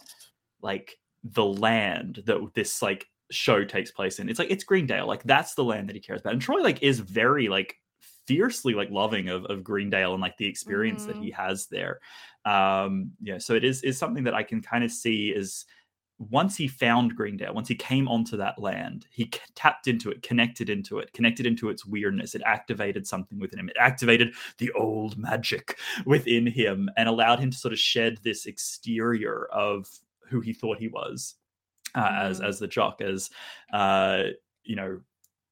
[0.63, 5.07] like the land that this like show takes place in, it's like it's Greendale.
[5.07, 6.33] Like that's the land that he cares about.
[6.33, 7.77] And Troy like is very like
[8.27, 12.01] fiercely like loving of, of Greendale and like the experience that he has there.
[12.45, 15.65] Um, yeah, so it is is something that I can kind of see as
[16.19, 20.23] once he found Greendale, once he came onto that land, he c- tapped into it,
[20.23, 22.35] connected into it, connected into its weirdness.
[22.35, 23.69] It activated something within him.
[23.69, 28.47] It activated the old magic within him and allowed him to sort of shed this
[28.47, 29.89] exterior of
[30.29, 31.35] who he thought he was
[31.95, 32.45] uh, as Mhm.
[32.49, 33.31] as the jock, as
[33.73, 34.25] uh,
[34.65, 35.01] you know,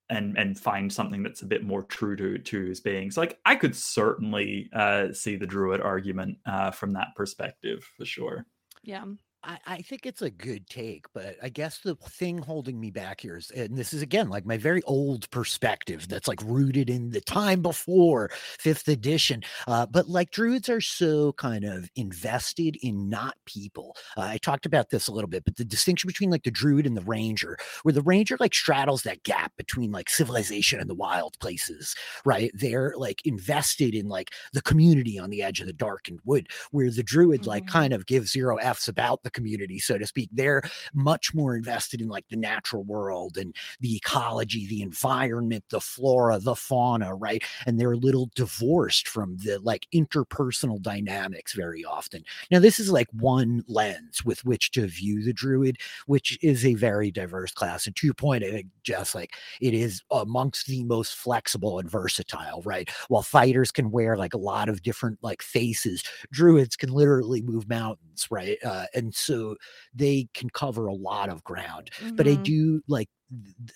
[0.08, 3.10] and and find something that's a bit more true to to his being.
[3.10, 8.04] So like I could certainly uh, see the druid argument uh, from that perspective for
[8.04, 8.46] sure.
[8.82, 9.04] Yeah.
[9.46, 13.20] I, I think it's a good take, but I guess the thing holding me back
[13.20, 17.10] here is, and this is again like my very old perspective that's like rooted in
[17.10, 19.42] the time before fifth edition.
[19.66, 23.94] Uh, but like druids are so kind of invested in not people.
[24.16, 26.86] Uh, I talked about this a little bit, but the distinction between like the druid
[26.86, 30.94] and the ranger, where the ranger like straddles that gap between like civilization and the
[30.94, 31.94] wild places,
[32.24, 32.50] right?
[32.54, 36.90] They're like invested in like the community on the edge of the darkened wood, where
[36.90, 37.68] the druid like Mhm.
[37.68, 40.30] kind of gives zero F's about the community, so to speak.
[40.32, 40.62] They're
[40.94, 46.38] much more invested in like the natural world and the ecology, the environment, the flora,
[46.38, 47.42] the fauna, right?
[47.66, 52.24] And they're a little divorced from the like interpersonal dynamics very often.
[52.50, 56.74] Now, this is like one lens with which to view the druid, which is a
[56.74, 57.86] very diverse class.
[57.86, 61.90] And to your point, I think just like it is amongst the most flexible and
[61.90, 62.88] versatile, right?
[63.08, 67.68] While fighters can wear like a lot of different like faces, druids can literally move
[67.68, 68.58] mountains, right?
[68.64, 69.56] Uh, and so
[69.94, 71.90] they can cover a lot of ground.
[72.16, 72.44] But I Mhm.
[72.44, 73.08] do like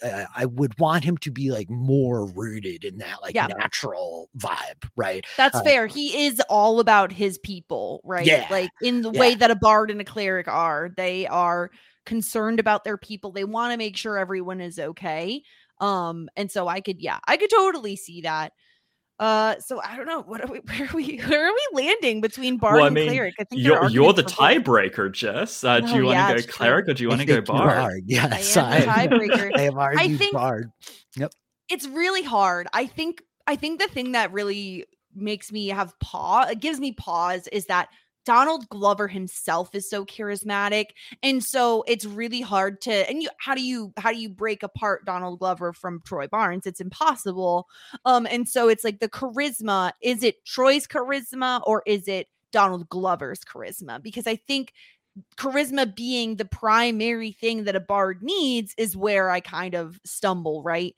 [0.02, 3.48] uh, I would want him to be like more rooted in that like Yeah.
[3.62, 5.24] natural vibe, right?
[5.36, 5.86] That's Uh, fair.
[5.86, 8.42] He is all about his people, right?
[8.42, 9.20] Yeah, Like in the yeah.
[9.20, 10.88] way that a bard and a cleric are.
[10.96, 11.70] They are
[12.06, 13.30] concerned about their people.
[13.30, 15.42] They want to make sure everyone is okay.
[15.80, 18.52] Um, and so I could, yeah, I could totally see that.
[19.18, 20.22] Uh, so I don't know.
[20.22, 20.58] What are we?
[20.64, 21.18] Where are we?
[21.18, 23.34] Where are we landing between bard well, I and cleric?
[23.40, 24.64] I think you're, you're the arguments for both.
[24.64, 25.64] tiebreaker, Jess.
[25.64, 26.52] Uh, do Oh, you want to yeah, go it's true.
[26.52, 27.78] cleric or do you want to go think you bard?
[27.78, 27.92] are.
[28.06, 29.56] Yes, I am the I, tiebreaker.
[29.58, 30.70] I have argued think- bard.
[31.16, 31.32] Yep.
[31.68, 32.68] it's really hard.
[32.72, 34.84] I think I think the thing that really
[35.14, 37.88] makes me have pause, it gives me pause is that
[38.28, 40.88] Donald Glover himself is so charismatic
[41.22, 44.62] and so it's really hard to and you how do you how do you break
[44.62, 46.66] apart Donald Glover from Troy Barnes?
[46.66, 47.68] It's impossible.
[48.04, 52.86] Um and so it's like the charisma, is it Troy's charisma or is it Donald
[52.90, 54.02] Glover's charisma?
[54.02, 54.74] Because I think
[55.38, 60.62] charisma being the primary thing that a bard needs is where I kind of stumble,
[60.62, 60.94] right?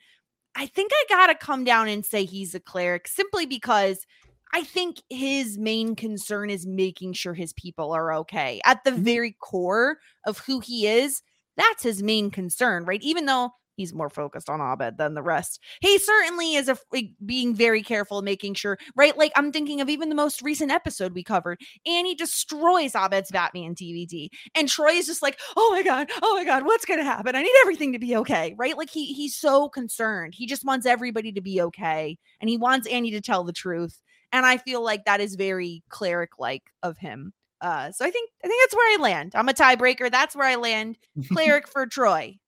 [0.57, 4.05] I think I got to come down and say he's a cleric simply because
[4.53, 8.61] I think his main concern is making sure his people are okay.
[8.65, 9.03] At the mm-hmm.
[9.03, 11.23] very core of who he is,
[11.57, 13.03] that's his main concern, right?
[13.03, 15.59] Even though he's more focused on Abed than the rest.
[15.81, 19.17] He certainly is a, like, being very careful, making sure, right?
[19.17, 21.59] Like I'm thinking of even the most recent episode we covered.
[21.87, 26.45] Annie destroys Abed's Batman DVD, and Troy is just like, "Oh my god, oh my
[26.45, 27.35] god, what's gonna happen?
[27.35, 28.77] I need everything to be okay." Right?
[28.77, 30.35] Like he he's so concerned.
[30.37, 33.99] He just wants everybody to be okay, and he wants Annie to tell the truth.
[34.33, 37.33] And I feel like that is very cleric like of him.
[37.61, 39.33] Uh, so I think I think that's where I land.
[39.35, 40.11] I'm a tiebreaker.
[40.11, 40.99] That's where I land.
[41.33, 42.39] Cleric for Troy.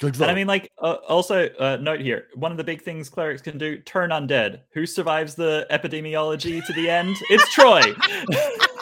[0.00, 3.08] Good And I mean, like, uh, also uh, note here: one of the big things
[3.08, 4.60] clerics can do: turn undead.
[4.72, 7.16] Who survives the epidemiology to the end?
[7.30, 7.80] It's Troy.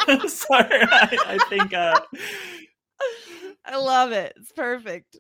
[0.28, 2.00] so I, I think uh,
[3.64, 4.32] I love it.
[4.36, 5.16] It's perfect.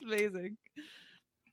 [0.00, 0.56] It's amazing.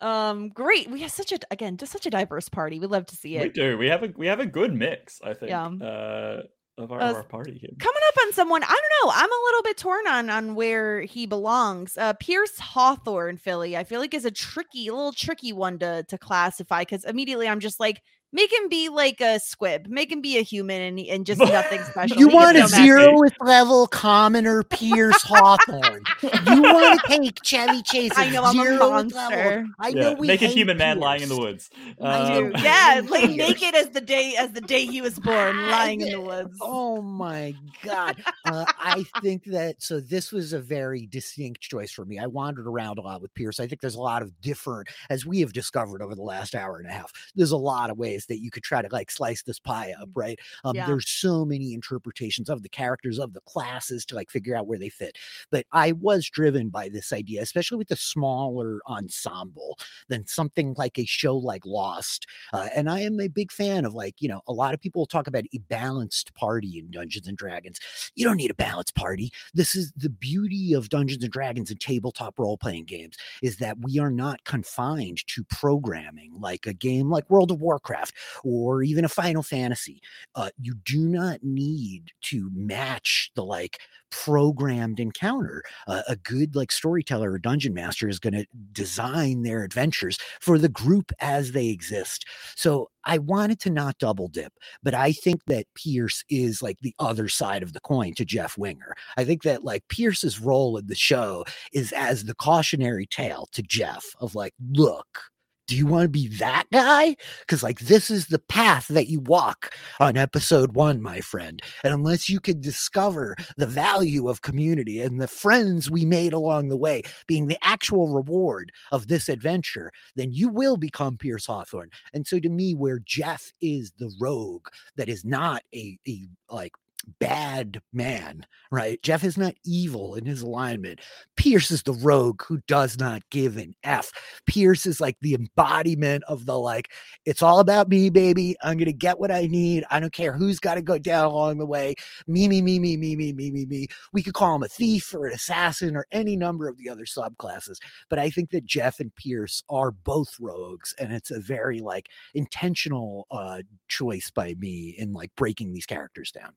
[0.01, 0.89] Um, great.
[0.89, 2.80] We have such a again just such a diverse party.
[2.80, 3.43] We love to see it.
[3.43, 3.77] we do.
[3.77, 5.19] We have a we have a good mix.
[5.23, 5.49] I think.
[5.49, 5.65] Yeah.
[5.67, 6.41] Uh,
[6.77, 7.69] of our, Uh, of our party here.
[7.80, 9.13] Coming up on someone, I don't know.
[9.15, 11.97] I'm a little bit torn on on where he belongs.
[11.97, 13.77] Uh Pierce Hawthorne, Philly.
[13.77, 17.47] I feel like is a tricky, a little tricky one to to classify because immediately
[17.47, 18.01] I'm just like,
[18.36, 21.82] make him be like a squib, make him be a human and and just nothing
[21.86, 22.18] special.
[22.18, 23.07] You He want a gets no message.
[23.07, 26.03] zeroth level commoner Pierce Hawthorne.
[26.22, 28.12] You want to take Chevy Chase.
[28.18, 29.18] I at know I'm a zeroth monster.
[29.18, 29.68] level.
[29.80, 31.45] I Yeah, know we make a hate human man lying in the Pierce.
[31.45, 31.70] woods.
[32.02, 32.45] I do.
[32.48, 33.36] Um, Yeah, like Pierce.
[33.38, 36.57] naked as the day as the day he was born, lying in the woods.
[36.62, 37.53] Oh my
[37.84, 38.22] god!
[38.45, 39.99] Uh, I think that so.
[39.99, 42.20] This was a very distinct choice for me.
[42.20, 43.60] I wandered around a lot with Pierce.
[43.60, 46.78] I think there's a lot of different, as we have discovered over the last hour
[46.78, 47.12] and a half.
[47.36, 50.10] There's a lot of ways that you could try to like slice this pie up,
[50.15, 50.39] right?
[50.64, 50.88] Um, Yeah.
[50.88, 54.80] There's so many interpretations of the characters of the classes to like figure out where
[54.80, 55.18] they fit.
[55.52, 59.77] But I was driven by this idea, especially with the smaller ensemble
[60.10, 62.27] than something like a show like Lost.
[62.53, 65.06] Uh, and I am a big fan of like, you know, a lot of people
[65.06, 67.80] talk about a balanced party in Dungeons and Dragons.
[68.15, 69.31] You don't need a balanced party.
[69.53, 73.77] This is the beauty of Dungeons and Dragons and tabletop role playing games is that
[73.80, 79.05] we are not confined to programming like a game like World of Warcraft or even
[79.05, 80.01] a Final Fantasy.
[80.35, 83.79] Uh, you do not need to match the like
[84.11, 85.63] programmed encounter.
[85.87, 90.57] Uh, a good like storyteller or dungeon master is going to design their adventures for
[90.57, 92.25] the group as they exist.
[92.55, 96.95] So I wanted to not double dip, but I think that Pierce is like the
[96.97, 98.95] other side of the coin to Jeff Winger.
[99.17, 101.43] I think that like Pierce's role in the show
[101.73, 105.23] is as the cautionary tale to Jeff of like, look,
[105.67, 107.15] do you want to be that guy?
[107.39, 111.61] Because like this is the path that you walk on episode one, my friend.
[111.83, 116.69] And unless you can discover the value of community and the friends we made along
[116.69, 121.89] the way being the actual reward of this adventure, then you will become Pierce Hawthorne.
[122.13, 124.67] And so to me, where Jeff is the rogue
[124.97, 126.73] that is not a, a like
[127.19, 129.02] bad man, right?
[129.02, 130.99] Jeff is not evil in his alignment.
[131.36, 134.11] Pierce is the rogue who does not give an F.
[134.45, 136.91] Pierce is like the embodiment of the like,
[137.26, 138.56] it's all about me, baby.
[138.64, 139.86] I'm gonna get what I need.
[139.90, 141.95] I don't care who's got to go down along the way.
[142.27, 143.88] Me, me, me, me, me, me, me, me, me.
[144.14, 147.06] We could call him a thief or an assassin or any number of the other
[147.06, 147.77] subclasses.
[148.10, 152.10] But I think that Jeff and Pierce are both rogues, and it's a very like
[152.34, 156.53] intentional uh choice by me in like breaking these characters down.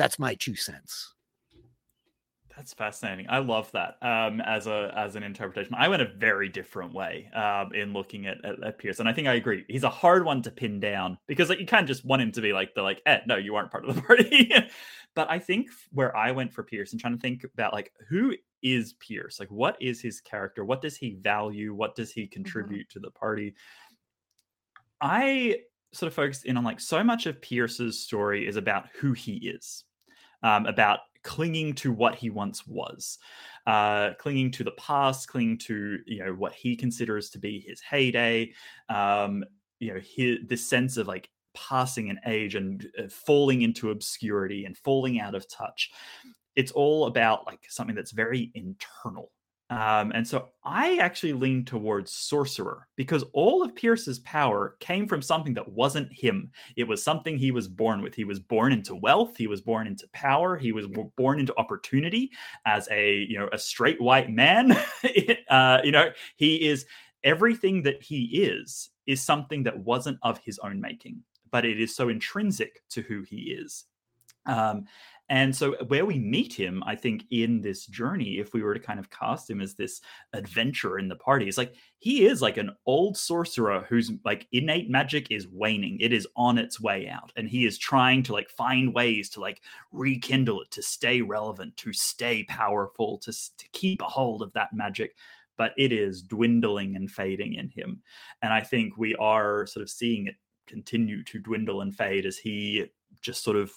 [0.00, 1.12] That's my two cents.
[2.56, 3.26] That's fascinating.
[3.28, 5.74] I love that um, as a as an interpretation.
[5.76, 9.12] I went a very different way um, in looking at, at, at Pierce, and I
[9.12, 9.66] think I agree.
[9.68, 12.40] He's a hard one to pin down because like you can't just want him to
[12.40, 14.50] be like the like, eh, no, you aren't part of the party.
[15.14, 18.34] but I think where I went for Pierce and trying to think about like who
[18.62, 22.88] is Pierce, like what is his character, what does he value, what does he contribute
[22.88, 23.00] mm-hmm.
[23.00, 23.54] to the party.
[24.98, 25.58] I
[25.92, 29.34] sort of focused in on like so much of Pierce's story is about who he
[29.36, 29.84] is,
[30.42, 33.18] um, about clinging to what he once was,
[33.66, 37.80] uh, clinging to the past, clinging to you know what he considers to be his
[37.80, 38.52] heyday.
[38.88, 39.44] Um,
[39.78, 44.64] you know, his, this sense of like passing an age and uh, falling into obscurity
[44.64, 45.90] and falling out of touch.
[46.56, 49.30] It's all about like something that's very internal
[49.70, 55.22] um, and so I actually lean towards sorcerer because all of Pierce's power came from
[55.22, 56.50] something that wasn't him.
[56.76, 58.12] It was something he was born with.
[58.12, 59.36] He was born into wealth.
[59.36, 60.56] He was born into power.
[60.56, 62.32] He was born into opportunity
[62.66, 64.72] as a you know a straight white man.
[65.48, 66.84] uh, you know he is
[67.22, 71.22] everything that he is is something that wasn't of his own making,
[71.52, 73.84] but it is so intrinsic to who he is.
[74.46, 74.86] Um,
[75.30, 78.74] and so, uh, where we meet him, I think, in this journey, if we were
[78.74, 80.00] to kind of cast him as this
[80.32, 84.90] adventurer in the party, is like he is like an old sorcerer whose like innate
[84.90, 85.98] magic is waning.
[86.00, 87.32] It is on its way out.
[87.36, 89.62] And he is trying to like find ways to like
[89.92, 94.72] rekindle it, to stay relevant, to stay powerful, to, to keep a hold of that
[94.72, 95.14] magic.
[95.56, 98.02] But it is dwindling and fading in him.
[98.42, 100.34] And I think we are sort of seeing it
[100.66, 102.86] continue to dwindle and fade as he
[103.22, 103.72] just sort of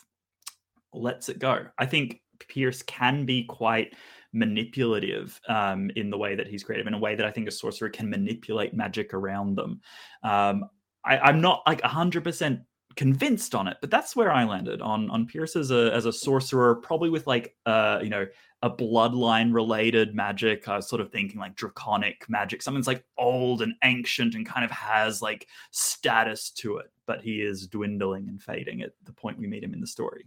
[0.93, 1.65] lets it go.
[1.77, 3.95] I think Pierce can be quite
[4.33, 7.51] manipulative um, in the way that he's creative, in a way that I think a
[7.51, 9.81] sorcerer can manipulate magic around them.
[10.23, 10.65] Um,
[11.05, 12.61] I, am not like hundred percent
[12.95, 16.13] convinced on it, but that's where I landed on on Pierce as a as a
[16.13, 18.25] sorcerer, probably with like uh you know
[18.61, 20.67] a bloodline related magic.
[20.67, 24.63] I was sort of thinking like draconic magic, something's like old and ancient and kind
[24.63, 29.37] of has like status to it, but he is dwindling and fading at the point
[29.37, 30.25] we meet him in the story.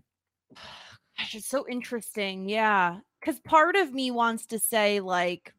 [0.55, 2.49] Gosh, it's so interesting.
[2.49, 2.99] Yeah.
[3.23, 5.53] Cause part of me wants to say, like,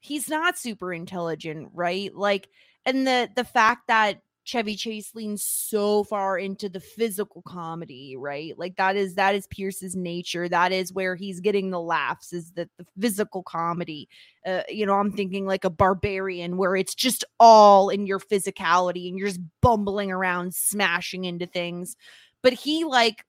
[0.00, 2.14] he's not super intelligent, right?
[2.14, 2.48] Like,
[2.84, 8.56] and the the fact that Chevy Chase leans so far into the physical comedy, right?
[8.56, 10.48] Like that is that is Pierce's nature.
[10.48, 12.32] That is where he's getting the laughs.
[12.32, 14.08] Is that the physical comedy?
[14.46, 19.08] Uh, you know, I'm thinking like a barbarian where it's just all in your physicality
[19.08, 21.96] and you're just bumbling around, smashing into things.
[22.40, 23.24] But he like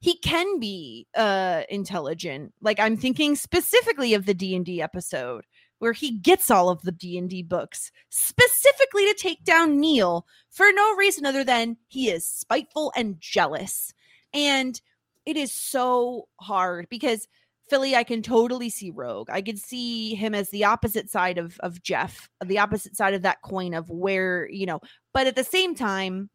[0.00, 5.44] he can be uh intelligent like i'm thinking specifically of the d&d episode
[5.78, 10.94] where he gets all of the d&d books specifically to take down neil for no
[10.94, 13.92] reason other than he is spiteful and jealous.
[14.32, 14.80] And
[15.26, 17.26] it is so hard because
[17.68, 19.30] philly i can totally see rogue.
[19.30, 23.22] I could see him as the opposite side of of jeff the opposite side of
[23.22, 24.80] that coin of where you know
[25.14, 26.30] but at the same time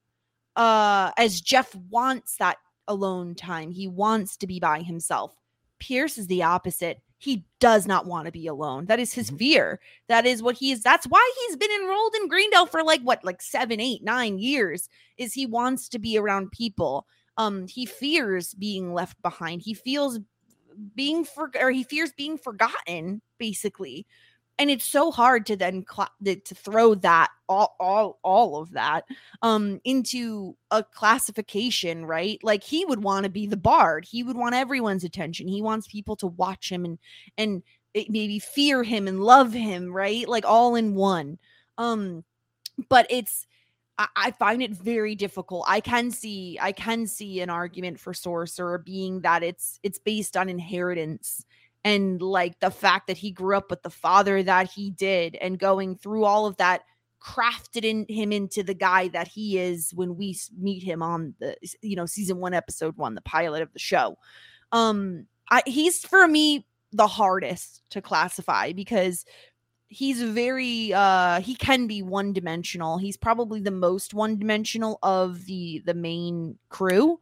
[0.55, 3.71] uh as jeff wants that alone time.
[3.71, 5.35] He wants to be by himself.
[5.79, 7.01] Pierce is the opposite.
[7.17, 8.85] He does not want to be alone.
[8.85, 9.37] That is his mm-hmm.
[9.37, 9.79] fear.
[10.07, 10.81] That is what he is.
[10.81, 14.89] That's why he's been enrolled in Greendale for like what, like seven, eight, nine years.
[15.17, 17.07] Is he wants to be around people.
[17.37, 19.61] Um, he fears being left behind.
[19.61, 20.19] He feels
[20.93, 24.05] being for or he fears being forgotten, basically
[24.57, 29.05] and it's so hard to then cl- to throw that all all all of that
[29.41, 32.39] um into a classification right?
[32.43, 34.05] Like he would want to be the bard.
[34.05, 35.47] He would want everyone's attention.
[35.47, 36.99] He wants people to watch him and
[37.37, 37.63] and
[37.93, 40.27] maybe fear him and love him right?
[40.27, 41.37] Like all in one.
[41.77, 42.23] Um
[42.89, 43.45] but it's
[43.97, 45.65] I, I find it very difficult.
[45.67, 50.35] I can see I can see an argument for sorcerer being that it's it's based
[50.37, 51.45] on inheritance
[51.85, 55.59] and like the fact that he grew up with the father that he did and
[55.59, 56.81] going through all of that
[57.21, 61.55] crafted in him into the guy that he is when we meet him on the
[61.81, 64.17] you know season 1 episode 1 the pilot of the show.
[64.71, 69.23] Um I, he's for me the hardest to classify because
[69.87, 75.45] he's very uh he can be one dimensional he's probably the most one dimensional of
[75.45, 77.19] the the main crew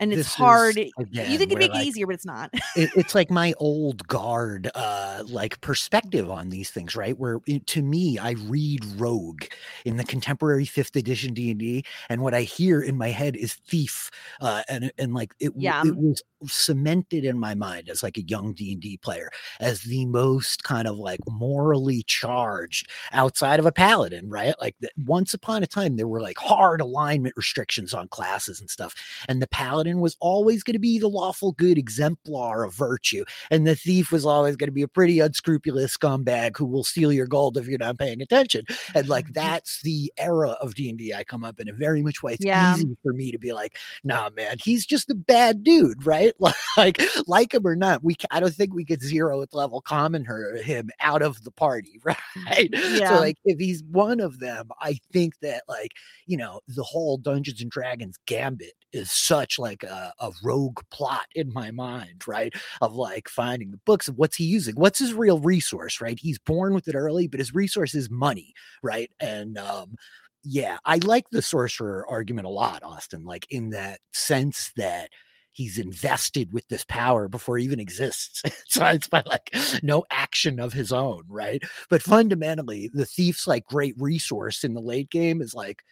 [0.00, 0.76] and it's hard.
[0.76, 2.50] Again, you think it'd make like, it easier, but it's not.
[2.76, 7.18] it, it's like my old guard, uh, like perspective on these things, right?
[7.18, 9.44] Where it, to me, I read Rogue
[9.84, 13.36] in the contemporary fifth edition D and D, and what I hear in my head
[13.36, 14.10] is thief,
[14.40, 15.82] uh, and and like it, yeah.
[15.84, 19.30] it was cemented in my mind as like a young D&D player
[19.60, 24.54] as the most kind of like morally charged outside of a paladin, right?
[24.60, 28.94] Like once upon a time there were like hard alignment restrictions on classes and stuff.
[29.28, 33.24] And the paladin paladin was always going to be the lawful good exemplar of virtue,
[33.50, 37.12] and the thief was always going to be a pretty unscrupulous scumbag who will steal
[37.12, 38.64] your gold if you're not paying attention.
[38.94, 42.22] And like that's the era of D and I come up in a very much
[42.22, 42.34] way.
[42.34, 42.74] It's Yeah.
[42.74, 46.32] easy for me to be like, nah, man, he's just a bad dude, right?
[46.76, 50.24] Like, like him or not, we I don't think we could zero at level common
[50.26, 52.68] her him out of the party, right?
[52.72, 53.08] Yeah.
[53.08, 55.90] So like if he's one of them, I think that like,
[56.26, 61.26] you know, the whole Dungeons and Dragons gambit is such like a, a rogue plot
[61.34, 62.52] in my mind, right?
[62.80, 66.18] Of like finding the books of what's he using, what's his real resource, right?
[66.20, 69.10] He's born with it early, but his resource is money, right?
[69.20, 69.96] And um
[70.44, 75.10] yeah, I like the sorcerer argument a lot, Austin, like in that sense that
[75.52, 78.42] he's invested with this power before it even exists.
[78.68, 81.62] so it's by like no action of his own, right?
[81.90, 85.82] But fundamentally, the thief's like great resource in the late game is like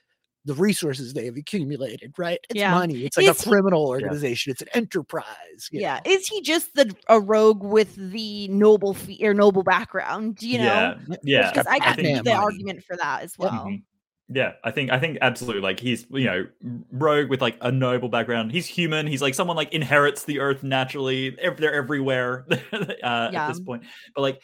[0.47, 2.39] the resources they have accumulated, right?
[2.48, 2.70] It's Yeah.
[2.73, 3.05] money.
[3.05, 4.52] It's like Is a he- criminal organization.
[4.52, 5.68] It's an enterprise.
[5.70, 6.01] you Yeah.
[6.05, 6.10] know?
[6.12, 10.40] Is he just the a rogue with the noble fe- or noble background?
[10.43, 10.64] You know,
[11.09, 11.51] Yeah, yeah.
[11.51, 13.66] Because I I can think- see the argument for that as well.
[13.66, 13.82] Mhm.
[14.28, 16.47] Yeah, I think I think absolutely like he's you know
[16.90, 18.51] rogue with like a noble background.
[18.51, 19.06] He's human.
[19.06, 21.31] He's like someone like inherits the earth naturally.
[21.31, 23.85] They're everywhere uh, at this point.
[24.16, 24.43] But like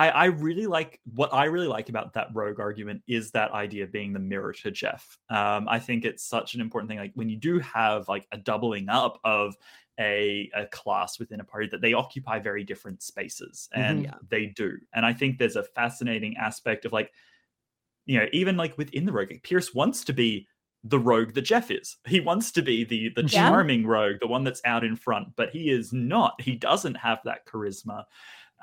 [0.00, 3.84] I I really like what I really like about that rogue argument is that idea
[3.84, 5.18] of being the mirror to Jeff.
[5.28, 6.98] Um, I think it's such an important thing.
[6.98, 9.56] Like when you do have like a doubling up of
[9.98, 14.14] a, a class within a party that they occupy very different spaces and Yeah.
[14.30, 17.12] they do and i think there's a fascinating aspect of like
[18.06, 20.48] you know, even like within the rogue, like, Pierce wants to be
[20.84, 21.98] the rogue that Jeff is.
[22.06, 23.48] He wants to be the the Yeah.
[23.50, 26.40] charming rogue, the one that's out in front, but he is not.
[26.40, 28.04] He doesn't have that charisma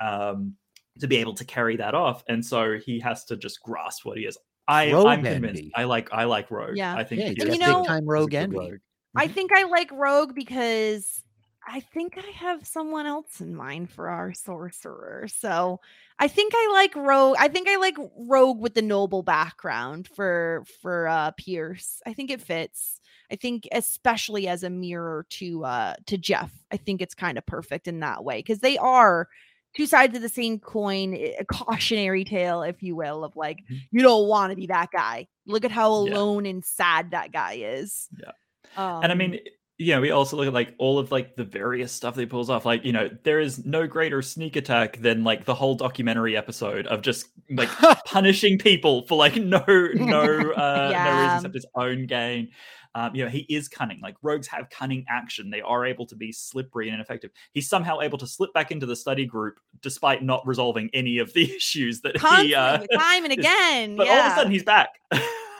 [0.00, 0.54] um,
[1.00, 4.18] to be able to carry that off, and so he has to just grasp what
[4.18, 4.36] he is.
[4.66, 5.60] I, Rogue I'm convinced.
[5.60, 5.72] envy.
[5.74, 6.76] I like I like rogue.
[6.76, 6.94] Yeah.
[6.94, 8.58] I think Yeah, he he's you know- big time rogue good envy.
[8.58, 8.78] rogue.
[9.16, 11.24] I think I like Rogue because
[11.66, 15.26] I think I have someone else in mind for our sorcerer.
[15.28, 15.80] So
[16.18, 17.36] I think I like Rogue.
[17.38, 22.02] I think I like Rogue with the noble background for for uh Pierce.
[22.06, 23.00] I think it fits.
[23.30, 26.52] I think especially as a mirror to uh to Jeff.
[26.70, 29.28] I think it's kind of perfect in that way because they are
[29.76, 33.58] two sides of the same coin, a cautionary tale, if you will, of like
[33.90, 35.26] you don't want to be that guy.
[35.46, 36.14] Look at how Yeah.
[36.14, 38.08] alone and sad that guy is.
[38.20, 38.32] Yeah.
[38.76, 39.38] Um, and I mean,
[39.78, 42.26] you know, we also look at like all of like the various stuff that he
[42.26, 42.66] pulls off.
[42.66, 46.86] Like, you know, there is no greater sneak attack than like the whole documentary episode
[46.88, 47.68] of just like
[48.04, 50.22] punishing people for like no no
[50.56, 52.50] uh no reason except his own gain.
[52.94, 54.00] Um, you know, he is cunning.
[54.02, 55.50] Like rogues have cunning action.
[55.50, 57.30] They are able to be slippery and ineffective.
[57.52, 61.32] He's somehow able to slip back into the study group despite not resolving any of
[61.32, 63.96] the issues that he uh constantly, time and again.
[63.96, 64.12] But yeah.
[64.12, 64.90] all of a sudden he's back.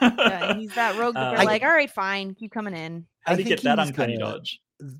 [0.01, 3.05] yeah, he's that rogue that they're Uh, like, all right, fine, keep coming in.
[3.21, 4.59] How I do you think get that he's uncanny the- dodge?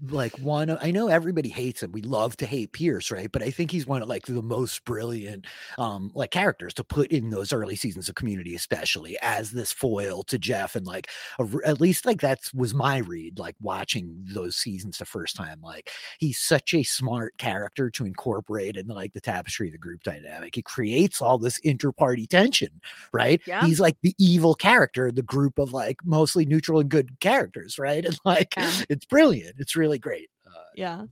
[0.09, 1.91] Like one of, I know everybody hates him.
[1.91, 3.31] We love to hate Pierce, right?
[3.31, 5.45] But I think he's one of like the most brilliant
[5.77, 10.23] um like characters to put in those early seasons of community, especially as this foil
[10.23, 11.07] to Jeff and like
[11.39, 15.61] a at least like that's was my read, like watching those seasons the first time.
[15.61, 20.03] Like he's such a smart character to incorporate in like the tapestry of the group
[20.03, 20.55] dynamic.
[20.55, 22.69] He creates all this inter-party tension,
[23.13, 23.41] right?
[23.45, 23.65] Yeah.
[23.65, 28.05] He's like the evil character, the group of like mostly neutral and good characters, right?
[28.09, 28.73] And like Yeah.
[28.89, 29.55] it's brilliant.
[29.59, 30.29] It's really great.
[30.45, 31.05] Uh, Yeah.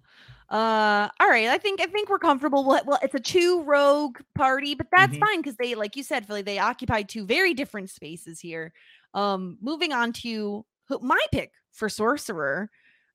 [0.49, 1.47] Uh all right.
[1.49, 2.65] I think I think we're comfortable.
[2.65, 5.19] Well, well it's a two rogue party, but that's Mhm.
[5.19, 8.73] fine because they, like you said, Philly, they occupy two very different spaces here.
[9.13, 10.65] Um, moving on to
[11.01, 12.69] my pick for sorcerer,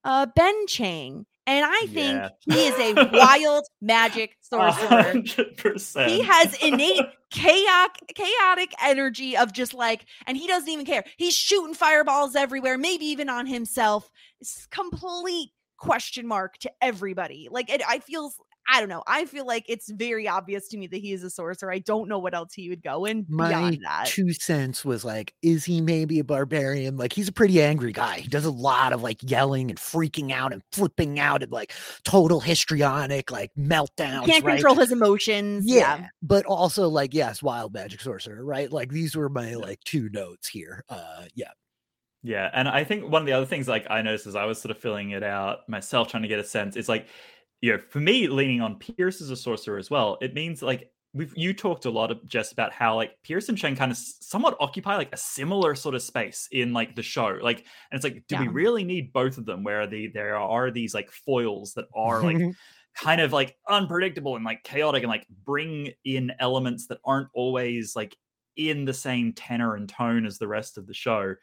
[0.05, 1.27] uh, Ben Chang.
[1.47, 2.29] And I think Yeah.
[2.55, 5.03] he is a wild magic sorcerer.
[5.03, 6.11] hundred percent.
[6.11, 11.05] He has innate chaotic chaotic energy of just like, and he doesn't even care.
[11.17, 14.09] He's shooting fireballs everywhere, maybe even on himself.
[14.41, 17.49] It's complete question mark to everybody.
[17.51, 18.33] Like it, I feel
[18.69, 19.03] I don't know.
[19.07, 21.73] I feel like it's very obvious to me that he is a sorcerer.
[21.73, 24.07] I don't know what else he would go in my beyond that.
[24.07, 26.97] two cents was like, is he maybe a barbarian?
[26.97, 28.21] Like he's a pretty angry guy.
[28.21, 31.73] He does a lot of like yelling and freaking out and flipping out and like
[32.05, 34.27] total histrionic, like meltdowns.
[34.27, 34.55] Can't right?
[34.55, 35.65] control his emotions.
[35.67, 36.07] Yeah, Yeah.
[36.23, 38.71] but also like yes, wild magic sorcerer, right?
[38.71, 40.85] Like these were my like two notes here.
[40.89, 41.51] Uh, yeah,
[42.23, 44.61] Yeah, and I think one of the other things like I noticed as I was
[44.61, 47.09] sort of filling it out myself, trying to get a sense, is like,
[47.63, 50.91] you know, for me leaning on Pierce as a sorcerer as well, it means like
[51.15, 53.97] we've you talked a lot of just about how like Pierce and Chang kind of
[53.97, 57.39] somewhat occupy like a similar sort of space in like the show.
[57.41, 60.71] Like, and it's like, do we really need both of them where the there are
[60.71, 62.55] these like foils that are like
[62.97, 67.95] kind of like unpredictable and like chaotic and like bring in elements that aren't always
[67.95, 68.17] like
[68.57, 71.35] in the same tenor and tone as the rest of the show.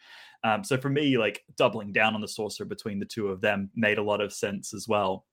[0.44, 3.70] Um, so for me, like doubling down on the sorcerer between the two of them
[3.76, 5.26] made a lot of sense as well.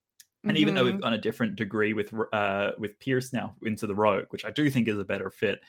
[0.49, 1.01] And even though we've Mhm.
[1.03, 4.69] gone a different degree with uh, with Pierce now into the rogue, which I do
[4.71, 5.61] think is a better fit.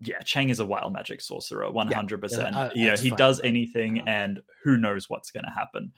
[0.00, 2.54] Yeah, Chang is a wild magic sorcerer, one hundred percent.
[2.74, 3.18] You know, that's he fine.
[3.18, 5.92] does anything, and who knows what's going to happen.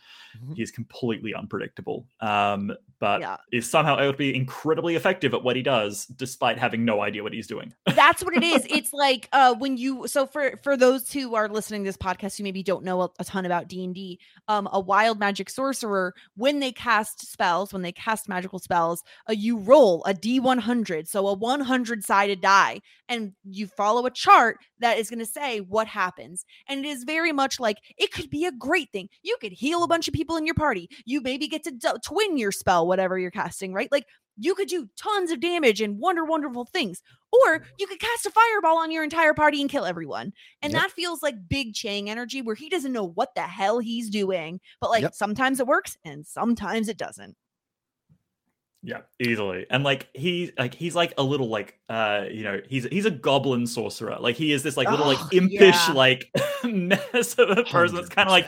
[0.55, 3.37] He's completely unpredictable, um, but Yeah.
[3.53, 7.23] is somehow able to be incredibly effective at what he does, despite having no idea
[7.25, 7.75] what he's doing.
[7.95, 8.65] That's what it is.
[8.71, 12.39] It's like uh when you so for for those who are listening to this podcast
[12.39, 16.61] who maybe don't know a, a ton about D&D, um a wild magic sorcerer when
[16.61, 21.37] they cast spells, when they cast magical spells, uh, you roll a D100, so a
[21.37, 26.45] 100-sided die and you follow a chart that is going to say what happens.
[26.69, 29.09] And it is very much like it could be a great thing.
[29.23, 30.89] You could heal a bunch of people in your party.
[31.05, 33.91] You maybe get to d- twin your spell whatever you're casting, right?
[33.91, 34.07] Like
[34.37, 37.03] you could do tons of damage and wonder wonderful things
[37.33, 37.65] or mm-hmm.
[37.79, 40.83] you could cast a fireball on your entire party and kill everyone and Yep.
[40.83, 44.61] that feels like big chang energy where he doesn't know what the hell he's doing
[44.81, 45.15] but like Yep.
[45.15, 47.37] sometimes it works and sometimes it doesn't
[48.83, 49.67] Yeah, easily.
[49.71, 53.11] And like he like he's like a little like uh you know, he's he's a
[53.11, 54.17] goblin sorcerer.
[54.19, 55.93] Like he is this like little Oh, like impish yeah.
[55.93, 56.31] like
[56.65, 58.47] mess of a person that's kind of like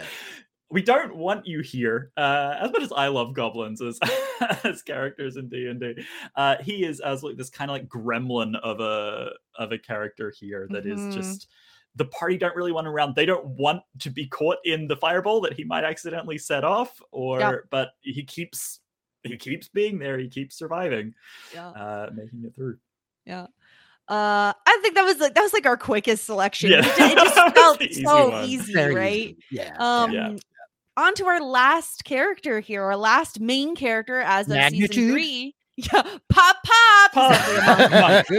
[0.71, 2.13] we don't want you here.
[2.17, 3.99] Uh as much as I love goblins as
[4.65, 6.03] as characters in D&D.
[6.35, 10.31] Uh he is as like this kind of like gremlin of a of a character
[10.41, 11.13] here that is Mhm.
[11.13, 11.49] just
[11.97, 13.15] the party don't really want around.
[13.15, 16.99] They don't want to be caught in the fireball that he might accidentally set off,
[17.11, 18.81] or but he keeps
[19.25, 20.19] he keeps being there.
[20.19, 21.15] He keeps surviving,
[21.55, 22.79] yeah uh, making it through.
[23.27, 23.47] yeah
[24.09, 26.81] uh i think that was like that was like our quickest selection Yeah.
[26.81, 28.45] it, ju- it just felt easy so one.
[28.47, 29.37] easy Very right easy.
[29.53, 29.77] Yeah.
[29.79, 30.35] um Yeah.
[30.97, 36.03] on to our last character here our last main character as of season three yeah
[36.29, 38.25] pop pop, Pop.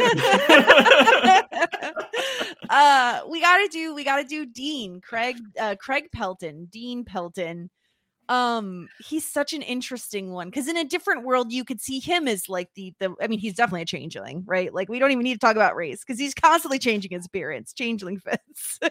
[2.69, 7.69] uh we gotta do we gotta do dean craig uh craig pelton dean pelton
[8.29, 12.27] um he's such an interesting one because in a different world you could see him
[12.27, 14.73] as like the the i mean he's definitely a changeling right?
[14.73, 17.73] Like we don't even need to talk about race because he's constantly changing his appearance
[17.73, 18.79] changeling fits.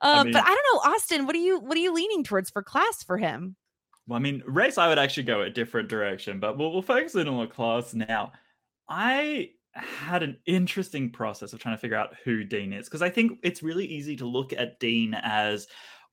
[0.00, 2.50] Uh, mean- but i don't know austin what are you what are you leaning towards
[2.50, 3.54] for class for him?
[4.06, 7.14] Well, I mean, race, I would actually go a different direction, but we'll, we'll focus
[7.14, 8.32] in on the class now.
[8.88, 13.10] I had an interesting process of trying to figure out who Dean is because I
[13.10, 15.66] think it's really easy to look at Dean as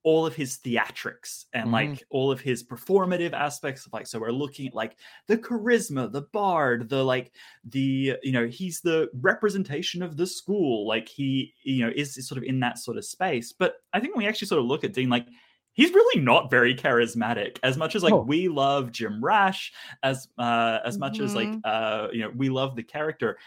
[0.04, 1.72] all of his theatrics and Mhm.
[1.74, 4.98] like all of his performative aspects of like so we're looking at like
[5.28, 7.32] the charisma the bard the like
[7.66, 12.38] the you know he's the representation of the school like he you know is sort
[12.38, 14.84] of in that sort of space but i think when we actually sort of look
[14.84, 15.28] at dean like
[15.74, 18.24] he's really not very charismatic as much as like Oh.
[18.24, 19.72] we love jim rash
[20.04, 21.62] as uh as much as like Mhm.
[21.64, 23.38] uh you know we love the character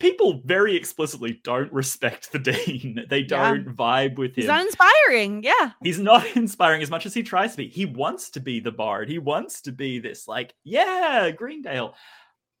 [0.00, 3.04] people very explicitly don't respect the dean.
[3.08, 4.48] They don't vibe with he's him.
[4.48, 5.72] not inspiring yeah.
[5.82, 7.68] He's not inspiring as much as he tries to be.
[7.68, 9.08] He wants to be the bard.
[9.08, 11.94] He wants to be this like yeah greendale.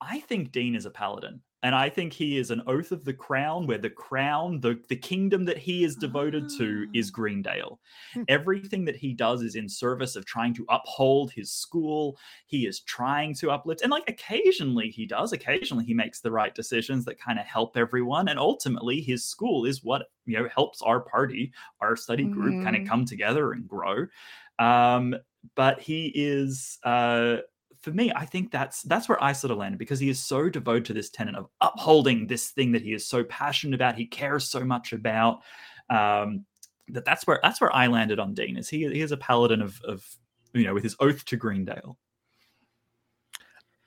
[0.00, 3.12] I think dean is a paladin and i think he is an oath of the
[3.12, 7.80] crown where the crown the, the kingdom that he is devoted to is greendale.
[8.28, 12.18] Everything that he does is in service of trying to uphold his school.
[12.46, 15.32] He is trying to uplift and like occasionally he does.
[15.32, 19.64] Occasionally he makes the right decisions that kind of help everyone and ultimately his school
[19.64, 23.68] is what you know helps our party our study group kind of come together and
[23.68, 24.06] grow.
[24.58, 25.14] Um
[25.54, 27.38] but he is uh
[27.88, 30.48] for me i think that's that's where i sort of landed because he is so
[30.48, 34.06] devoted to this tenet of upholding this thing that he is so passionate about he
[34.06, 35.40] cares so much about
[35.90, 36.44] um
[36.88, 39.62] that that's where that's where i landed on dean is he, he is a paladin
[39.62, 40.06] of of
[40.52, 41.98] you know with his oath to greendale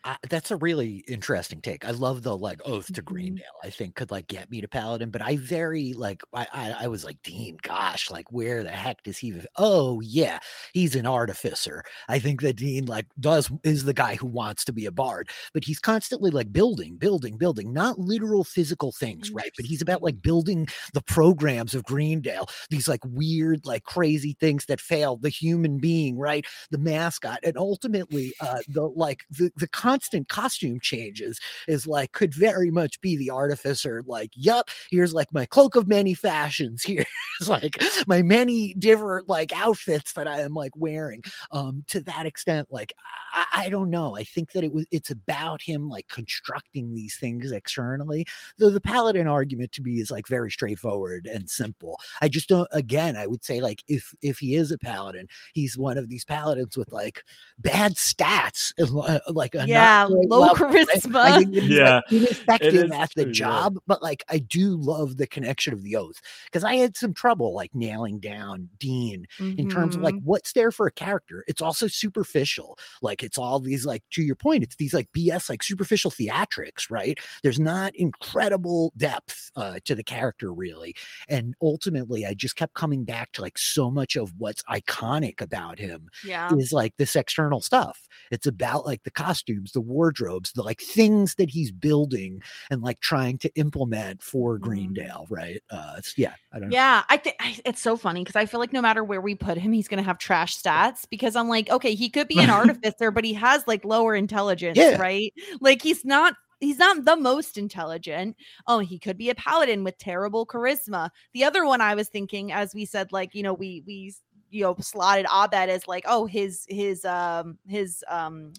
[0.04, 1.86] I, that's a really interesting take.
[1.86, 3.06] I love the like oath to Mhm.
[3.06, 3.46] Greendale.
[3.64, 6.88] I think could like get me to Paladin, but I very like I I, I
[6.88, 7.58] was like Dean.
[7.62, 9.40] Gosh, like where the heck does he?
[9.58, 10.40] Oh yeah,
[10.74, 11.84] he's an artificer.
[12.10, 15.30] I think that Dean like does is the guy who wants to be a bard,
[15.54, 17.72] but he's constantly like building, building, building.
[17.72, 19.52] Not literal physical things, right?
[19.56, 22.48] But he's about like building the programs of Greendale.
[22.72, 26.46] These like weird, like crazy things that fail the human being, right?
[26.72, 31.38] The mascot, and ultimately, uh, the like the the constant costume changes
[31.68, 34.04] is like could very much be the artificer.
[34.08, 36.84] Like, yup, here's like my cloak of many fashions.
[36.92, 37.06] Here's
[37.48, 41.24] like my many different like outfits that I am like wearing.
[41.52, 42.94] Um, to that extent, like
[43.34, 44.16] I, I don't know.
[44.16, 48.26] I think that it was it's about him like constructing these things externally.
[48.58, 52.00] Though the paladin argument to me is like very straightforward and simple.
[52.22, 52.68] I just don't.
[52.72, 56.26] Again, I would say like if if he is a paladin, he's one of these
[56.26, 57.24] paladins with like
[57.60, 58.74] bad stats,
[59.34, 61.16] like a Yeah, not great low level, charisma.
[61.18, 63.34] I think Yeah, like, ineffective is at the true, yeah.
[63.34, 67.14] job, but like I do love the connection of the oath because I had some
[67.14, 70.24] trouble like nailing down Dean in terms of like Mhm.
[70.24, 71.44] what's there for a character.
[71.48, 72.78] It's also superficial.
[73.02, 76.90] Like it's all these like to your point, it's these like BS like superficial theatrics,
[76.90, 77.18] right?
[77.44, 80.96] There's not incredible depth uh, to the character really.
[81.28, 85.80] And ultimately, I just kept coming back to like so much of what's iconic about
[85.80, 86.50] him Yeah.
[86.56, 88.08] is like this external stuff.
[88.32, 93.00] It's about like the costumes, the wardrobes, the like things that he's building and like
[93.00, 95.62] trying to implement for Greendale, right?
[95.70, 96.76] Uh, it's, yeah, I don't know.
[96.76, 97.36] Yeah, I think
[97.66, 100.04] it's so funny because I feel like no matter where we put him, he's gonna
[100.04, 101.06] have trash stats.
[101.10, 104.78] Because I'm like, okay, he could be an artificer, but he has like lower intelligence,
[104.78, 104.98] Yeah.
[104.98, 105.34] right?
[105.60, 108.36] Like he's not he's not the most intelligent.
[108.68, 111.10] Oh, he could be a paladin with terrible charisma.
[111.34, 114.14] The other one I was thinking, as we said, like you know, we we
[114.50, 118.54] you know slotted Abed as like, oh, his his um his um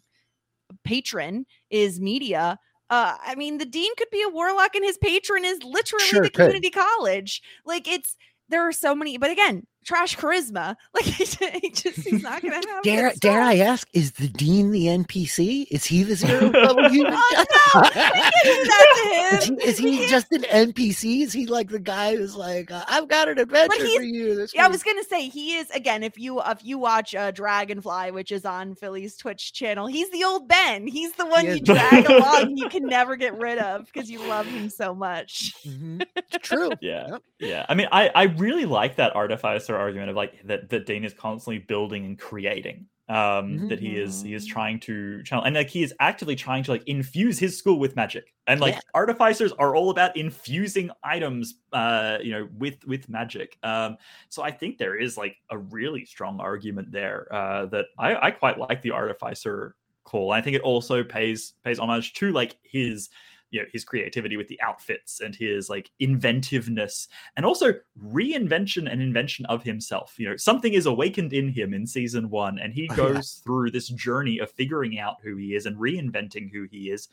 [0.85, 2.59] patron is media.
[2.91, 6.23] Uh, I mean, the dean could be a warlock, and his patron is literally Sure
[6.23, 6.47] the could.
[6.47, 7.41] community college.
[7.65, 8.17] Like it's
[8.49, 10.77] there are so many, but again, trash charisma.
[10.95, 12.83] Like he just, he just he's not gonna have.
[12.83, 15.67] Dare, good dare I ask, is the dean the NPC?
[15.71, 17.15] Is he the zero level human?
[17.17, 18.87] Oh, no, we can't do that
[19.35, 19.59] is to him.
[19.65, 21.23] is he We just an NPC?
[21.23, 24.35] Is he like the guy who's like, uh, I've got an adventure for you?
[24.37, 26.03] This Yeah, I was gonna say he is again.
[26.03, 30.25] If you if you watch uh, Dragonfly, which is on Philly's Twitch channel, he's the
[30.25, 30.87] old Ben.
[30.87, 31.61] He's the one He you is.
[31.63, 32.57] drag along.
[32.57, 35.55] You can never get rid of because you love him so much.
[35.67, 36.05] Mhm.
[36.17, 36.71] It's true.
[36.81, 37.09] Yeah.
[37.13, 37.23] Yep.
[37.41, 37.67] Yeah.
[37.69, 41.15] I mean, I, I really like that artificer argument of like that, that Dean is
[41.15, 42.87] constantly building and creating.
[43.09, 46.63] Um, that he is he is trying to channel and like he is actively trying
[46.63, 48.33] to like infuse his school with magic.
[48.47, 48.81] And like Yeah.
[48.95, 53.59] artificers are all about infusing items uh you know with with magic.
[53.65, 53.97] Um
[54.31, 58.31] so I think there is like a really strong argument there uh that I, I
[58.31, 59.75] quite like the artificer
[60.05, 60.31] call.
[60.33, 63.11] I think it also pays pays homage to like his
[63.53, 67.07] you know his creativity with the outfits and his like inventiveness
[67.37, 67.75] and also
[68.05, 70.15] reinvention and invention of himself.
[70.19, 73.71] You know something is awakened in him in season one and he Oh, goes through
[73.71, 77.09] this journey of figuring out who he is and reinventing who he is.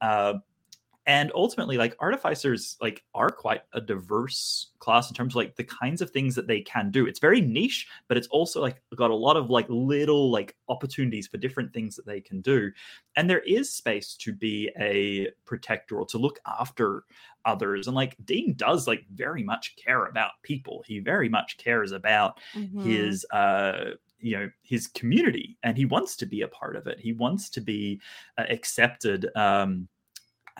[0.00, 0.34] Uh,
[1.08, 5.64] and ultimately like artificers like are quite a diverse class in terms of like the
[5.64, 7.06] kinds of things that they can do.
[7.08, 11.26] It's very niche but it's also like got a lot of like little like opportunities
[11.26, 12.70] for different things that they can do.
[13.16, 17.04] And there is space to be a protector or to look after
[17.44, 17.86] others.
[17.86, 20.84] And like dean does like very much care about people.
[20.86, 23.16] He very much cares about Mhm.
[23.16, 25.58] his uh you know his community.
[25.62, 27.00] And he wants to be a part of it.
[27.00, 28.00] He wants to be
[28.36, 29.88] uh, accepted um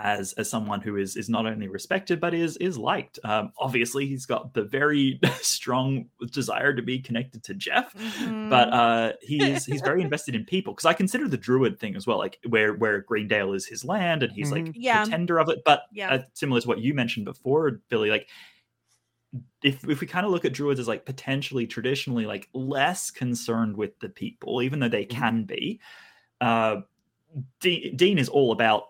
[0.01, 4.07] as as someone who is is not only respected but is is liked um obviously
[4.07, 8.73] he's got the very strong desire to be connected to jeff but Mhm.
[8.73, 12.07] uh he is he's very invested in people because i consider the druid thing as
[12.07, 14.81] well like where where greendale is his land and he's like Mm-hmm.
[14.81, 15.05] Yeah.
[15.05, 16.11] the tender of it but Yeah.
[16.15, 18.29] uh, similar to what you mentioned before Philly like
[19.62, 23.77] if if we kind of look at druids as like potentially traditionally like less concerned
[23.77, 25.19] with the people even though they Mm-hmm.
[25.20, 25.81] can be
[26.41, 26.77] uh
[27.61, 28.85] De- Dean is all about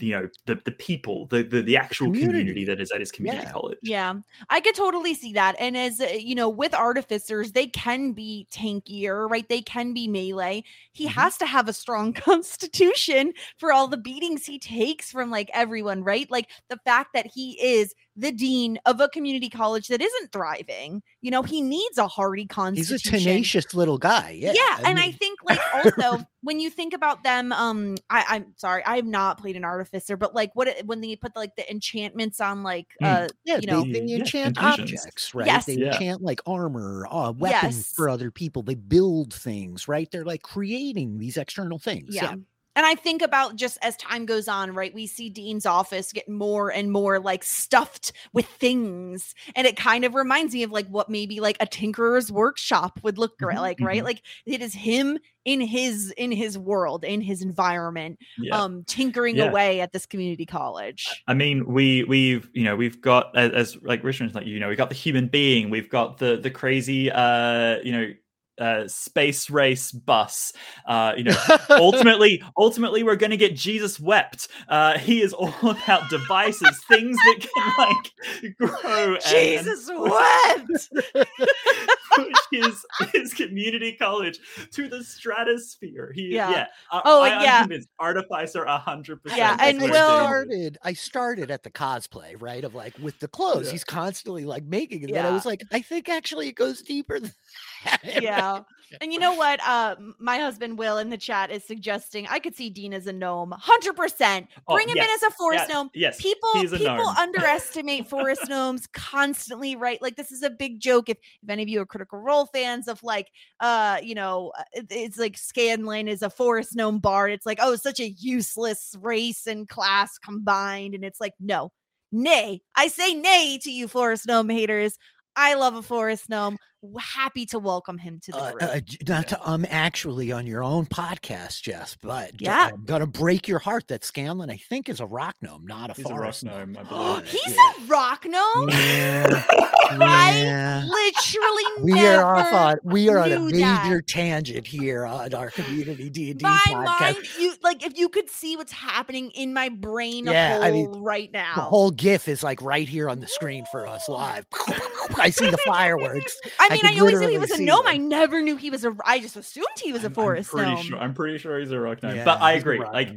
[0.00, 2.38] you know the the people, the the, the actual community.
[2.40, 2.64] community.
[2.66, 3.52] that is at his community Yeah.
[3.52, 3.78] college.
[3.82, 4.14] Yeah,
[4.50, 5.56] I could totally see that.
[5.58, 9.48] And as uh, you know, with artificers, they can be tankier, right?
[9.48, 10.64] They can be melee.
[10.92, 11.20] He Mm-hmm.
[11.20, 12.12] has to have a strong
[12.54, 16.30] constitution for all the beatings he takes from like everyone, right?
[16.30, 21.02] Like the fact that he is the dean of a community college that isn't thriving.
[21.20, 22.96] You know, he needs a hardy constitution.
[23.12, 24.36] He's a tenacious little guy.
[24.40, 24.52] Yeah.
[24.54, 28.84] Yeah, and I think like also when you think about them, um, I, I'm sorry,
[28.84, 31.70] I have not played an artificer, but like what it, when they put like the
[31.70, 33.06] enchantments on like Mm.
[33.24, 35.00] uh yeah, you know they, they enchant infusions.
[35.00, 35.46] objects, right?
[35.46, 35.66] Yes.
[35.66, 35.92] They Yeah.
[35.92, 37.92] enchant like armor, uh, weapons Yes.
[37.92, 38.62] for other people.
[38.62, 40.10] They build things, right?
[40.10, 42.14] They're like creating these external things.
[42.14, 42.34] yeah.
[42.76, 44.92] And I think about just as time goes on, right?
[44.92, 49.34] We see Dean's office get more and more like stuffed with things.
[49.54, 53.18] And it kind of reminds me of like what maybe like a tinkerer's workshop would
[53.18, 54.02] look Mhm, like, right?
[54.02, 54.04] mhm.
[54.04, 58.62] Like it is him in his in his world, in his environment, Yeah.
[58.64, 59.40] um, tinkering Yeah.
[59.40, 61.24] away at this community college.
[61.26, 64.68] I mean, we we've you know we've got as, as like Richmond's like you know
[64.68, 68.12] we've got the human being, we've got the the crazy uh you know
[68.58, 70.52] uh, space race bus.
[70.86, 71.36] Uh, you know,
[71.70, 74.48] ultimately, ultimately, we're going to get Jesus wept.
[74.68, 79.14] Uh, he is all about devices, things that can like grow.
[79.14, 81.28] and- Jesus and wept.
[82.14, 84.38] push his his community college
[84.72, 86.12] to the stratosphere.
[86.14, 86.50] He, Yeah.
[86.50, 86.66] yeah.
[86.90, 87.60] I- Oh, I, am yeah.
[87.60, 89.38] convinced Artificer hundred percent.
[89.38, 92.64] Yeah, and I Will- started, I started at the cosplay, right?
[92.64, 93.72] Of like with the clothes, Yeah.
[93.72, 95.12] he's constantly like making it.
[95.12, 97.32] Then I was like, I think actually it goes deeper than
[97.84, 98.22] that.
[98.22, 98.60] yeah.
[99.00, 99.60] And you know what?
[99.66, 103.12] Uh, my husband Will in the chat is suggesting I could see Dean as a
[103.12, 104.48] gnome, hundred percent.
[104.68, 105.90] Oh, Bring him yes, in as a forest yeah, gnome.
[105.94, 110.00] yes, people people underestimate forest gnomes constantly, right?
[110.00, 111.08] Like this is a big joke.
[111.08, 113.28] If if any of you are Critical Role fans of like,
[113.60, 117.32] uh, you know, uh, it's like Scanlan is a forest gnome bard.
[117.32, 121.72] It's like, oh, such a useless race and class combined, and it's like, no,
[122.12, 124.96] nay, I say nay to you, forest gnome haters.
[125.36, 126.58] I love a forest gnome.
[126.84, 128.62] W- Happy to welcome him to the Uh, group.
[128.62, 132.70] uh, not to um actually on your own podcast, Jess, but Yeah.
[132.74, 135.94] I'm gonna break your heart that Scanlan, I think, is a rock gnome, not a
[135.94, 136.84] He's a rock forest gnome, I Uh,
[137.14, 137.26] believe.
[137.30, 137.72] He's yeah.
[137.78, 138.68] a rock gnome.
[138.70, 139.44] Yeah,
[139.90, 140.84] I yeah.
[140.86, 144.06] literally We never are off on we are on a major that.
[144.06, 147.00] tangent here on our community D and D podcast.
[147.00, 150.90] mind you like if you could see what's happening in my brain Yeah, I mean,
[150.92, 154.44] right now The whole GIF is like right here on the screen for us live.
[155.18, 156.36] I see the fireworks.
[156.58, 157.94] i mean i, could always knew he was a gnome them.
[157.94, 160.74] i never knew he was a i just assumed he was a forest I'm pretty
[160.74, 160.98] gnome sure.
[160.98, 162.16] I'm pretty sure he's a rock gnome.
[162.16, 162.78] Yeah, but I agree.
[162.78, 163.10] rock Like,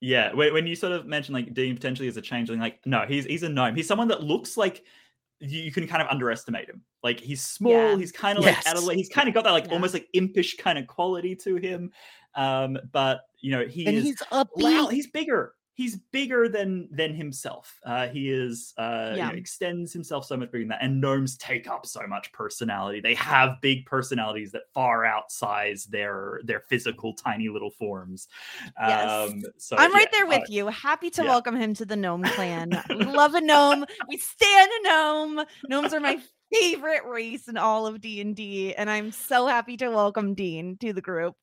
[0.00, 3.04] yeah, when, when you sort of mention like Dean potentially as a changeling, like, no,
[3.06, 3.74] he's he's a gnome.
[3.74, 4.84] He's someone that looks like
[5.40, 6.82] you, you can kind of underestimate him.
[7.02, 7.72] Like he's small.
[7.72, 7.96] Yeah.
[7.96, 9.72] He's kind of like out of He's kind of got that like Yeah.
[9.72, 11.90] almost like impish kind of quality to him.
[12.34, 14.48] Um, but you know he and is he's loud.
[14.50, 14.92] upbeat.
[14.92, 15.54] He's bigger.
[15.74, 17.78] He's bigger than than himself.
[17.84, 20.82] Uh, he is uh, you know, extends himself so much bigger than that.
[20.82, 23.00] And gnomes take up so much personality.
[23.00, 28.28] They have big personalities that far outsize their their physical tiny little forms.
[28.78, 29.10] Yes.
[29.10, 31.28] Um, so i'm right yeah, there with uh, you happy to yeah.
[31.28, 35.92] welcome him to the gnome clan we love a gnome we stand a gnome gnomes
[35.92, 36.18] are my
[36.52, 41.00] favorite race in all of d&d and i'm so happy to welcome dean to the
[41.00, 41.34] group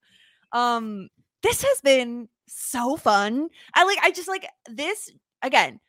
[0.52, 1.10] um
[1.44, 5.10] this has been so fun i like i just like this
[5.42, 5.80] again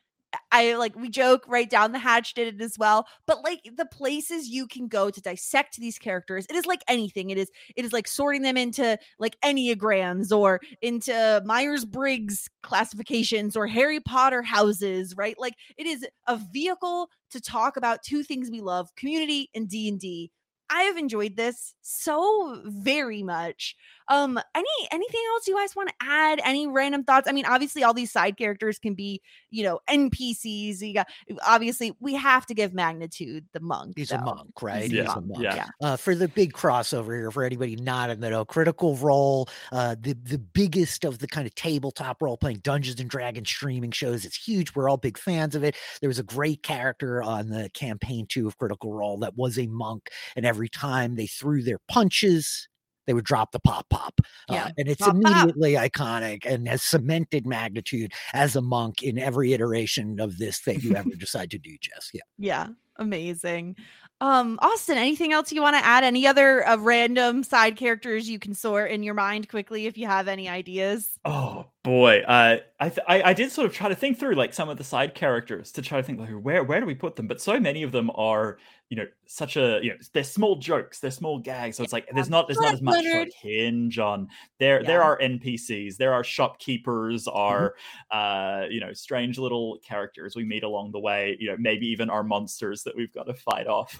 [0.51, 3.87] I like we joke right down the hatch did it as well, but like the
[3.87, 7.31] places you can go to dissect these characters, it is like anything.
[7.31, 13.57] It is it is like sorting them into like enneagrams or into Myers Briggs classifications
[13.57, 15.39] or Harry Potter houses, right?
[15.39, 19.89] Like it is a vehicle to talk about two things we love: community and D
[19.89, 20.31] and D.
[20.71, 23.77] I have enjoyed this so very much.
[24.09, 26.41] Um, any anything else you guys want to add?
[26.45, 27.29] Any random thoughts?
[27.29, 29.21] I mean, obviously, all these side characters can be,
[29.51, 30.81] you know, NPCs.
[30.81, 31.09] You got
[31.47, 33.95] obviously we have to give magnitude the monk.
[33.97, 34.91] He's a monk, right?
[34.91, 35.43] He's a monk, monk.
[35.43, 35.67] yeah.
[35.81, 39.95] Uh, for the big crossover here, for anybody not in the know, Critical Role, uh,
[40.01, 44.25] the the biggest of the kind of tabletop role playing Dungeons and Dragons streaming shows.
[44.25, 44.75] It's huge.
[44.75, 45.77] We're all big fans of it.
[46.01, 49.67] There was a great character on the campaign two of Critical Role that was a
[49.69, 52.69] monk, and every time they threw their punches.
[53.07, 54.21] They would drop the pop pop.
[54.49, 54.69] Uh, Yeah.
[54.79, 55.33] and it's Pop, pop.
[55.47, 60.83] immediately iconic and has cemented magnitude as a monk in every iteration of this that
[60.83, 62.11] you ever decide to do, Jess.
[62.13, 62.21] Yeah.
[62.39, 62.67] Yeah,
[62.97, 63.77] amazing.
[64.21, 66.05] Um, Austin, anything else you want to add?
[66.05, 70.07] Any other uh, random side characters you can sort in your mind quickly if you
[70.07, 71.11] have any ideas?
[71.25, 74.53] Oh boy, uh, I, th- I I did sort of try to think through like
[74.55, 77.17] some of the side characters to try to think like where where do we put
[77.17, 77.27] them?
[77.27, 80.99] But so many of them are you know such a you know they're small jokes,
[80.99, 81.77] they're small gags.
[81.77, 84.29] So it's like there's not there's not as much like, hinge on.
[84.59, 87.37] There there are NPCs, there are shopkeepers, Mm-hmm.
[87.39, 87.75] are
[88.11, 91.37] uh you know strange little characters we meet along the way.
[91.39, 93.99] You know maybe even our monsters that we've got to fight off.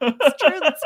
[0.00, 0.60] It's true.
[0.60, 0.82] That's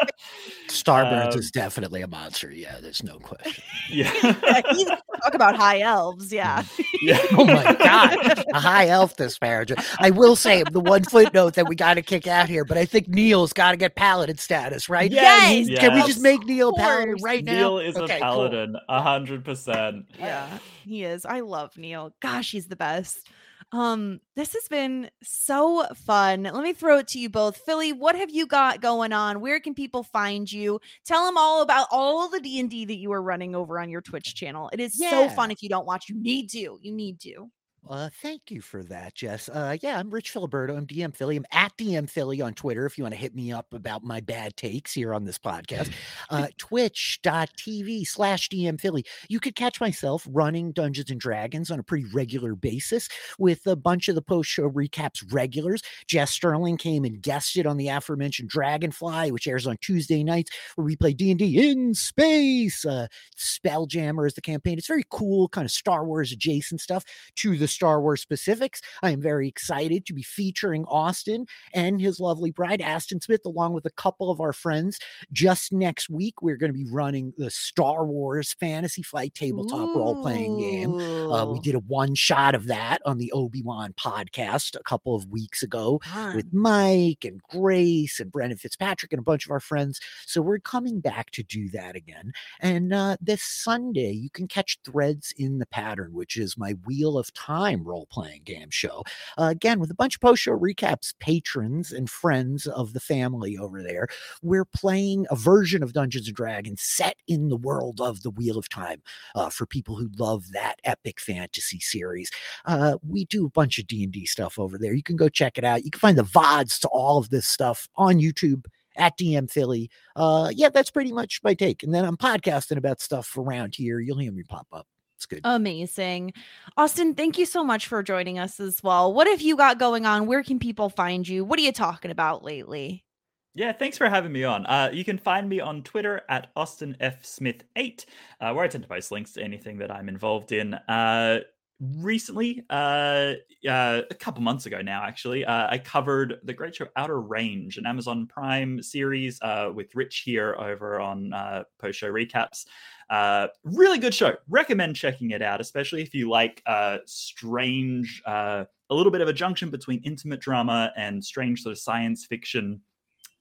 [0.83, 2.51] Starburns Um, is definitely a monster.
[2.53, 3.63] Yeah, there's no question.
[3.91, 4.13] yeah.
[4.75, 6.28] yeah, talk about high elves.
[6.33, 6.65] Yeah.
[7.03, 7.19] yeah.
[7.33, 9.77] Oh my god, a high elf disparaging.
[10.01, 12.85] I will say the one footnote that we got to kick out here, but I
[12.85, 15.11] think Neil's got to get paladin status, right?
[15.11, 17.23] Yes, Can we just make Neil paladin course.
[17.23, 17.53] right now?
[17.53, 20.07] Neil is Okay, a paladin, a hundred percent.
[20.19, 23.29] yeah he is i love neil gosh he's the best
[23.73, 26.45] um this has been so fun.
[26.45, 27.57] Let me throw it to you both.
[27.59, 29.41] Philly what have you got going on?
[29.41, 30.81] Where can people find you?
[31.05, 34.35] Tell them all about all the d&d that you are running over on your twitch
[34.35, 34.71] channel.
[34.73, 36.09] It is so fun if you don't watch.
[36.09, 36.79] You need to.
[36.81, 37.51] You need to
[37.89, 39.49] Uh, thank you for that, Jess.
[39.49, 40.77] Uh, yeah, I'm Rich Filiberto.
[40.77, 41.37] I'm DM Philly.
[41.37, 44.21] I'm at DM Philly on Twitter if you want to hit me up about my
[44.21, 45.91] bad takes here on this podcast.
[46.31, 49.05] Uh, Twitch.tv slash DM Philly.
[49.29, 53.09] You could catch myself running Dungeons and Dragons on a pretty regular basis
[53.39, 55.83] with a bunch of the post show recaps regulars.
[56.07, 60.85] Jess Sterling came and guested on the aforementioned Dragonfly, which airs on Tuesday nights, where
[60.85, 62.85] we play D&D in space.
[62.85, 63.07] Uh,
[63.39, 64.77] Spelljammer is the campaign.
[64.77, 67.05] It's very cool, kind of Star Wars adjacent stuff
[67.37, 68.81] to the Star Wars specifics.
[69.05, 73.73] I am very excited to be featuring Austin and his lovely bride, Aston Smith, along
[73.73, 74.99] with a couple of our friends.
[75.33, 80.21] Just next week, we're going to be running the Star Wars Fantasy Flight tabletop role
[80.21, 80.95] playing game.
[80.99, 85.15] Uh, we did a one shot of that on the Obi Wan podcast a couple
[85.15, 86.01] of weeks ago
[86.35, 90.01] with Mike and Grace and Brendan Fitzpatrick and a bunch of our friends.
[90.27, 92.33] So we're coming back to do that again.
[92.59, 97.17] And uh, this Sunday, you can catch Threads in the Pattern, which is my Wheel
[97.17, 99.03] of Time role playing game show.
[99.37, 103.57] Uh, again, with a bunch of post show recaps, patrons and friends of the family
[103.57, 104.09] over there.
[104.43, 108.59] We're playing a version of Dungeons and Dragons set in the world of the Wheel
[108.59, 109.03] of Time
[109.35, 112.31] uh, for people who love that epic fantasy series.
[112.65, 114.93] Uh, we do a bunch of D&D stuff over there.
[114.93, 115.85] You can go check it out.
[115.85, 118.65] You can find the VODs to all of this stuff on YouTube
[118.97, 119.91] at DM Philly.
[120.17, 121.83] Uh, yeah, that's pretty much my take.
[121.83, 124.01] And then I'm podcasting about stuff around here.
[124.01, 124.87] You'll hear me pop up.
[125.19, 125.41] It's good.
[125.43, 126.33] Amazing.
[126.77, 129.13] Austin, thank you so much for joining us as well.
[129.13, 130.27] What have you got going on?
[130.27, 131.45] Where can people find you?
[131.45, 133.05] What are you talking about lately?
[133.53, 134.65] Yeah, thanks for having me on.
[134.67, 138.07] Uh, you can find me on Twitter at Austin F Smith eight,
[138.41, 140.75] uh, where I tend to post links to anything that I'm involved in.
[140.75, 141.41] Uh,
[141.81, 143.35] recently, uh,
[143.69, 147.77] uh, a couple months ago now, actually, uh, I covered the great show Outer Range,
[147.79, 152.67] an Amazon Prime series uh, with Rich here over on uh, post show recaps.
[153.11, 154.35] Uh, really good show.
[154.49, 159.29] Recommend checking it out, especially if you like uh, strange, uh, a little bit of
[159.29, 162.81] a junction between intimate drama and strange sort of science fiction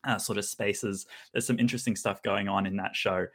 [0.03, 1.05] uh, sort of spaces.
[1.33, 3.25] There's some interesting stuff going on in that show,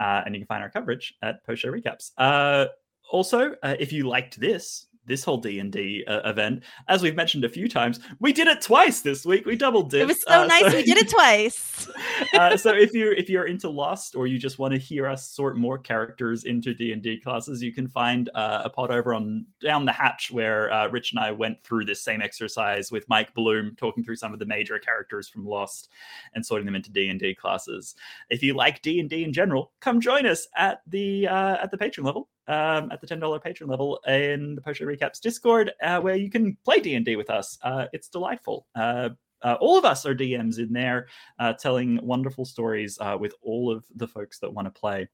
[0.00, 2.12] uh, and you can find our coverage at Post Show Recaps.
[2.18, 2.66] Uh,
[3.10, 7.16] also, uh, if you liked this, this whole D and D uh, event, as we've
[7.16, 9.46] mentioned a few times, we did it twice this week.
[9.46, 10.02] We double dipped.
[10.02, 10.72] It was so uh, nice.
[10.72, 11.88] we did it twice.
[12.34, 15.30] uh, so if you if you're into Lost or you just want to hear us
[15.30, 19.14] sort more characters into D and D classes, you can find uh, a pod over
[19.14, 23.08] on Down the Hatch where uh, Rich and I went through this same exercise with
[23.08, 25.88] Mike Bloom, talking through some of the major characters from Lost
[26.34, 27.94] and sorting them into D and D classes.
[28.28, 31.70] If you like D and D in general, come join us at the uh, at
[31.70, 32.28] the patron level.
[32.48, 36.16] Um, at the ten dollar patron level in the Post Show Recaps Discord, uh, where
[36.16, 37.58] you can play D and D with us.
[37.62, 38.66] Uh, it's delightful.
[38.74, 39.10] Uh,
[39.42, 41.08] uh, all of us are DMs in there,
[41.38, 45.08] uh, telling wonderful stories uh, with all of the folks that want to play.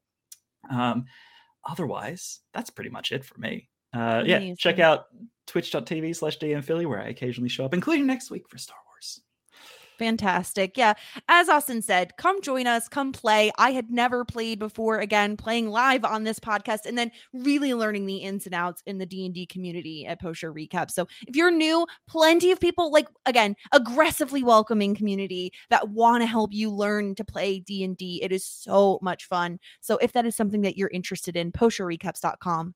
[0.70, 1.06] Um,
[1.69, 3.69] otherwise, that's pretty much it for me.
[3.93, 5.06] Uh, yeah, check out
[5.47, 8.84] twitch.tv slash DM Philly, where I occasionally show up, including next week for Star Wars.
[9.98, 10.76] Fantastic.
[10.76, 10.94] Yeah.
[11.28, 13.52] As Austin said, come join us, come play.
[13.58, 18.06] I had never played before again, playing live on this podcast and then really learning
[18.06, 20.90] the ins and outs in the D&D community at Post Show Recap.
[20.90, 26.26] So, if you're new, plenty of people like again, aggressively welcoming community that want to
[26.26, 28.20] help you learn to play D&D.
[28.22, 29.58] It is so much fun.
[29.80, 31.52] So, if that is something that you're interested in,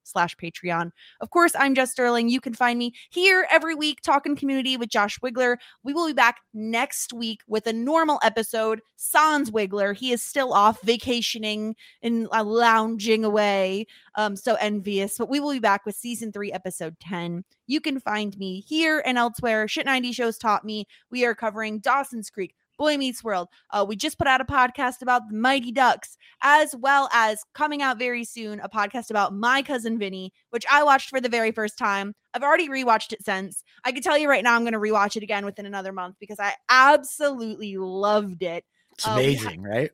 [0.05, 0.90] slash Patreon.
[1.20, 2.28] Of course, I'm Jess Sterling.
[2.28, 5.57] You can find me here every week talking community with Josh Wigler.
[5.82, 8.81] We will be back next week with a normal episode.
[8.97, 13.87] Sans Wigler, he is still off vacationing and uh, lounging away.
[14.15, 17.45] Um, so envious, but we will be back with season three, episode 10.
[17.67, 19.69] You can find me here and elsewhere.
[19.69, 20.87] Shit 90 shows taught me.
[21.11, 22.55] We are covering Dawson's Creek.
[22.79, 23.49] Boy Meets World.
[23.71, 27.83] Uh, we just put out a podcast about the Mighty Ducks, as well as coming
[27.83, 31.51] out very soon, a podcast about My Cousin Vinny, which I watched for the very
[31.51, 32.15] first time.
[32.35, 33.63] I've already rewatched it since.
[33.85, 36.17] I can tell you right now, I'm going to rewatch it again within another month
[36.21, 38.65] because I absolutely loved it.
[38.93, 39.91] It's ha- amazing, right?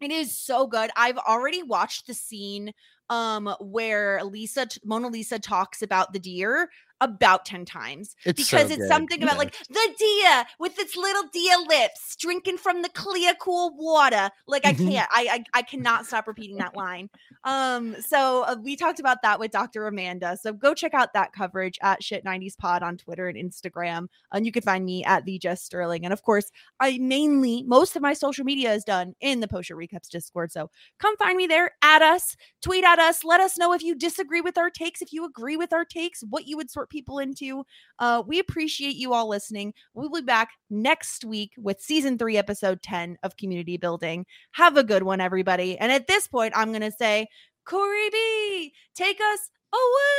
[0.00, 0.90] it is so good.
[0.96, 2.72] I've already watched the scene
[3.10, 8.70] um where Lisa Mona Lisa talks about the deer about 10 times It's so because
[8.70, 8.88] it's good.
[8.88, 9.38] something about Yeah.
[9.38, 14.30] like the deer with its little deer lips drinking from the clear cool water.
[14.46, 14.88] Like i Mhm.
[14.90, 15.08] can't.
[15.12, 17.10] I, I i cannot stop repeating that line.
[17.44, 20.36] Um so uh, we talked about that with dr amanda.
[20.40, 24.06] So go check out that coverage at shit 90s pod on twitter and instagram.
[24.32, 26.04] And you can find me at the jess sterling.
[26.04, 26.50] And of course
[26.80, 30.52] i mainly most of my social media is done in the Post Show Recaps discord.
[30.52, 31.72] So come find me there.
[31.82, 32.36] At us.
[32.62, 33.24] Tweet at us.
[33.24, 36.22] Let us know if you disagree with our takes if you agree with our takes
[36.30, 37.64] what you would sort people into
[37.98, 42.80] uh we appreciate you all listening we'll be back next week with season 3 episode
[42.82, 46.92] 10 of community building have a good one everybody and at this point i'm gonna
[46.92, 47.26] say
[47.66, 50.14] corey b take us away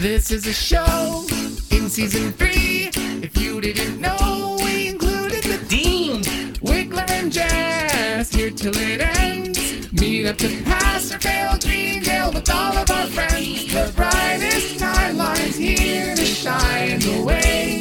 [0.00, 1.24] This is a show
[1.70, 2.90] in season three.
[3.22, 6.22] If you didn't know, we included the Dean,
[6.60, 9.55] Wigler, and Jess here till it ends.
[10.00, 13.72] Meet up to pass or fail, dream jail with all of our friends.
[13.72, 17.80] The brightest timelines here to shine the way.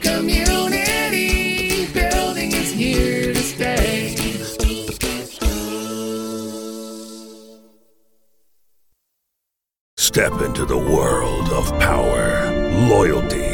[0.00, 4.16] Community building is here to stay.
[9.96, 12.52] Step into the world of power,
[12.88, 13.53] loyalty,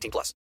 [0.00, 0.34] 18 plus.